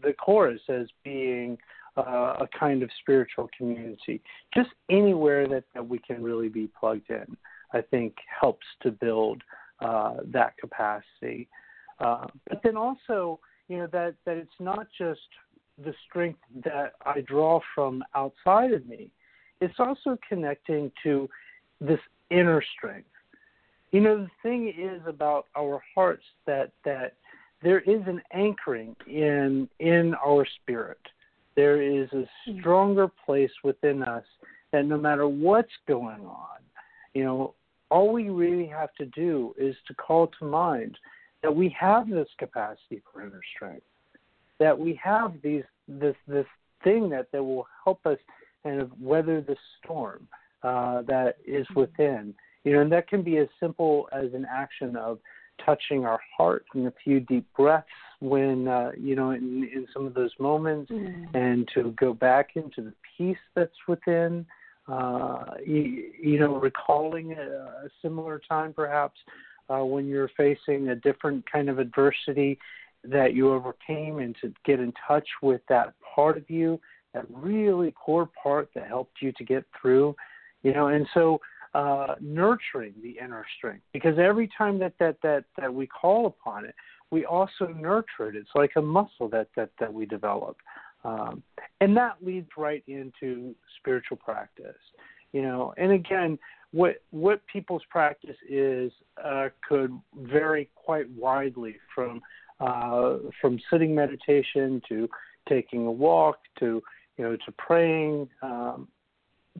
the 0.01 0.13
chorus 0.13 0.61
as 0.69 0.87
being 1.03 1.57
uh, 1.97 2.35
a 2.41 2.47
kind 2.57 2.83
of 2.83 2.89
spiritual 3.01 3.49
community. 3.57 4.21
Just 4.53 4.69
anywhere 4.89 5.47
that, 5.47 5.63
that 5.73 5.87
we 5.87 5.99
can 5.99 6.23
really 6.23 6.49
be 6.49 6.69
plugged 6.79 7.09
in, 7.09 7.37
I 7.73 7.81
think 7.81 8.15
helps 8.41 8.65
to 8.81 8.91
build 8.91 9.41
uh, 9.79 10.17
that 10.25 10.57
capacity. 10.57 11.47
Uh, 11.99 12.27
but 12.47 12.61
then 12.63 12.77
also, 12.77 13.39
you 13.67 13.77
know, 13.77 13.87
that 13.87 14.15
that 14.25 14.37
it's 14.37 14.49
not 14.59 14.87
just 14.97 15.19
the 15.83 15.93
strength 16.07 16.39
that 16.63 16.93
I 17.05 17.21
draw 17.21 17.59
from 17.75 18.03
outside 18.15 18.71
of 18.71 18.85
me 18.85 19.11
it's 19.61 19.79
also 19.79 20.17
connecting 20.27 20.91
to 21.03 21.29
this 21.81 21.99
inner 22.29 22.63
strength. 22.77 23.07
You 23.91 24.01
know, 24.01 24.17
the 24.17 24.29
thing 24.43 24.73
is 24.77 25.01
about 25.07 25.47
our 25.57 25.81
hearts 25.95 26.23
that 26.45 26.71
that 26.85 27.13
there 27.61 27.79
is 27.79 28.01
an 28.07 28.21
anchoring 28.33 28.95
in 29.07 29.67
in 29.79 30.15
our 30.25 30.45
spirit. 30.61 30.99
There 31.55 31.81
is 31.81 32.09
a 32.13 32.25
hmm. 32.45 32.59
stronger 32.59 33.09
place 33.25 33.51
within 33.63 34.03
us 34.03 34.25
that 34.71 34.85
no 34.85 34.97
matter 34.97 35.27
what's 35.27 35.71
going 35.87 36.25
on, 36.25 36.59
you 37.13 37.23
know, 37.23 37.53
all 37.89 38.13
we 38.13 38.29
really 38.29 38.67
have 38.67 38.93
to 38.95 39.05
do 39.07 39.53
is 39.57 39.75
to 39.87 39.93
call 39.95 40.27
to 40.39 40.45
mind 40.45 40.97
that 41.41 41.53
we 41.53 41.75
have 41.79 42.09
this 42.09 42.27
capacity 42.37 43.01
for 43.11 43.21
inner 43.21 43.41
strength, 43.55 43.85
that 44.59 44.77
we 44.77 44.99
have 45.03 45.33
these 45.43 45.63
this 45.87 46.15
this 46.27 46.45
thing 46.83 47.09
that 47.09 47.31
that 47.31 47.43
will 47.43 47.67
help 47.83 48.05
us 48.05 48.17
kind 48.63 48.79
of 48.79 48.91
weather 49.01 49.41
the 49.41 49.55
storm 49.77 50.27
uh, 50.63 51.01
that 51.03 51.37
is 51.45 51.65
mm-hmm. 51.67 51.79
within. 51.81 52.33
You 52.63 52.73
know, 52.73 52.81
and 52.81 52.91
that 52.91 53.07
can 53.07 53.23
be 53.23 53.37
as 53.37 53.47
simple 53.59 54.09
as 54.11 54.33
an 54.33 54.45
action 54.49 54.95
of 54.95 55.19
touching 55.65 56.05
our 56.05 56.19
heart 56.35 56.65
and 56.73 56.87
a 56.87 56.93
few 57.03 57.19
deep 57.19 57.45
breaths 57.55 57.87
when 58.19 58.67
uh, 58.67 58.91
you 58.97 59.15
know 59.15 59.31
in, 59.31 59.69
in 59.73 59.87
some 59.93 60.05
of 60.05 60.13
those 60.13 60.31
moments, 60.39 60.91
mm-hmm. 60.91 61.35
and 61.35 61.69
to 61.73 61.91
go 61.99 62.13
back 62.13 62.51
into 62.55 62.81
the 62.81 62.93
peace 63.17 63.37
that's 63.55 63.87
within. 63.87 64.45
Uh, 64.87 65.53
you, 65.63 66.11
you 66.19 66.39
know, 66.39 66.55
recalling 66.55 67.33
a, 67.33 67.85
a 67.85 67.89
similar 68.01 68.41
time 68.49 68.73
perhaps 68.73 69.19
uh, 69.69 69.85
when 69.85 70.07
you're 70.07 70.31
facing 70.35 70.89
a 70.89 70.95
different 70.95 71.45
kind 71.51 71.69
of 71.69 71.77
adversity 71.77 72.57
that 73.03 73.35
you 73.35 73.53
overcame, 73.53 74.17
and 74.17 74.35
to 74.41 74.51
get 74.65 74.79
in 74.79 74.91
touch 75.07 75.27
with 75.43 75.61
that 75.69 75.93
part 76.15 76.37
of 76.37 76.49
you 76.49 76.79
that 77.13 77.25
really 77.29 77.91
core 77.91 78.29
part 78.41 78.69
that 78.75 78.87
helped 78.87 79.21
you 79.21 79.31
to 79.33 79.43
get 79.43 79.63
through, 79.79 80.15
you 80.63 80.73
know, 80.73 80.87
and 80.87 81.07
so 81.13 81.39
uh, 81.73 82.15
nurturing 82.19 82.93
the 83.01 83.17
inner 83.23 83.45
strength 83.57 83.83
because 83.93 84.17
every 84.17 84.49
time 84.57 84.79
that, 84.79 84.93
that 84.99 85.17
that 85.21 85.45
that 85.57 85.73
we 85.73 85.87
call 85.87 86.25
upon 86.25 86.65
it, 86.65 86.75
we 87.11 87.25
also 87.25 87.67
nurture 87.67 88.29
it. 88.29 88.35
It's 88.35 88.49
like 88.55 88.71
a 88.75 88.81
muscle 88.81 89.29
that 89.29 89.47
that 89.55 89.71
that 89.79 89.93
we 89.93 90.05
develop, 90.05 90.57
um, 91.03 91.43
and 91.81 91.95
that 91.97 92.17
leads 92.21 92.49
right 92.57 92.83
into 92.87 93.55
spiritual 93.79 94.17
practice, 94.17 94.77
you 95.31 95.41
know. 95.41 95.73
And 95.77 95.91
again, 95.91 96.39
what 96.71 97.03
what 97.11 97.41
people's 97.47 97.83
practice 97.89 98.37
is 98.47 98.91
uh, 99.23 99.49
could 99.67 99.97
vary 100.15 100.69
quite 100.75 101.09
widely 101.11 101.75
from 101.93 102.21
uh, 102.59 103.17
from 103.41 103.59
sitting 103.71 103.93
meditation 103.93 104.81
to 104.89 105.07
taking 105.47 105.85
a 105.85 105.91
walk 105.91 106.39
to 106.59 106.81
you 107.19 107.25
know, 107.25 107.35
to 107.35 107.51
praying, 107.57 108.29
um, 108.41 108.87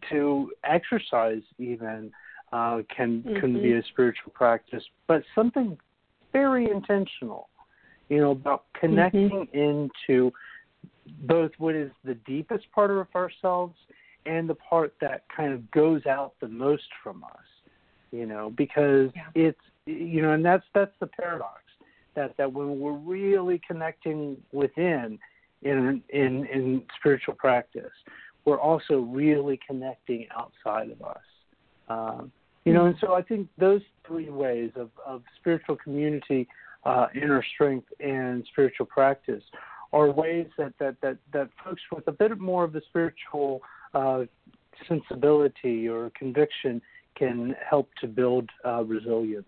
to 0.10 0.52
exercise, 0.64 1.42
even 1.58 2.12
uh, 2.52 2.82
can 2.96 3.22
mm-hmm. 3.22 3.40
can 3.40 3.54
be 3.54 3.70
mm-hmm. 3.70 3.80
a 3.80 3.84
spiritual 3.92 4.32
practice, 4.34 4.84
but 5.08 5.24
something 5.36 5.78
very 6.34 6.70
intentional. 6.70 7.50
You 8.10 8.22
know, 8.22 8.32
about 8.32 8.64
connecting 8.80 9.30
mm-hmm. 9.30 10.02
into 10.10 10.32
both 11.24 11.52
what 11.60 11.76
is 11.76 11.92
the 12.04 12.16
deepest 12.26 12.66
part 12.74 12.90
of 12.90 13.08
ourselves 13.16 13.76
and 14.26 14.50
the 14.50 14.56
part 14.56 14.94
that 15.02 15.24
kind 15.36 15.54
of 15.54 15.70
goes 15.72 16.06
out 16.08 16.34
the 16.42 16.48
most 16.48 16.88
from 17.04 17.24
us. 17.24 17.46
You 18.12 18.26
know, 18.26 18.52
because 18.58 19.12
yeah. 19.16 19.28
it's 19.36 19.60
you 19.86 20.22
know, 20.22 20.32
and 20.32 20.44
that's 20.44 20.66
that's 20.74 20.94
the 21.00 21.08
paradox 21.08 21.62
that 22.16 22.36
that 22.38 22.52
when 22.52 22.80
we're 22.80 22.92
really 22.94 23.62
connecting 23.68 24.38
within, 24.52 25.20
in 25.62 26.02
in 26.10 26.46
in 26.48 26.84
spiritual 27.00 27.36
practice. 27.36 27.92
We're 28.50 28.60
also 28.60 28.96
really 29.00 29.60
connecting 29.68 30.26
outside 30.36 30.90
of 30.90 31.02
us. 31.04 31.22
Um, 31.88 32.32
you 32.66 32.74
know, 32.74 32.86
and 32.86 32.96
so 33.00 33.14
I 33.14 33.22
think 33.22 33.48
those 33.60 33.82
three 34.08 34.30
ways 34.30 34.72
of, 34.76 34.90
of 35.06 35.22
spiritual 35.40 35.76
community, 35.76 36.48
uh, 36.84 37.08
inner 37.16 37.44
strength, 37.54 37.88
and 38.00 38.44
spiritual 38.52 38.88
practice 38.88 39.44
are 39.94 40.10
ways 40.12 40.48
that, 40.58 40.74
that, 40.80 40.96
that, 41.02 41.18
that 41.32 41.50
folks 41.64 41.82
with 41.92 42.08
a 42.08 42.12
bit 42.12 42.40
more 42.40 42.64
of 42.64 42.76
a 42.76 42.82
spiritual 42.90 43.62
uh, 43.94 44.22
sensibility 44.88 45.88
or 45.88 46.12
conviction 46.18 46.82
can 47.16 47.56
help 47.68 47.90
to 48.02 48.08
build 48.08 48.50
uh, 48.66 48.84
resilience. 48.84 49.46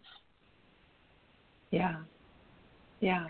Yeah. 1.71 1.97
Yeah. 2.99 3.27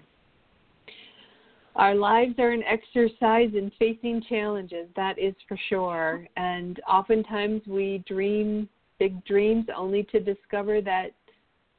Our 1.76 1.95
lives 1.95 2.36
are 2.38 2.51
an 2.51 2.63
exercise 2.63 3.49
in 3.53 3.72
facing 3.80 4.24
challenges, 4.28 4.88
that 4.95 5.17
is 5.17 5.34
for 5.47 5.57
sure. 5.69 6.28
And 6.36 6.80
oftentimes 6.88 7.61
we 7.65 8.03
dream 8.07 8.67
big 8.99 9.24
dreams 9.26 9.65
only 9.76 10.03
to 10.11 10.19
discover 10.19 10.82
that 10.82 11.11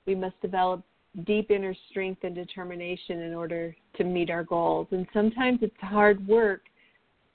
we 0.07 0.15
must 0.15 0.41
develop 0.41 0.83
deep 1.25 1.51
inner 1.51 1.75
strength 1.91 2.25
and 2.25 2.35
determination 2.35 3.21
in 3.21 3.35
order 3.35 3.77
to 3.97 4.05
meet 4.05 4.31
our 4.31 4.45
goals. 4.45 4.89
And 4.91 5.07
sometimes 5.13 5.59
it's 5.63 5.75
hard 5.81 6.27
work 6.27 6.63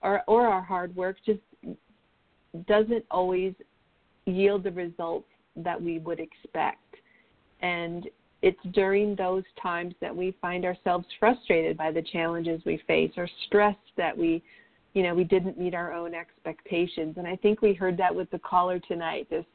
or 0.02 0.24
or 0.28 0.48
our 0.48 0.62
hard 0.62 0.96
work 0.96 1.18
just 1.26 1.40
doesn't 2.68 3.06
always 3.12 3.54
yield 4.26 4.64
the 4.64 4.72
results 4.72 5.28
that 5.56 5.82
we 5.82 6.00
would 6.00 6.20
expect. 6.20 6.96
And 7.62 8.10
it's 8.48 8.74
during 8.74 9.14
those 9.16 9.44
times 9.62 9.94
that 10.00 10.16
we 10.16 10.36
find 10.42 10.64
ourselves 10.64 11.06
frustrated 11.20 11.76
by 11.76 11.92
the 11.92 12.02
challenges 12.02 12.62
we 12.66 12.82
face 12.88 13.12
or 13.18 13.28
stressed 13.46 13.78
that 13.98 14.18
we 14.18 14.42
you 14.94 15.04
know 15.04 15.14
we 15.14 15.26
didn't 15.26 15.60
meet 15.60 15.76
our 15.76 15.92
own 15.92 16.14
expectations. 16.16 17.16
And 17.18 17.28
i 17.28 17.36
think 17.36 17.62
we 17.62 17.74
heard 17.74 17.98
that 17.98 18.16
with 18.16 18.30
the 18.32 18.40
caller 18.40 18.80
tonight 18.80 19.28
this 19.30 19.46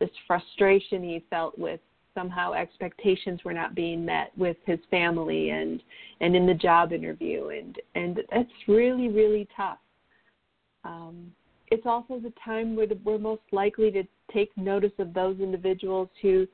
this 0.00 0.10
frustration 0.26 1.02
he 1.02 1.22
felt 1.28 1.58
with 1.58 1.80
somehow 2.14 2.52
expectations 2.52 3.40
were 3.44 3.52
not 3.52 3.74
being 3.74 4.04
met 4.04 4.32
with 4.36 4.56
his 4.64 4.78
family 4.90 5.50
and 5.50 5.82
and 6.22 6.34
in 6.34 6.46
the 6.46 6.54
job 6.54 6.92
interview. 6.92 7.48
And 7.48 7.78
and 7.94 8.20
that's 8.32 8.50
really 8.66 9.08
really 9.08 9.46
tough. 9.54 9.78
Um, 10.84 11.32
it's 11.70 11.86
also 11.86 12.18
the 12.18 12.32
time 12.44 12.76
where 12.76 12.86
the, 12.86 12.98
we're 13.04 13.18
most 13.18 13.42
likely 13.52 13.90
to 13.92 14.02
take 14.32 14.50
notice 14.56 14.92
of 14.98 15.14
those 15.14 15.38
individuals 15.38 16.08
who 16.20 16.46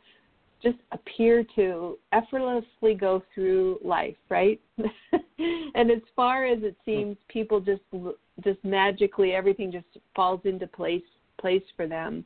just 0.62 0.78
appear 0.92 1.44
to 1.54 1.98
effortlessly 2.12 2.94
go 2.94 3.22
through 3.34 3.78
life, 3.84 4.16
right? 4.28 4.60
and 5.74 5.90
as 5.90 6.02
far 6.16 6.46
as 6.46 6.58
it 6.62 6.76
seems, 6.84 7.16
people 7.28 7.60
just 7.60 7.82
just 8.44 8.62
magically 8.64 9.32
everything 9.32 9.70
just 9.70 9.86
falls 10.14 10.40
into 10.44 10.66
place 10.66 11.02
place 11.40 11.62
for 11.76 11.86
them. 11.86 12.24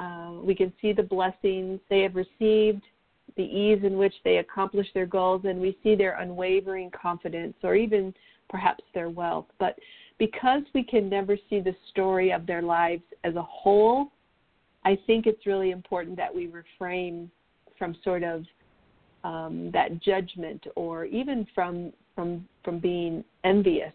Uh, 0.00 0.32
we 0.42 0.54
can 0.54 0.72
see 0.82 0.92
the 0.92 1.02
blessings 1.02 1.78
they 1.88 2.00
have 2.00 2.16
received, 2.16 2.82
the 3.36 3.42
ease 3.42 3.84
in 3.84 3.96
which 3.96 4.14
they 4.24 4.38
accomplish 4.38 4.88
their 4.92 5.06
goals, 5.06 5.42
and 5.44 5.60
we 5.60 5.78
see 5.82 5.94
their 5.94 6.18
unwavering 6.18 6.90
confidence, 6.90 7.54
or 7.62 7.76
even 7.76 8.12
perhaps 8.50 8.82
their 8.92 9.08
wealth. 9.08 9.46
But 9.60 9.78
because 10.18 10.62
we 10.74 10.82
can 10.82 11.08
never 11.08 11.36
see 11.48 11.60
the 11.60 11.74
story 11.90 12.32
of 12.32 12.46
their 12.46 12.62
lives 12.62 13.02
as 13.22 13.36
a 13.36 13.42
whole, 13.42 14.10
I 14.84 14.98
think 15.06 15.26
it's 15.26 15.46
really 15.46 15.70
important 15.70 16.16
that 16.16 16.34
we 16.34 16.48
refrain 16.48 17.30
from 17.78 17.96
sort 18.04 18.22
of 18.22 18.44
um, 19.24 19.70
that 19.72 20.02
judgment 20.02 20.66
or 20.76 21.04
even 21.06 21.46
from 21.54 21.92
from 22.14 22.46
from 22.64 22.78
being 22.78 23.24
envious. 23.44 23.92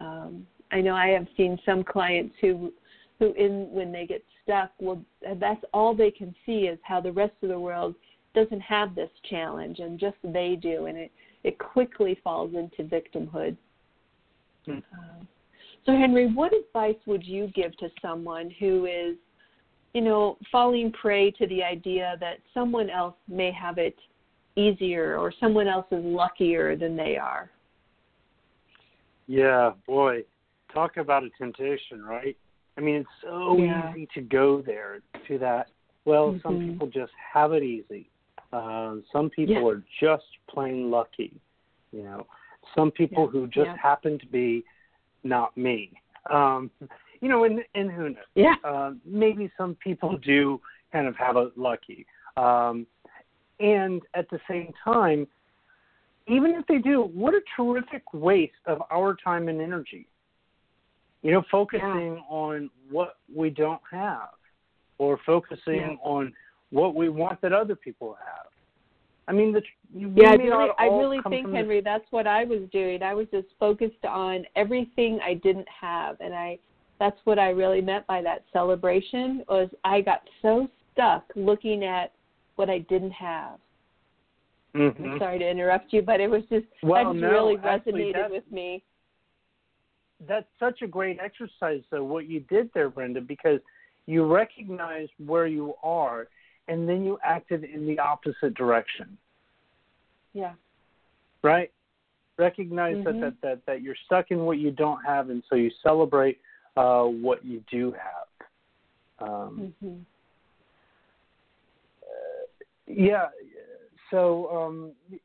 Um, 0.00 0.46
I 0.72 0.80
know 0.80 0.94
I 0.94 1.08
have 1.08 1.26
seen 1.36 1.58
some 1.64 1.84
clients 1.84 2.34
who 2.40 2.72
who 3.18 3.32
in 3.34 3.68
when 3.70 3.92
they 3.92 4.06
get 4.06 4.22
stuck, 4.44 4.70
well, 4.78 5.00
that's 5.40 5.64
all 5.72 5.94
they 5.94 6.10
can 6.10 6.34
see 6.46 6.62
is 6.62 6.78
how 6.82 7.00
the 7.00 7.12
rest 7.12 7.32
of 7.42 7.48
the 7.48 7.58
world 7.58 7.94
doesn't 8.34 8.60
have 8.60 8.94
this 8.94 9.10
challenge, 9.28 9.78
and 9.78 9.98
just 9.98 10.16
they 10.22 10.58
do, 10.60 10.86
and 10.86 10.98
it 10.98 11.10
it 11.42 11.58
quickly 11.58 12.18
falls 12.24 12.54
into 12.54 12.82
victimhood. 12.82 13.56
Hmm. 14.66 14.78
Uh, 14.78 15.24
so, 15.84 15.92
Henry, 15.92 16.32
what 16.32 16.52
advice 16.54 16.96
would 17.06 17.24
you 17.24 17.48
give 17.54 17.76
to 17.78 17.88
someone 18.00 18.50
who 18.58 18.86
is 18.86 19.16
you 19.94 20.00
know, 20.00 20.36
falling 20.50 20.92
prey 20.92 21.30
to 21.30 21.46
the 21.46 21.62
idea 21.62 22.16
that 22.20 22.38
someone 22.52 22.90
else 22.90 23.14
may 23.28 23.52
have 23.52 23.78
it 23.78 23.96
easier 24.56 25.16
or 25.16 25.32
someone 25.40 25.68
else 25.68 25.86
is 25.90 26.04
luckier 26.04 26.76
than 26.76 26.96
they 26.96 27.16
are. 27.16 27.50
Yeah, 29.26 29.70
boy, 29.86 30.24
talk 30.72 30.96
about 30.96 31.24
a 31.24 31.30
temptation, 31.38 32.04
right? 32.04 32.36
I 32.76 32.80
mean, 32.80 32.96
it's 32.96 33.08
so 33.22 33.56
yeah. 33.56 33.92
easy 33.92 34.08
to 34.14 34.20
go 34.20 34.60
there 34.60 34.98
to 35.28 35.38
that. 35.38 35.68
Well, 36.04 36.32
mm-hmm. 36.32 36.40
some 36.42 36.58
people 36.58 36.88
just 36.88 37.12
have 37.32 37.52
it 37.52 37.62
easy. 37.62 38.10
Uh, 38.52 38.96
some 39.12 39.30
people 39.30 39.54
yeah. 39.54 39.68
are 39.68 39.82
just 40.00 40.26
plain 40.48 40.90
lucky. 40.90 41.32
You 41.92 42.02
know, 42.02 42.26
some 42.74 42.90
people 42.90 43.30
yeah. 43.32 43.40
who 43.40 43.46
just 43.46 43.70
happen 43.80 44.18
to 44.18 44.26
be 44.26 44.64
not 45.22 45.56
me. 45.56 45.92
Um, 46.30 46.70
you 47.20 47.28
know, 47.28 47.44
and 47.44 47.60
and 47.74 47.90
who 47.90 48.10
knows? 48.10 48.24
Yeah. 48.34 48.54
Uh, 48.64 48.92
maybe 49.04 49.50
some 49.56 49.76
people 49.76 50.16
do 50.18 50.60
kind 50.92 51.06
of 51.06 51.16
have 51.16 51.36
a 51.36 51.50
lucky, 51.56 52.06
um, 52.36 52.86
and 53.60 54.02
at 54.14 54.28
the 54.30 54.40
same 54.48 54.72
time, 54.82 55.26
even 56.26 56.52
if 56.52 56.66
they 56.66 56.78
do, 56.78 57.02
what 57.02 57.34
a 57.34 57.40
terrific 57.56 58.02
waste 58.12 58.52
of 58.66 58.82
our 58.90 59.16
time 59.22 59.48
and 59.48 59.60
energy. 59.60 60.06
You 61.22 61.32
know, 61.32 61.42
focusing 61.50 62.16
yeah. 62.16 62.28
on 62.28 62.70
what 62.90 63.16
we 63.34 63.48
don't 63.48 63.80
have, 63.90 64.30
or 64.98 65.18
focusing 65.24 65.74
yeah. 65.76 65.96
on 66.02 66.32
what 66.70 66.94
we 66.94 67.08
want 67.08 67.40
that 67.40 67.52
other 67.52 67.74
people 67.74 68.16
have. 68.18 68.46
I 69.26 69.32
mean, 69.32 69.52
the, 69.52 69.62
yeah, 69.94 70.30
I 70.30 70.34
really, 70.34 70.70
I 70.78 70.84
really 70.84 71.18
think, 71.30 71.50
Henry, 71.50 71.80
the... 71.80 71.84
that's 71.84 72.04
what 72.10 72.26
I 72.26 72.44
was 72.44 72.60
doing. 72.72 73.02
I 73.02 73.14
was 73.14 73.26
just 73.30 73.48
focused 73.58 74.04
on 74.06 74.44
everything 74.54 75.18
I 75.24 75.34
didn't 75.34 75.68
have, 75.80 76.16
and 76.20 76.34
I 76.34 76.58
that's 76.98 77.18
what 77.24 77.38
I 77.38 77.50
really 77.50 77.80
meant 77.80 78.06
by 78.06 78.22
that 78.22 78.44
celebration 78.52 79.44
was 79.48 79.68
I 79.84 80.00
got 80.00 80.22
so 80.42 80.68
stuck 80.92 81.24
looking 81.34 81.84
at 81.84 82.12
what 82.56 82.70
I 82.70 82.78
didn't 82.78 83.12
have. 83.12 83.58
Mm-hmm. 84.74 85.04
I'm 85.04 85.18
sorry 85.18 85.38
to 85.38 85.48
interrupt 85.48 85.92
you, 85.92 86.02
but 86.02 86.20
it 86.20 86.28
was 86.28 86.42
just 86.50 86.66
well, 86.82 87.04
that 87.04 87.12
just 87.12 87.22
no, 87.22 87.30
really 87.30 87.56
resonated 87.56 88.30
with 88.30 88.44
me. 88.50 88.82
That's 90.26 90.46
such 90.58 90.82
a 90.82 90.86
great 90.86 91.18
exercise 91.22 91.82
though 91.90 92.04
what 92.04 92.26
you 92.26 92.40
did 92.40 92.70
there, 92.74 92.88
Brenda, 92.88 93.20
because 93.20 93.60
you 94.06 94.24
recognized 94.24 95.12
where 95.24 95.46
you 95.46 95.74
are 95.82 96.28
and 96.68 96.88
then 96.88 97.04
you 97.04 97.18
acted 97.24 97.64
in 97.64 97.86
the 97.86 97.98
opposite 97.98 98.54
direction. 98.54 99.16
Yeah. 100.32 100.54
Right? 101.42 101.70
Recognize 102.38 102.96
mm-hmm. 102.96 103.20
that, 103.20 103.20
that, 103.20 103.34
that, 103.42 103.66
that 103.66 103.82
you're 103.82 103.96
stuck 104.06 104.30
in 104.30 104.40
what 104.40 104.58
you 104.58 104.70
don't 104.70 105.04
have 105.04 105.30
and 105.30 105.42
so 105.48 105.56
you 105.56 105.70
celebrate 105.82 106.38
uh, 106.76 107.04
what 107.04 107.44
you 107.44 107.62
do 107.70 107.92
have. 107.92 109.28
Um, 109.28 109.72
mm-hmm. 109.82 109.94
uh, 112.02 112.64
yeah. 112.86 113.28
So 114.10 114.50
um, 114.50 115.18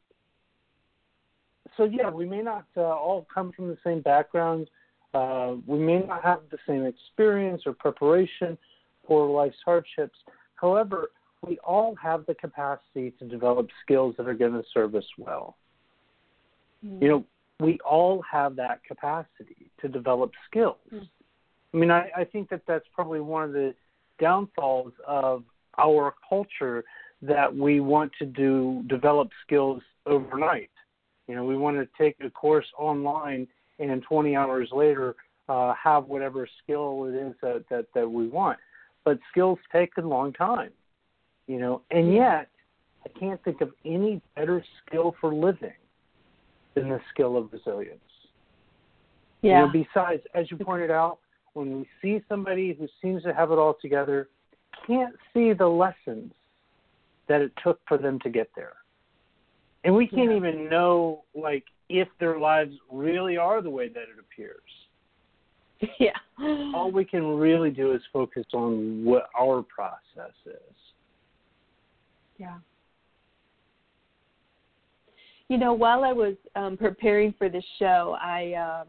so 1.77 1.85
yeah, 1.85 2.09
we 2.09 2.25
may 2.25 2.41
not 2.41 2.65
uh, 2.75 2.81
all 2.81 3.25
come 3.33 3.51
from 3.53 3.69
the 3.69 3.77
same 3.83 4.01
background. 4.01 4.69
Uh, 5.13 5.55
we 5.65 5.79
may 5.79 5.99
not 5.99 6.23
have 6.23 6.41
the 6.51 6.57
same 6.67 6.85
experience 6.85 7.63
or 7.65 7.73
preparation 7.73 8.57
for 9.07 9.27
life's 9.27 9.57
hardships. 9.65 10.17
However, 10.55 11.09
we 11.45 11.57
all 11.59 11.95
have 11.95 12.25
the 12.25 12.35
capacity 12.35 13.11
to 13.17 13.25
develop 13.25 13.67
skills 13.83 14.13
that 14.17 14.27
are 14.27 14.33
going 14.33 14.53
to 14.53 14.63
serve 14.73 14.93
us 14.93 15.05
well. 15.17 15.55
Mm-hmm. 16.85 17.03
You 17.03 17.09
know, 17.09 17.25
we 17.59 17.79
all 17.79 18.21
have 18.29 18.55
that 18.57 18.83
capacity 18.83 19.71
to 19.81 19.87
develop 19.87 20.31
skills. 20.49 20.77
Mm-hmm. 20.93 21.05
I 21.73 21.77
mean, 21.77 21.91
I, 21.91 22.09
I 22.15 22.23
think 22.23 22.49
that 22.49 22.61
that's 22.67 22.85
probably 22.93 23.19
one 23.19 23.43
of 23.43 23.53
the 23.53 23.73
downfalls 24.19 24.91
of 25.07 25.43
our 25.77 26.13
culture 26.27 26.83
that 27.21 27.53
we 27.53 27.79
want 27.79 28.11
to 28.19 28.25
do 28.25 28.83
develop 28.87 29.29
skills 29.45 29.81
overnight. 30.05 30.71
You 31.27 31.35
know, 31.35 31.43
we 31.43 31.57
want 31.57 31.77
to 31.77 31.87
take 31.97 32.15
a 32.25 32.29
course 32.29 32.65
online 32.77 33.47
and 33.79 34.01
20 34.03 34.35
hours 34.35 34.69
later 34.71 35.15
uh, 35.47 35.73
have 35.81 36.05
whatever 36.05 36.47
skill 36.63 37.05
it 37.05 37.15
is 37.15 37.33
that, 37.41 37.63
that, 37.69 37.85
that 37.93 38.09
we 38.09 38.27
want. 38.27 38.57
But 39.03 39.19
skills 39.31 39.59
take 39.71 39.91
a 39.97 40.01
long 40.01 40.33
time, 40.33 40.71
you 41.47 41.59
know, 41.59 41.81
and 41.91 42.13
yet 42.13 42.49
I 43.05 43.19
can't 43.19 43.41
think 43.43 43.61
of 43.61 43.71
any 43.85 44.21
better 44.35 44.63
skill 44.85 45.15
for 45.21 45.33
living 45.33 45.73
than 46.75 46.89
the 46.89 46.99
skill 47.13 47.37
of 47.37 47.51
resilience. 47.51 47.99
Yeah. 49.41 49.61
You 49.61 49.65
know, 49.65 49.85
besides, 49.93 50.23
as 50.33 50.51
you 50.51 50.57
pointed 50.57 50.91
out, 50.91 51.19
when 51.59 51.79
we 51.79 51.87
see 52.01 52.23
somebody 52.29 52.73
who 52.73 52.87
seems 53.01 53.21
to 53.23 53.33
have 53.33 53.51
it 53.51 53.55
all 53.55 53.75
together, 53.81 54.29
can't 54.87 55.13
see 55.33 55.51
the 55.51 55.67
lessons 55.67 56.31
that 57.27 57.41
it 57.41 57.51
took 57.61 57.81
for 57.85 57.97
them 57.97 58.17
to 58.21 58.29
get 58.29 58.49
there. 58.55 58.73
And 59.83 59.93
we 59.93 60.07
can't 60.07 60.31
yeah. 60.31 60.37
even 60.37 60.69
know 60.69 61.23
like 61.35 61.65
if 61.89 62.07
their 62.17 62.39
lives 62.39 62.75
really 62.89 63.35
are 63.35 63.61
the 63.61 63.69
way 63.69 63.89
that 63.89 64.03
it 64.03 64.19
appears. 64.19 64.61
Yeah. 65.97 66.11
All 66.75 66.91
we 66.91 67.05
can 67.05 67.25
really 67.25 67.69
do 67.69 67.93
is 67.93 68.01
focus 68.11 68.45
on 68.53 69.05
what 69.05 69.29
our 69.39 69.61
process 69.63 70.33
is. 70.45 70.75
Yeah. 72.37 72.57
You 75.47 75.57
know, 75.57 75.71
while 75.71 76.03
I 76.03 76.11
was 76.11 76.35
um, 76.57 76.75
preparing 76.75 77.33
for 77.37 77.47
this 77.47 77.63
show, 77.79 78.17
I 78.21 78.81
um, 78.81 78.87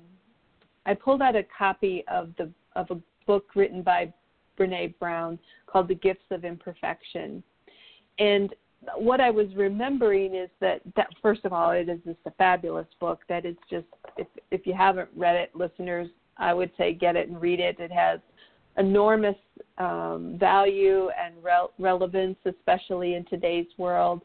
I 0.86 0.94
pulled 0.94 1.22
out 1.22 1.36
a 1.36 1.44
copy 1.56 2.04
of 2.10 2.30
the 2.38 2.50
of 2.76 2.90
a 2.90 3.00
book 3.26 3.46
written 3.54 3.82
by 3.82 4.12
Brene 4.58 4.98
Brown 4.98 5.38
called 5.66 5.88
The 5.88 5.94
Gifts 5.94 6.24
of 6.30 6.44
Imperfection. 6.44 7.42
And 8.18 8.54
what 8.96 9.20
I 9.20 9.30
was 9.30 9.46
remembering 9.54 10.34
is 10.34 10.50
that 10.60 10.80
that 10.96 11.08
first 11.20 11.44
of 11.44 11.52
all, 11.52 11.70
it 11.70 11.88
is 11.88 11.98
just 12.04 12.18
a 12.26 12.30
fabulous 12.32 12.86
book. 12.98 13.20
That 13.28 13.44
is 13.44 13.56
just 13.68 13.86
if 14.16 14.26
if 14.50 14.66
you 14.66 14.74
haven't 14.74 15.08
read 15.16 15.36
it, 15.36 15.50
listeners, 15.54 16.08
I 16.38 16.54
would 16.54 16.70
say 16.76 16.94
get 16.94 17.16
it 17.16 17.28
and 17.28 17.40
read 17.40 17.60
it. 17.60 17.78
It 17.78 17.92
has 17.92 18.20
enormous 18.78 19.36
um, 19.78 20.36
value 20.38 21.10
and 21.10 21.34
re- 21.42 21.68
relevance, 21.78 22.36
especially 22.46 23.14
in 23.14 23.24
today's 23.26 23.66
world 23.76 24.22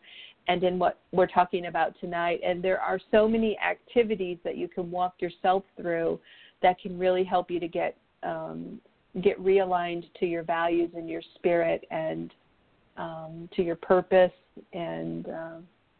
and 0.48 0.64
in 0.64 0.78
what 0.78 1.00
we're 1.12 1.28
talking 1.28 1.66
about 1.66 2.00
tonight. 2.00 2.39
And 2.46 2.64
there 2.64 2.80
are 2.80 3.00
so 3.12 3.28
many 3.28 3.58
activities 3.60 4.38
that 4.43 4.58
you 4.58 4.68
can 4.68 4.91
walk 4.91 5.16
yourself 5.20 5.64
through 5.76 6.20
that 6.62 6.80
can 6.80 6.98
really 6.98 7.24
help 7.24 7.50
you 7.50 7.60
to 7.60 7.68
get 7.68 7.98
um, 8.26 8.80
get 9.21 9.39
realigned 9.43 10.05
to 10.19 10.26
your 10.26 10.43
values 10.43 10.91
and 10.95 11.09
your 11.09 11.21
spirit 11.36 11.86
and 11.91 12.34
um, 12.97 13.49
to 13.55 13.61
your 13.61 13.76
purpose 13.76 14.32
and 14.73 15.28
uh, 15.30 15.57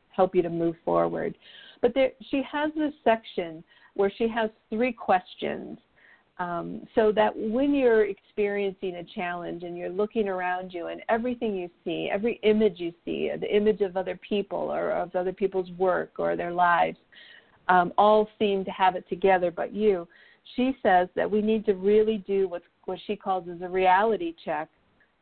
help 0.09 0.36
you 0.36 0.41
to 0.41 0.49
move 0.49 0.76
forward. 0.84 1.38
But 1.82 1.93
there, 1.93 2.11
she 2.30 2.41
has 2.51 2.71
this 2.76 2.93
section 3.03 3.63
where 3.95 4.11
she 4.17 4.28
has 4.28 4.49
three 4.69 4.91
questions 4.91 5.78
um, 6.38 6.86
so 6.95 7.11
that 7.13 7.32
when 7.36 7.73
you're 7.73 8.05
experiencing 8.05 8.95
a 8.95 9.03
challenge 9.03 9.63
and 9.63 9.78
you're 9.78 9.89
looking 9.89 10.28
around 10.28 10.73
you 10.73 10.88
and 10.88 11.01
everything 11.07 11.55
you 11.55 11.69
see, 11.86 12.09
every 12.11 12.39
image 12.43 12.80
you 12.80 12.93
see, 13.05 13.32
the 13.39 13.55
image 13.55 13.82
of 13.82 13.95
other 13.95 14.19
people 14.28 14.57
or 14.59 14.91
of 14.91 15.15
other 15.15 15.32
people's 15.32 15.71
work 15.71 16.13
or 16.17 16.36
their 16.36 16.51
lives, 16.51 16.97
um, 17.69 17.93
all 17.97 18.28
seem 18.38 18.65
to 18.65 18.71
have 18.71 18.95
it 18.95 19.07
together 19.07 19.49
but 19.49 19.73
you. 19.73 20.07
She 20.56 20.76
says 20.84 21.08
that 21.16 21.30
we 21.30 21.41
need 21.41 21.66
to 21.66 21.74
really 21.74 22.24
do 22.28 22.48
what, 22.48 22.62
what 22.86 23.00
she 23.08 23.16
calls 23.16 23.48
as 23.54 23.62
a 23.62 23.70
reality 23.70 24.34
check 24.43 24.70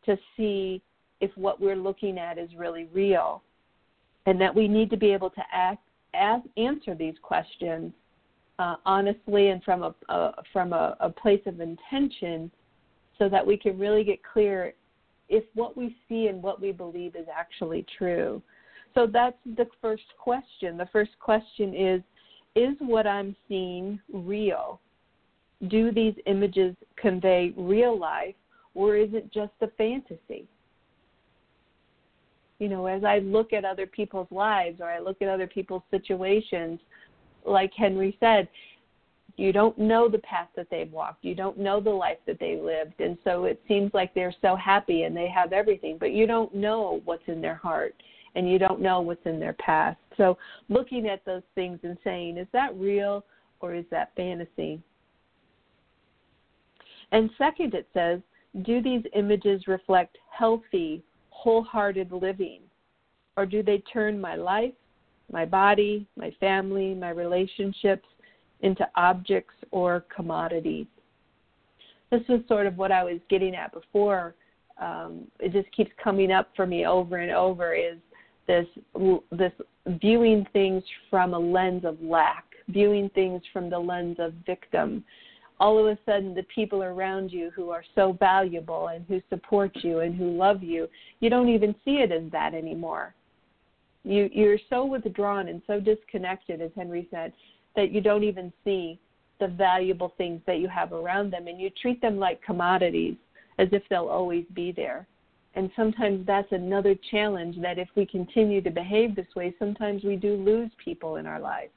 to 0.05 0.17
see 0.35 0.81
if 1.21 1.31
what 1.35 1.61
we're 1.61 1.75
looking 1.75 2.17
at 2.17 2.37
is 2.37 2.49
really 2.57 2.87
real 2.93 3.41
and 4.25 4.39
that 4.39 4.53
we 4.53 4.67
need 4.67 4.89
to 4.89 4.97
be 4.97 5.11
able 5.11 5.29
to 5.29 5.41
ask, 5.53 5.79
answer 6.57 6.95
these 6.95 7.15
questions 7.21 7.93
uh, 8.59 8.75
honestly 8.85 9.49
and 9.49 9.63
from 9.63 9.83
a, 9.83 9.95
a 10.09 10.43
from 10.51 10.73
a, 10.73 10.95
a 10.99 11.09
place 11.09 11.41
of 11.45 11.59
intention, 11.59 12.51
so 13.17 13.27
that 13.29 13.45
we 13.45 13.57
can 13.57 13.77
really 13.77 14.03
get 14.03 14.19
clear 14.23 14.73
if 15.29 15.43
what 15.55 15.75
we 15.75 15.95
see 16.07 16.27
and 16.27 16.41
what 16.41 16.61
we 16.61 16.71
believe 16.71 17.15
is 17.15 17.27
actually 17.35 17.85
true. 17.97 18.41
So 18.93 19.07
that's 19.07 19.37
the 19.57 19.65
first 19.81 20.03
question. 20.19 20.77
The 20.77 20.87
first 20.91 21.11
question 21.19 21.73
is 21.75 22.01
Is 22.55 22.75
what 22.79 23.07
I'm 23.07 23.35
seeing 23.47 23.99
real? 24.13 24.79
Do 25.67 25.91
these 25.91 26.15
images 26.25 26.75
convey 26.95 27.53
real 27.55 27.97
life, 27.97 28.35
or 28.75 28.95
is 28.95 29.13
it 29.13 29.31
just 29.31 29.53
a 29.61 29.67
fantasy? 29.77 30.47
You 32.59 32.69
know, 32.69 32.85
as 32.85 33.03
I 33.03 33.19
look 33.19 33.53
at 33.53 33.65
other 33.65 33.87
people's 33.87 34.31
lives 34.31 34.79
or 34.79 34.85
I 34.85 34.99
look 34.99 35.21
at 35.21 35.27
other 35.27 35.47
people's 35.47 35.83
situations, 35.91 36.79
like 37.45 37.73
Henry 37.73 38.15
said, 38.19 38.47
you 39.35 39.51
don't 39.51 39.77
know 39.77 40.07
the 40.07 40.19
path 40.19 40.49
that 40.55 40.69
they've 40.69 40.91
walked. 40.91 41.25
You 41.25 41.33
don't 41.33 41.57
know 41.57 41.79
the 41.79 41.89
life 41.89 42.19
that 42.27 42.39
they 42.39 42.55
lived. 42.55 42.99
And 42.99 43.17
so 43.23 43.45
it 43.45 43.61
seems 43.67 43.93
like 43.93 44.13
they're 44.13 44.35
so 44.41 44.55
happy 44.55 45.03
and 45.03 45.17
they 45.17 45.27
have 45.27 45.53
everything, 45.53 45.97
but 45.99 46.11
you 46.11 46.27
don't 46.27 46.53
know 46.53 47.01
what's 47.05 47.27
in 47.27 47.41
their 47.41 47.55
heart 47.55 47.95
and 48.35 48.49
you 48.49 48.59
don't 48.59 48.81
know 48.81 49.01
what's 49.01 49.25
in 49.25 49.39
their 49.39 49.53
past. 49.53 49.99
So 50.17 50.37
looking 50.69 51.07
at 51.07 51.25
those 51.25 51.41
things 51.55 51.79
and 51.83 51.97
saying, 52.03 52.37
is 52.37 52.47
that 52.53 52.75
real 52.75 53.25
or 53.59 53.73
is 53.73 53.85
that 53.91 54.11
fantasy? 54.15 54.81
And 57.13 57.29
second, 57.37 57.73
it 57.73 57.87
says, 57.93 58.19
do 58.63 58.81
these 58.81 59.03
images 59.15 59.67
reflect 59.67 60.17
healthy, 60.37 61.01
wholehearted 61.29 62.11
living? 62.11 62.59
Or 63.37 63.45
do 63.45 63.63
they 63.63 63.77
turn 63.91 64.19
my 64.19 64.35
life 64.35 64.73
my 65.33 65.45
body, 65.45 66.07
my 66.15 66.31
family, 66.39 66.93
my 66.93 67.09
relationships 67.09 68.07
into 68.61 68.87
objects 68.95 69.55
or 69.71 70.05
commodities. 70.15 70.85
This 72.11 72.21
was 72.29 72.41
sort 72.47 72.67
of 72.67 72.77
what 72.77 72.91
I 72.91 73.03
was 73.03 73.19
getting 73.29 73.55
at 73.55 73.73
before. 73.73 74.35
Um, 74.79 75.27
it 75.39 75.51
just 75.51 75.69
keeps 75.75 75.91
coming 76.01 76.31
up 76.31 76.49
for 76.55 76.65
me 76.65 76.85
over 76.85 77.17
and 77.17 77.31
over 77.31 77.73
is 77.73 77.97
this 78.47 78.67
this 79.31 79.51
viewing 80.01 80.45
things 80.53 80.83
from 81.09 81.33
a 81.33 81.39
lens 81.39 81.83
of 81.85 82.01
lack, 82.01 82.45
viewing 82.67 83.09
things 83.09 83.41
from 83.51 83.69
the 83.69 83.79
lens 83.79 84.17
of 84.19 84.33
victim. 84.45 85.03
All 85.63 85.79
of 85.79 85.85
a 85.85 85.97
sudden, 86.05 86.33
the 86.33 86.43
people 86.53 86.83
around 86.83 87.31
you 87.31 87.49
who 87.55 87.69
are 87.69 87.85
so 87.95 88.17
valuable 88.19 88.89
and 88.89 89.05
who 89.07 89.21
support 89.29 89.71
you 89.77 89.99
and 89.99 90.13
who 90.13 90.35
love 90.35 90.61
you, 90.61 90.89
you 91.21 91.29
don't 91.29 91.47
even 91.47 91.73
see 91.85 92.01
it 92.01 92.11
as 92.11 92.29
that 92.33 92.53
anymore. 92.53 93.15
You 94.03 94.29
you're 94.33 94.57
so 94.69 94.83
withdrawn 94.83 95.47
and 95.47 95.61
so 95.65 95.79
disconnected 95.79 96.59
as 96.59 96.71
henry 96.75 97.07
said 97.09 97.31
that 97.77 97.93
you 97.93 98.01
don't 98.01 98.25
even 98.25 98.51
see 98.65 98.99
the 99.39 99.47
valuable 99.47 100.13
things 100.17 100.41
that 100.47 100.59
you 100.59 100.67
have 100.67 100.91
around 100.91 101.31
them 101.31 101.47
and 101.47 101.61
you 101.61 101.69
treat 101.69 102.01
them 102.01 102.19
like 102.19 102.43
commodities 102.43 103.15
as 103.57 103.69
if 103.71 103.83
they'll 103.89 104.09
always 104.09 104.43
be 104.53 104.73
there. 104.73 105.07
And 105.55 105.71
sometimes 105.77 106.27
that's 106.27 106.51
another 106.51 106.93
challenge 107.09 107.55
that 107.61 107.79
if 107.79 107.87
we 107.95 108.05
continue 108.05 108.59
to 108.59 108.69
behave 108.69 109.15
this 109.15 109.33
way 109.33 109.55
sometimes 109.59 110.03
we 110.03 110.17
do 110.17 110.35
lose 110.35 110.71
people 110.83 111.15
in 111.15 111.25
our 111.25 111.39
lives. 111.39 111.71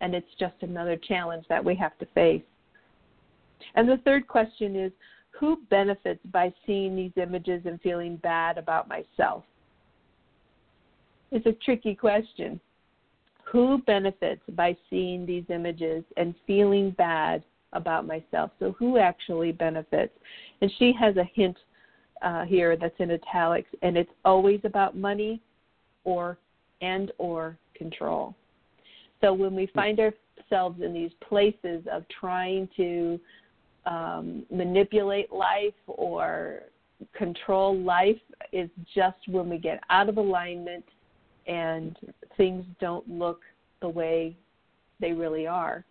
And 0.00 0.14
it's 0.14 0.34
just 0.38 0.54
another 0.60 0.96
challenge 0.96 1.46
that 1.48 1.64
we 1.64 1.74
have 1.74 1.98
to 1.98 2.06
face 2.14 2.44
and 3.74 3.88
the 3.88 3.98
third 4.04 4.26
question 4.26 4.76
is 4.76 4.92
who 5.30 5.58
benefits 5.70 6.20
by 6.32 6.52
seeing 6.66 6.96
these 6.96 7.12
images 7.16 7.62
and 7.64 7.80
feeling 7.80 8.16
bad 8.16 8.58
about 8.58 8.88
myself 8.88 9.44
it's 11.30 11.46
a 11.46 11.52
tricky 11.64 11.94
question. 11.94 12.60
Who 13.50 13.78
benefits 13.86 14.42
by 14.50 14.76
seeing 14.90 15.26
these 15.26 15.44
images 15.48 16.04
and 16.16 16.34
feeling 16.46 16.90
bad 16.92 17.42
about 17.72 18.06
myself? 18.06 18.50
So, 18.58 18.72
who 18.78 18.98
actually 18.98 19.52
benefits? 19.52 20.12
And 20.60 20.70
she 20.78 20.92
has 20.98 21.16
a 21.16 21.24
hint 21.34 21.56
uh, 22.22 22.44
here 22.44 22.76
that's 22.76 22.98
in 22.98 23.10
italics, 23.10 23.70
and 23.82 23.96
it's 23.96 24.10
always 24.24 24.60
about 24.64 24.96
money 24.96 25.40
or 26.04 26.38
and 26.80 27.12
or 27.18 27.58
control. 27.74 28.34
So 29.20 29.32
when 29.32 29.54
we 29.54 29.66
find 29.74 29.98
ourselves 29.98 30.80
in 30.80 30.94
these 30.94 31.10
places 31.28 31.84
of 31.90 32.04
trying 32.20 32.68
to 32.76 33.18
um, 33.88 34.44
manipulate 34.50 35.32
life 35.32 35.74
or 35.86 36.62
control 37.16 37.76
life, 37.76 38.16
is 38.52 38.68
just 38.94 39.16
when 39.26 39.48
we 39.48 39.58
get 39.58 39.80
out 39.90 40.08
of 40.08 40.16
alignment 40.16 40.84
and 41.46 41.96
things 42.36 42.64
don't 42.80 43.08
look 43.08 43.40
the 43.80 43.88
way 43.88 44.36
they 45.00 45.12
really 45.12 45.46
are. 45.46 45.84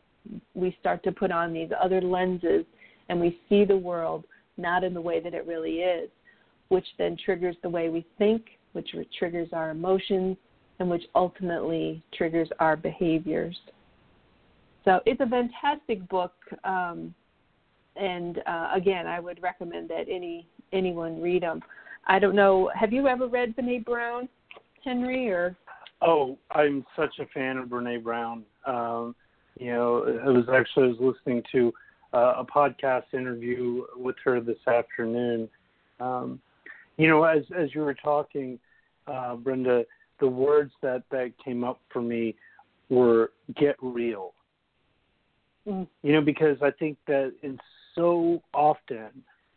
We 0.54 0.76
start 0.80 1.04
to 1.04 1.12
put 1.12 1.32
on 1.32 1.54
these 1.54 1.70
other 1.82 2.02
lenses 2.02 2.66
and 3.10 3.20
we 3.20 3.40
see 3.50 3.66
the 3.66 3.78
world 3.78 4.26
not 4.58 4.84
in 4.84 4.94
the 4.94 5.02
way 5.02 5.20
that 5.20 5.34
it 5.34 5.46
really 5.46 5.78
is, 5.80 6.10
which 6.70 6.86
then 6.98 7.18
triggers 7.24 7.56
the 7.64 7.70
way 7.70 7.90
we 7.90 8.06
think, 8.18 8.44
which 8.74 8.90
triggers 9.18 9.50
our 9.54 9.70
emotions, 9.70 10.36
and 10.80 10.90
which 10.90 11.04
ultimately 11.16 12.04
triggers 12.14 12.50
our 12.60 12.76
behaviors. 12.76 13.58
So 14.84 15.00
it's 15.06 15.22
a 15.22 15.28
fantastic 15.28 16.08
book, 16.10 16.34
um, 16.64 17.14
and 18.00 18.40
uh, 18.46 18.70
again, 18.74 19.08
I 19.08 19.20
would 19.20 19.42
recommend 19.42 19.90
that 19.90 20.06
any 20.10 20.48
anyone 20.74 21.22
read 21.22 21.44
them. 21.44 21.62
I 22.08 22.20
don't 22.20 22.36
know. 22.36 22.72
Have 22.74 22.94
you 22.94 23.08
ever 23.08 23.28
read 23.28 23.56
Brene 23.56 23.84
Brown? 23.86 24.30
Henry, 24.84 25.30
or? 25.30 25.56
Oh, 26.02 26.38
I'm 26.52 26.86
such 26.96 27.20
a 27.20 27.26
fan 27.28 27.58
of 27.58 27.70
Brene 27.70 28.04
Brown. 28.04 28.44
Um, 28.66 29.16
you 29.60 29.72
know, 29.74 30.22
I 30.26 30.30
was 30.30 30.46
actually 30.54 30.86
I 30.86 30.88
was 30.88 31.16
listening 31.16 31.44
to 31.52 31.74
uh, 32.14 32.36
a 32.38 32.46
podcast 32.46 33.04
interview 33.14 33.84
with 33.96 34.16
her 34.24 34.40
this 34.40 34.58
afternoon. 34.68 35.50
Um, 36.00 36.40
you 36.98 37.08
know, 37.08 37.24
as 37.24 37.44
as 37.58 37.74
you 37.74 37.82
were 37.82 37.94
talking, 37.94 38.60
uh, 39.08 39.36
Brenda, 39.36 39.86
the 40.20 40.28
words 40.28 40.72
that 40.82 41.04
that 41.12 41.34
came 41.44 41.64
up 41.64 41.82
for 41.92 42.02
me 42.02 42.36
were 42.90 43.32
"get 43.56 43.76
real." 43.82 44.34
Mm. 45.68 45.88
You 46.04 46.14
know, 46.14 46.22
because 46.22 46.58
I 46.62 46.72
think 46.72 46.98
that 47.08 47.34
in 47.44 47.60
so 47.98 48.42
often 48.54 49.10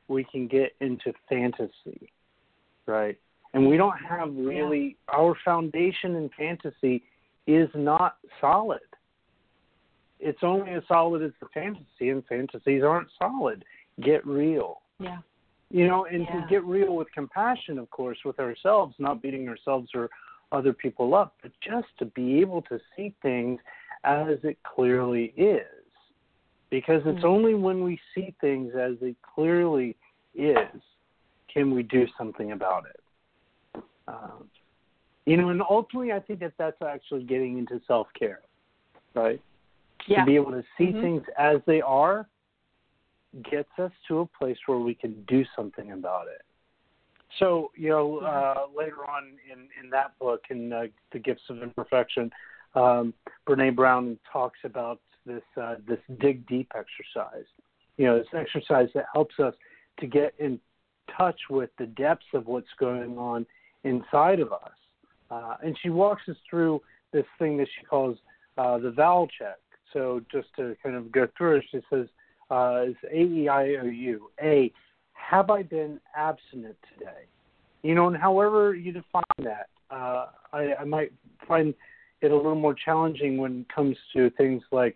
we 0.09 0.25
can 0.25 0.49
get 0.49 0.73
into 0.81 1.13
fantasy, 1.29 2.11
right? 2.87 3.19
and 3.53 3.67
we 3.67 3.77
don't 3.77 3.97
have 3.99 4.29
really 4.35 4.97
yeah. 5.09 5.17
our 5.19 5.35
foundation 5.45 6.17
in 6.17 6.31
fantasy 6.37 7.03
is 7.47 7.69
not 7.75 8.17
solid. 8.41 8.81
It's 10.19 10.39
only 10.43 10.73
as 10.73 10.83
solid 10.87 11.23
as 11.23 11.33
the 11.41 11.49
fantasy, 11.53 12.11
and 12.11 12.25
fantasies 12.27 12.83
aren't 12.83 13.09
solid. 13.19 13.65
Get 14.03 14.27
real. 14.27 14.83
Yeah. 14.99 15.19
You 15.71 15.87
know, 15.87 16.05
and 16.05 16.23
yeah. 16.23 16.41
to 16.41 16.47
get 16.49 16.65
real 16.65 16.95
with 16.95 17.09
compassion, 17.13 17.79
of 17.79 17.91
course, 17.91 18.19
with 18.25 18.39
ourselves, 18.39 18.95
not 18.99 19.23
beating 19.23 19.49
ourselves 19.49 19.89
or 19.95 20.11
other 20.53 20.73
people 20.73 21.15
up, 21.15 21.37
but 21.43 21.53
just 21.67 21.87
to 22.01 22.05
be 22.07 22.41
able 22.41 22.61
to 22.63 22.79
see 22.95 23.15
things 23.23 23.61
as 24.05 24.39
it 24.43 24.59
clearly 24.63 25.33
is. 25.37 25.63
Because 26.71 27.03
it's 27.05 27.19
mm-hmm. 27.19 27.27
only 27.27 27.55
when 27.55 27.83
we 27.83 27.99
see 28.15 28.35
things 28.41 28.73
as 28.79 28.93
they 29.01 29.15
clearly 29.35 29.97
is 30.35 30.57
can 31.53 31.75
we 31.75 31.83
do 31.83 32.07
something 32.17 32.53
about 32.53 32.85
it. 32.87 33.83
Um, 34.07 34.49
you 35.27 35.37
know, 35.37 35.49
and 35.49 35.63
ultimately, 35.69 36.13
I 36.13 36.21
think 36.21 36.41
that 36.41 36.53
that's 36.59 36.81
actually 36.83 37.25
getting 37.25 37.59
into 37.59 37.81
self 37.87 38.07
care, 38.19 38.41
right? 39.15 39.41
Yeah. 40.07 40.21
To 40.21 40.27
be 40.27 40.37
able 40.37 40.53
to 40.53 40.65
see 40.79 40.87
mm-hmm. 40.87 41.01
things 41.01 41.23
as 41.39 41.59
they 41.67 41.81
are 41.81 42.27
gets 43.49 43.69
us 43.79 43.93
to 44.09 44.21
a 44.21 44.27
place 44.27 44.57
where 44.67 44.79
we 44.79 44.95
can 44.95 45.25
do 45.29 45.45
something 45.55 45.93
about 45.93 46.27
it. 46.27 46.43
So, 47.39 47.71
you 47.77 47.91
know, 47.91 48.19
uh, 48.19 48.67
later 48.77 49.09
on 49.09 49.35
in, 49.51 49.69
in 49.83 49.91
that 49.91 50.19
book, 50.19 50.43
in 50.51 50.73
uh, 50.73 50.87
The 51.13 51.21
Gifts 51.21 51.43
of 51.49 51.63
Imperfection, 51.63 52.31
um, 52.75 53.15
Brene 53.49 53.77
Brown 53.77 54.19
talks 54.33 54.59
about 54.65 55.01
this 55.27 55.43
uh, 55.61 55.77
this 55.87 55.99
dig 56.21 56.47
deep 56.47 56.71
exercise. 56.75 57.47
You 57.97 58.07
know, 58.07 58.19
this 58.19 58.29
exercise 58.35 58.89
that 58.95 59.07
helps 59.13 59.39
us 59.39 59.55
to 60.01 60.07
get 60.07 60.35
in 60.39 60.59
touch 61.17 61.39
with 61.51 61.71
the 61.79 61.87
depths 61.87 62.27
of 62.35 62.47
what's 62.47 62.69
going 62.79 63.19
on 63.19 63.47
inside 63.85 64.41
of 64.41 64.53
us. 64.53 64.73
Uh, 65.31 65.57
and 65.63 65.77
she 65.83 65.91
walks 65.91 66.23
us 66.29 66.37
through 66.49 66.81
this 67.13 67.27
thing 67.39 67.57
that 67.59 67.69
she 67.79 67.85
calls 67.87 68.19
uh, 68.59 68.79
the 68.79 68.91
vowel 68.91 69.29
check. 69.39 69.59
So 69.93 70.21
just 70.31 70.49
to 70.57 70.77
kind 70.83 70.97
of 70.97 71.11
go 71.11 71.29
through 71.37 71.63
she 71.71 71.81
says, 71.91 72.07
uh, 72.51 72.85
it's 72.87 72.99
A 73.13 73.17
E 73.17 73.49
I 73.49 73.77
O 73.77 73.85
U. 73.85 74.31
A, 74.43 74.73
have 75.13 75.51
I 75.51 75.63
been 75.63 76.01
abstinent 76.17 76.77
today? 76.93 77.27
You 77.83 77.95
know, 77.95 78.09
and 78.09 78.17
however 78.17 78.75
you 78.75 78.93
define 78.93 79.23
that, 79.39 79.69
uh, 79.91 80.27
I, 80.53 80.75
I 80.81 80.85
might 80.85 81.13
find 81.47 81.75
it 82.21 82.31
a 82.31 82.37
little 82.37 82.55
more 82.55 82.75
challenging 82.75 83.39
when 83.39 83.61
it 83.61 83.75
comes 83.75 83.97
to 84.15 84.31
things 84.31 84.63
like 84.73 84.95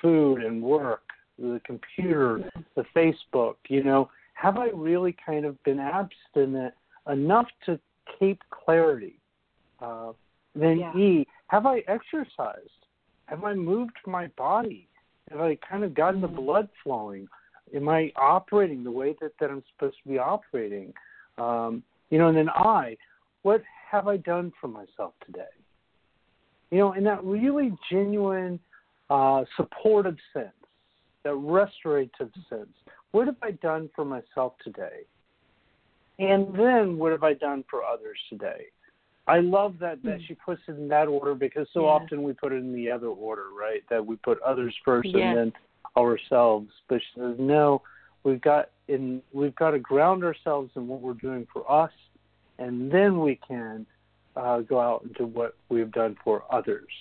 food 0.00 0.42
and 0.42 0.62
work, 0.62 1.02
the 1.38 1.60
computer, 1.64 2.50
the 2.74 2.84
Facebook. 2.94 3.56
You 3.68 3.82
know, 3.82 4.10
have 4.34 4.58
I 4.58 4.68
really 4.68 5.16
kind 5.24 5.44
of 5.44 5.62
been 5.64 5.78
abstinent 5.78 6.74
enough 7.10 7.46
to 7.66 7.78
keep 8.18 8.40
clarity? 8.50 9.18
Uh, 9.80 10.12
then 10.54 10.78
Yeah. 10.78 10.96
E, 10.96 11.26
have 11.48 11.66
I 11.66 11.80
exercised? 11.86 12.86
Have 13.26 13.44
I 13.44 13.54
moved 13.54 13.96
my 14.06 14.28
body? 14.28 14.88
Have 15.30 15.40
I 15.40 15.56
kind 15.56 15.84
of 15.84 15.94
gotten 15.94 16.20
the 16.20 16.28
Mhm. 16.28 16.36
blood 16.36 16.68
flowing? 16.82 17.28
Am 17.74 17.88
I 17.88 18.12
operating 18.16 18.84
the 18.84 18.90
way 18.90 19.14
that, 19.20 19.36
that 19.38 19.50
I'm 19.50 19.62
supposed 19.72 20.00
to 20.02 20.08
be 20.08 20.18
operating? 20.18 20.94
Um, 21.36 21.82
you 22.10 22.18
know, 22.18 22.28
and 22.28 22.36
then 22.36 22.48
I, 22.48 22.96
what 23.42 23.62
have 23.90 24.08
I 24.08 24.16
done 24.18 24.52
for 24.60 24.68
myself 24.68 25.14
today? 25.24 25.44
You 26.70 26.78
know, 26.78 26.92
in 26.92 27.04
that 27.04 27.22
really 27.24 27.76
genuine, 27.90 28.60
uh, 29.10 29.44
supportive 29.56 30.16
sense, 30.32 30.52
that 31.24 31.34
restorative 31.34 32.30
sense, 32.48 32.68
what 33.12 33.26
have 33.26 33.36
I 33.42 33.52
done 33.52 33.88
for 33.94 34.04
myself 34.04 34.54
today? 34.62 35.04
And 36.18 36.54
then 36.54 36.98
what 36.98 37.12
have 37.12 37.22
I 37.22 37.34
done 37.34 37.64
for 37.70 37.84
others 37.84 38.18
today? 38.30 38.66
I 39.28 39.40
love 39.40 39.74
that 39.80 40.02
that 40.04 40.20
she 40.26 40.34
puts 40.34 40.62
it 40.68 40.72
in 40.72 40.88
that 40.88 41.08
order 41.08 41.34
because 41.34 41.68
so 41.72 41.86
Yeah. 41.86 41.92
often 41.92 42.22
we 42.22 42.32
put 42.32 42.52
it 42.52 42.56
in 42.56 42.72
the 42.72 42.90
other 42.90 43.08
order, 43.08 43.50
right? 43.50 43.82
That 43.88 44.04
we 44.04 44.16
put 44.16 44.40
others 44.42 44.74
first 44.84 45.08
Yes. 45.08 45.22
and 45.22 45.36
then 45.36 45.52
ourselves. 45.96 46.72
But 46.88 47.02
she 47.02 47.20
says, 47.20 47.38
no, 47.38 47.82
we've 48.22 48.40
got 48.40 48.70
in 48.88 49.22
we've 49.32 49.54
got 49.56 49.70
to 49.72 49.80
ground 49.80 50.22
ourselves 50.22 50.70
in 50.76 50.86
what 50.86 51.00
we're 51.00 51.14
doing 51.14 51.46
for 51.52 51.70
us, 51.70 51.92
and 52.58 52.90
then 52.90 53.20
we 53.20 53.36
can 53.36 53.84
uh, 54.36 54.60
go 54.60 54.78
out 54.78 55.02
into 55.02 55.26
what 55.26 55.56
we've 55.70 55.90
done 55.90 56.16
for 56.22 56.44
others. 56.50 56.92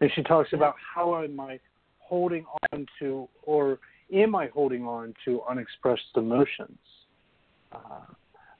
And 0.00 0.10
she 0.14 0.22
talks 0.22 0.52
about 0.52 0.74
how 0.94 1.22
am 1.22 1.38
I 1.40 1.60
holding 1.98 2.44
on 2.72 2.86
to, 2.98 3.28
or 3.42 3.78
am 4.12 4.34
I 4.34 4.48
holding 4.48 4.84
on 4.84 5.14
to 5.24 5.42
unexpressed 5.48 6.16
emotions? 6.16 6.78
Uh, 7.72 8.00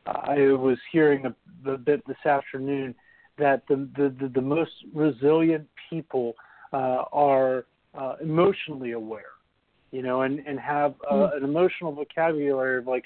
I 0.06 0.52
was 0.52 0.78
hearing 0.92 1.26
a, 1.26 1.70
a 1.70 1.78
bit 1.78 2.06
this 2.06 2.24
afternoon 2.24 2.94
that 3.38 3.62
the 3.68 3.88
the, 3.96 4.14
the, 4.20 4.28
the 4.28 4.40
most 4.40 4.72
resilient 4.94 5.66
people 5.88 6.34
uh, 6.72 7.04
are 7.12 7.64
uh, 7.94 8.16
emotionally 8.20 8.92
aware, 8.92 9.34
you 9.90 10.02
know, 10.02 10.22
and 10.22 10.40
and 10.46 10.60
have 10.60 10.94
uh, 11.10 11.30
an 11.34 11.42
emotional 11.42 11.92
vocabulary 11.92 12.78
of 12.78 12.86
like 12.86 13.04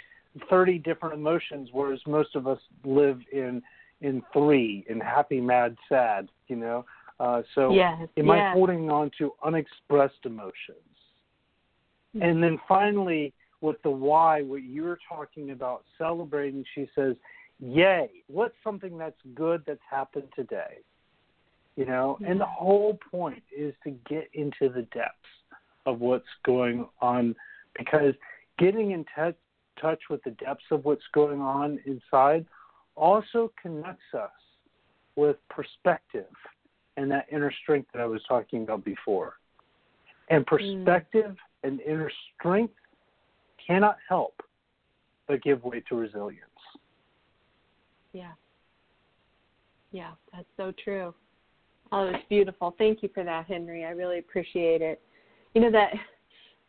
thirty 0.51 0.79
different 0.79 1.15
emotions, 1.15 1.71
whereas 1.73 2.01
most 2.07 2.35
of 2.37 2.47
us 2.47 2.59
live 2.85 3.21
in 3.33 3.63
in 4.01 4.23
three, 4.33 4.85
in 4.89 5.01
happy, 5.01 5.41
mad, 5.41 5.77
sad, 5.89 6.29
you 6.49 6.57
know. 6.57 6.85
Uh, 7.21 7.43
so 7.55 7.73
Yes. 7.73 8.09
am 8.17 8.27
yeah. 8.27 8.51
I 8.51 8.53
holding 8.53 8.91
on 8.91 9.11
to 9.19 9.33
unexpressed 9.43 10.25
emotions? 10.25 10.79
And 12.21 12.41
then 12.43 12.59
finally, 12.69 13.33
with 13.61 13.81
the 13.83 13.91
why, 13.91 14.43
what 14.43 14.63
you're 14.63 14.99
talking 15.09 15.51
about 15.51 15.85
celebrating, 15.99 16.65
she 16.75 16.89
says, 16.95 17.17
Yay, 17.59 18.11
what's 18.29 18.55
something 18.63 18.99
that's 18.99 19.21
good 19.35 19.63
that's 19.67 19.81
happened 19.89 20.29
today? 20.37 20.79
You 21.77 21.87
know, 21.87 22.19
and 22.25 22.41
the 22.41 22.47
whole 22.47 22.99
point 23.11 23.43
is 23.57 23.75
to 23.83 23.91
get 24.09 24.29
into 24.33 24.69
the 24.69 24.83
depths 24.93 25.17
of 25.87 26.01
what's 26.01 26.25
going 26.45 26.87
on 27.01 27.35
because 27.77 28.15
getting 28.59 28.93
in 28.93 29.05
touch 29.15 29.35
touch 29.81 30.01
with 30.09 30.23
the 30.23 30.31
depths 30.33 30.65
of 30.71 30.85
what's 30.85 31.03
going 31.13 31.41
on 31.41 31.81
inside 31.85 32.47
also 32.95 33.51
connects 33.61 34.15
us 34.15 34.31
with 35.17 35.37
perspective 35.49 36.31
and 36.97 37.11
that 37.11 37.27
inner 37.31 37.53
strength 37.63 37.89
that 37.93 38.01
I 38.01 38.07
was 38.07 38.23
talking 38.29 38.63
about 38.63 38.85
before. 38.85 39.35
And 40.31 40.47
perspective 40.47 41.37
and 41.63 41.81
inner 41.81 42.11
strength 42.39 42.75
cannot 43.67 43.97
help 44.09 44.43
but 45.27 45.43
give 45.43 45.65
way 45.65 45.83
to 45.89 45.97
resilience. 45.97 46.41
Yeah. 48.13 48.33
Yeah, 49.93 50.11
that's 50.33 50.47
so 50.57 50.73
true. 50.83 51.15
Oh, 51.93 52.09
it's 52.09 52.25
beautiful. 52.29 52.75
Thank 52.79 53.03
you 53.03 53.09
for 53.15 53.25
that, 53.25 53.47
Henry. 53.47 53.85
I 53.85 53.91
really 53.91 54.19
appreciate 54.19 54.83
it. 54.83 55.01
You 55.55 55.63
know 55.63 55.71
that 55.71 55.93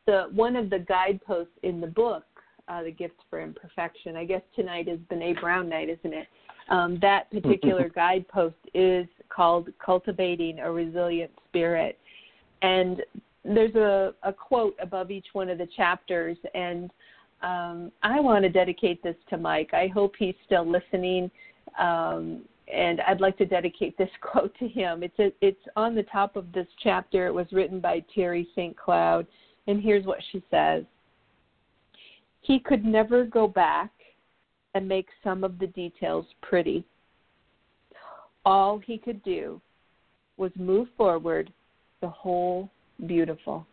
the 0.06 0.28
one 0.34 0.56
of 0.56 0.70
the 0.70 0.80
guideposts 0.80 1.54
in 1.64 1.82
the 1.82 1.88
book, 1.88 2.24
uh, 2.68 2.84
The 2.84 2.92
Gifts 2.92 3.20
for 3.30 3.42
Imperfection. 3.42 4.16
I 4.16 4.26
guess 4.26 4.42
tonight 4.56 4.88
is 4.88 5.00
Brene 5.12 5.40
Brown 5.42 5.68
night, 5.68 5.90
isn't 5.90 6.14
it? 6.14 6.28
Um, 6.70 6.98
that 7.02 7.30
particular 7.32 7.90
guidepost 7.90 8.56
is 8.74 9.06
called 9.30 9.70
"Cultivating 9.84 10.60
a 10.60 10.72
Resilient 10.72 11.32
Spirit," 11.50 12.00
and 12.62 13.02
there's 13.44 13.76
a, 13.76 14.14
a 14.24 14.34
quote 14.34 14.76
above 14.80 15.12
each 15.12 15.28
one 15.34 15.50
of 15.50 15.58
the 15.58 15.68
chapters, 15.78 16.38
and 16.54 16.92
um, 17.44 17.92
I 18.02 18.20
want 18.20 18.44
to 18.44 18.50
dedicate 18.50 19.04
this 19.04 19.16
to 19.30 19.38
Mike. 19.38 19.72
I 19.74 19.88
hope 19.88 20.16
he's 20.18 20.36
still 20.46 20.68
listening, 20.68 21.30
um, 21.78 22.42
and 22.74 23.02
I'd 23.02 23.22
like 23.22 23.38
to 23.38 23.46
dedicate 23.46 23.98
this 23.98 24.10
quote 24.22 24.58
to 24.58 24.68
him. 24.68 25.04
It's 25.04 25.20
a, 25.20 25.32
it's 25.42 25.62
on 25.76 25.94
the 25.94 26.04
top 26.04 26.36
of 26.36 26.52
this 26.52 26.68
chapter. 26.82 27.28
It 27.28 27.34
was 27.34 27.46
written 27.52 27.80
by 27.80 28.04
Terri 28.16 28.48
St. 28.56 28.76
Cloud, 28.76 29.28
and 29.68 29.82
here's 29.82 30.06
what 30.06 30.20
she 30.32 30.44
says: 30.50 30.84
He 32.42 32.60
could 32.60 32.84
never 32.84 33.26
go 33.26 33.48
back 33.48 33.92
and 34.76 34.88
make 34.88 35.08
some 35.24 35.44
of 35.44 35.58
the 35.58 35.68
details 35.68 36.26
pretty. 36.42 36.86
All 38.46 38.78
he 38.78 39.00
could 39.00 39.24
do 39.24 39.60
was 40.38 40.52
move 40.56 40.90
forward, 40.96 41.52
the 42.02 42.10
whole 42.10 42.70
beautiful. 43.08 43.66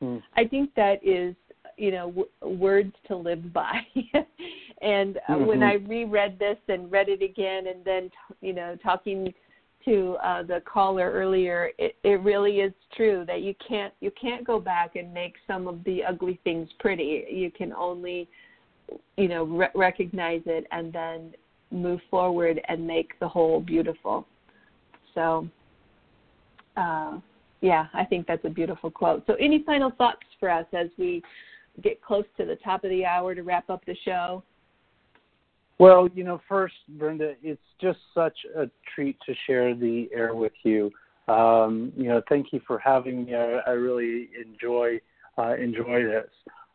Hmm. 0.00 0.16
I 0.34 0.46
think 0.46 0.74
that 0.74 1.04
is, 1.06 1.36
you 1.76 1.92
know, 1.92 2.06
w- 2.08 2.58
words 2.58 2.94
to 3.06 3.16
live 3.16 3.52
by. 3.52 3.86
and 4.82 5.18
uh, 5.28 5.36
when 5.36 5.60
Mhm. 5.60 5.68
I 5.68 5.74
reread 5.74 6.38
this 6.38 6.58
and 6.68 6.90
read 6.90 7.10
it 7.10 7.22
again, 7.22 7.66
and 7.66 7.84
then, 7.84 8.10
you 8.40 8.54
know, 8.54 8.76
talking 8.82 9.32
to 9.84 10.16
uh, 10.22 10.42
the 10.42 10.62
caller 10.62 11.10
earlier, 11.10 11.70
it, 11.78 11.96
it 12.02 12.20
really 12.20 12.60
is 12.60 12.72
true 12.96 13.24
that 13.26 13.42
you 13.42 13.54
can't 13.66 13.92
you 14.00 14.10
can't 14.10 14.44
go 14.44 14.58
back 14.58 14.96
and 14.96 15.12
make 15.12 15.34
some 15.46 15.68
of 15.68 15.84
the 15.84 16.02
ugly 16.02 16.40
things 16.44 16.68
pretty. 16.78 17.26
You 17.30 17.50
can 17.50 17.72
only, 17.74 18.28
you 19.16 19.28
know, 19.28 19.44
re- 19.44 19.68
recognize 19.74 20.42
it 20.46 20.66
and 20.72 20.92
then 20.92 21.34
move 21.70 22.00
forward 22.10 22.60
and 22.68 22.86
make 22.86 23.18
the 23.20 23.28
whole 23.28 23.60
beautiful. 23.60 24.26
So, 25.14 25.48
uh, 26.76 27.18
yeah, 27.60 27.86
I 27.92 28.04
think 28.04 28.26
that's 28.26 28.44
a 28.44 28.50
beautiful 28.50 28.90
quote. 28.90 29.24
So, 29.26 29.34
any 29.34 29.62
final 29.64 29.90
thoughts 29.90 30.20
for 30.38 30.50
us 30.50 30.66
as 30.72 30.88
we 30.98 31.22
get 31.82 32.02
close 32.02 32.24
to 32.36 32.44
the 32.44 32.56
top 32.56 32.84
of 32.84 32.90
the 32.90 33.04
hour 33.04 33.34
to 33.34 33.42
wrap 33.42 33.70
up 33.70 33.84
the 33.86 33.96
show? 34.04 34.42
Well, 35.78 36.08
you 36.14 36.24
know, 36.24 36.40
first, 36.48 36.74
Brenda, 36.90 37.34
it's 37.42 37.60
just 37.80 37.98
such 38.14 38.36
a 38.56 38.68
treat 38.94 39.16
to 39.26 39.34
share 39.46 39.74
the 39.74 40.10
air 40.14 40.34
with 40.34 40.52
you. 40.62 40.90
Um, 41.26 41.92
you 41.96 42.08
know, 42.08 42.20
thank 42.28 42.52
you 42.52 42.60
for 42.66 42.78
having 42.78 43.24
me. 43.24 43.34
I, 43.34 43.60
I 43.66 43.70
really 43.70 44.28
enjoy 44.44 45.00
uh, 45.38 45.54
enjoy 45.54 46.02
this. 46.02 46.28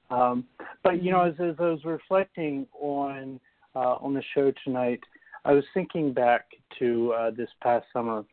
Um, 0.10 0.46
but 0.84 1.04
you 1.04 1.12
know, 1.12 1.22
as, 1.22 1.34
as 1.40 1.56
I 1.60 1.70
was 1.70 1.84
reflecting 1.84 2.68
on 2.80 3.40
uh, 3.76 3.96
on 3.96 4.14
the 4.14 4.24
show 4.34 4.54
tonight, 4.64 5.02
I 5.44 5.54
was 5.54 5.64
thinking 5.74 6.14
back 6.14 6.46
to 6.80 7.14
uh, 7.14 7.32
this 7.32 7.50
past 7.62 7.86
summer 7.92 8.24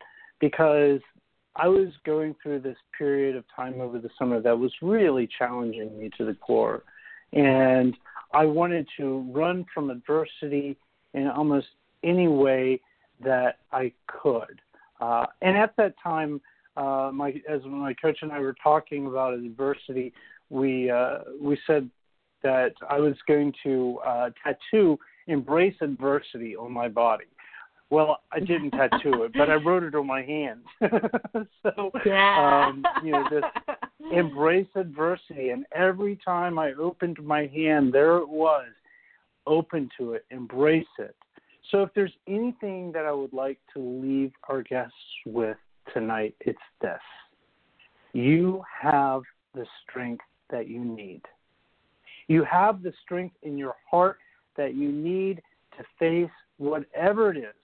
because 0.41 1.01
I 1.57 1.69
was 1.69 1.89
going 2.05 2.35
through 2.43 2.61
this 2.61 2.77
period 2.97 3.37
of 3.37 3.45
time 3.55 3.81
over 3.81 3.99
the 3.99 4.11
summer 4.19 4.41
that 4.41 4.59
was 4.59 4.73
really 4.81 5.29
challenging 5.39 5.99
me 5.99 6.11
to 6.19 6.25
the 6.25 6.35
core, 6.35 6.83
and 7.33 7.97
I 8.33 8.45
wanted 8.45 8.87
to 8.99 9.31
run 9.33 9.67
from 9.75 9.91
adversity 9.91 10.77
in 11.15 11.29
almost 11.29 11.67
any 12.03 12.29
way 12.29 12.81
that 13.23 13.59
I 13.73 13.93
could. 14.07 14.61
Uh, 15.01 15.27
and 15.43 15.57
at 15.57 15.77
that 15.77 15.95
time, 16.03 16.41
uh, 16.77 17.11
my 17.13 17.35
as 17.49 17.61
my 17.65 17.93
coach 17.95 18.19
and 18.23 18.33
I 18.33 18.39
were 18.39 18.55
talking 18.63 19.07
about 19.07 19.35
adversity, 19.35 20.13
we 20.53 20.91
uh, 20.91 21.19
we 21.41 21.59
said 21.67 21.91
that 22.43 22.73
I 22.89 22.99
was 22.99 23.15
going 23.27 23.53
to 23.65 23.99
uh, 24.07 24.31
tattoo 24.45 24.99
"embrace 25.27 25.75
adversity" 25.81 26.55
on 26.55 26.73
my 26.73 26.89
body. 26.89 27.25
Well, 27.91 28.21
I 28.31 28.41
didn't 28.41 28.71
tattoo 28.73 29.25
it, 29.25 29.33
but 29.37 29.51
I 29.51 29.55
wrote 29.55 29.83
it 29.83 29.95
on 29.95 30.07
my 30.07 30.23
hand. 30.23 30.61
so, 31.63 31.91
Yeah. 32.05 32.69
um, 32.69 32.85
you 33.05 33.13
know, 33.13 33.25
this 33.31 33.45
embrace 34.13 34.69
adversity. 34.77 35.51
And 35.51 35.67
every 35.75 36.19
time 36.25 36.59
I 36.59 36.73
opened 36.73 37.19
my 37.23 37.47
hand, 37.47 37.93
there 37.93 38.17
it 38.19 38.29
was, 38.29 38.69
open 39.47 39.91
to 39.99 40.13
it, 40.15 40.25
embrace 40.31 40.87
it. 40.99 41.15
So, 41.71 41.83
if 41.83 41.91
there's 41.95 42.15
anything 42.27 42.93
that 42.93 43.05
I 43.05 43.13
would 43.13 43.33
like 43.33 43.59
to 43.75 43.79
leave 43.79 44.33
our 44.49 44.63
guests 44.63 44.95
with 45.27 45.57
tonight, 45.93 46.35
it's 46.41 46.59
this 46.81 47.01
you 48.15 48.63
have 48.83 49.23
the 49.55 49.65
strength 49.83 50.25
that 50.53 50.69
you 50.69 50.85
need. 50.85 51.23
You 52.29 52.45
have 52.45 52.83
the 52.83 52.93
strength 53.03 53.35
in 53.43 53.59
your 53.59 53.75
heart 53.91 54.19
that 54.57 54.75
you 54.75 54.93
need 54.93 55.43
to 55.77 55.85
face 55.99 56.31
whatever 56.59 57.33
it 57.33 57.39
is 57.39 57.55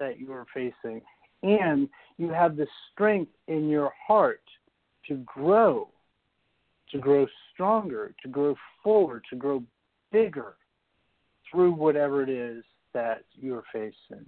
that 0.00 0.18
you 0.18 0.32
are 0.32 0.46
facing. 0.52 1.00
And 1.44 1.88
you 2.18 2.30
have 2.30 2.56
the 2.56 2.66
strength 2.92 3.30
in 3.46 3.68
your 3.68 3.92
heart 4.06 4.42
to 5.08 5.16
grow, 5.18 5.88
to 6.90 6.98
grow 6.98 7.26
stronger, 7.52 8.14
to 8.22 8.28
grow 8.28 8.56
forward, 8.82 9.24
to 9.30 9.36
grow 9.36 9.62
bigger 10.10 10.54
through 11.50 11.72
whatever 11.72 12.22
it 12.22 12.28
is 12.28 12.64
that 12.94 13.24
you're 13.34 13.64
facing. 13.72 14.24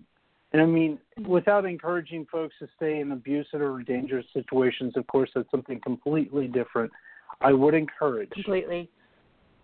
And 0.53 0.63
I 0.63 0.67
mean, 0.67 0.99
without 1.27 1.65
encouraging 1.65 2.27
folks 2.31 2.55
to 2.61 2.69
stay 2.77 3.01
in 3.01 3.11
abusive 3.11 3.61
or 3.61 3.83
dangerous 3.83 4.27
situations, 4.33 4.95
of 4.97 5.07
course, 5.09 5.31
that's 5.35 5.51
something 5.51 5.81
completely 5.81 6.47
different. 6.47 6.93
I 7.41 7.53
would 7.53 7.75
encourage 7.75 8.31
completely 8.31 8.89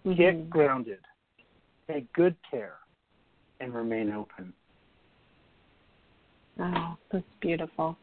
get 0.05 0.35
mm-hmm. 0.35 0.49
grounded, 0.49 0.99
take 1.91 2.11
good 2.13 2.35
care, 2.51 2.77
and 3.61 3.75
remain 3.75 4.13
open. 4.13 4.53
Oh, 6.59 6.97
that's 7.11 7.25
beautiful. 7.41 7.97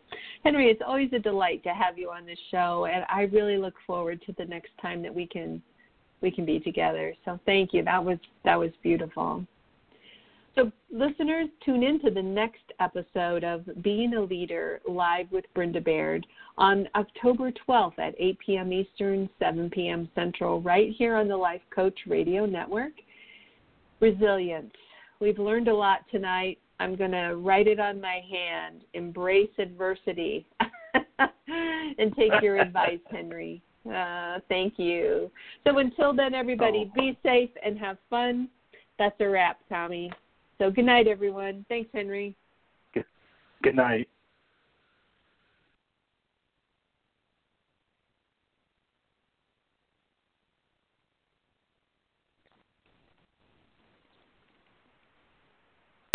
Henry, 0.43 0.69
it's 0.69 0.81
always 0.85 1.11
a 1.13 1.19
delight 1.19 1.63
to 1.63 1.69
have 1.69 1.97
you 1.97 2.09
on 2.09 2.25
this 2.25 2.39
show 2.49 2.87
and 2.91 3.05
I 3.09 3.23
really 3.23 3.57
look 3.57 3.75
forward 3.85 4.21
to 4.25 4.33
the 4.37 4.45
next 4.45 4.71
time 4.81 5.01
that 5.03 5.13
we 5.13 5.27
can 5.27 5.61
we 6.21 6.31
can 6.31 6.45
be 6.45 6.59
together. 6.59 7.13
So 7.25 7.39
thank 7.45 7.73
you. 7.73 7.83
That 7.83 8.03
was 8.03 8.17
that 8.43 8.55
was 8.55 8.71
beautiful. 8.81 9.45
So 10.57 10.71
listeners, 10.91 11.49
tune 11.63 11.83
in 11.83 11.99
to 12.01 12.09
the 12.09 12.21
next 12.21 12.63
episode 12.79 13.43
of 13.43 13.63
Being 13.83 14.15
a 14.15 14.21
Leader 14.21 14.81
live 14.89 15.31
with 15.31 15.45
Brenda 15.53 15.79
Baird 15.79 16.25
on 16.57 16.89
October 16.95 17.51
12th 17.69 17.99
at 17.99 18.15
8 18.17 18.39
p.m. 18.43 18.73
Eastern, 18.73 19.29
7 19.37 19.69
p.m. 19.69 20.09
Central, 20.15 20.59
right 20.61 20.89
here 20.97 21.15
on 21.15 21.27
the 21.27 21.37
Life 21.37 21.61
Coach 21.69 21.99
Radio 22.07 22.47
Network. 22.47 22.93
Resilience. 23.99 24.73
We've 25.19 25.37
learned 25.37 25.67
a 25.67 25.75
lot 25.75 25.99
tonight. 26.09 26.57
I'm 26.79 26.95
going 26.95 27.11
to 27.11 27.35
write 27.35 27.67
it 27.67 27.79
on 27.79 28.01
my 28.01 28.21
hand. 28.27 28.81
Embrace 28.95 29.51
adversity. 29.59 30.47
and 31.19 32.15
take 32.15 32.31
your 32.41 32.57
advice, 32.57 32.99
Henry. 33.11 33.61
Uh, 33.87 34.39
thank 34.49 34.79
you. 34.79 35.29
So 35.67 35.77
until 35.77 36.15
then, 36.15 36.33
everybody, 36.33 36.89
oh. 36.89 36.93
be 36.99 37.15
safe 37.21 37.51
and 37.63 37.77
have 37.77 37.97
fun. 38.09 38.49
That's 38.97 39.15
a 39.19 39.29
wrap, 39.29 39.59
Tommy. 39.69 40.11
So 40.59 40.71
good 40.71 40.85
night, 40.85 41.07
everyone. 41.07 41.65
Thanks, 41.69 41.89
Henry. 41.93 42.35
Good, 42.93 43.05
good 43.63 43.75
night. 43.75 44.09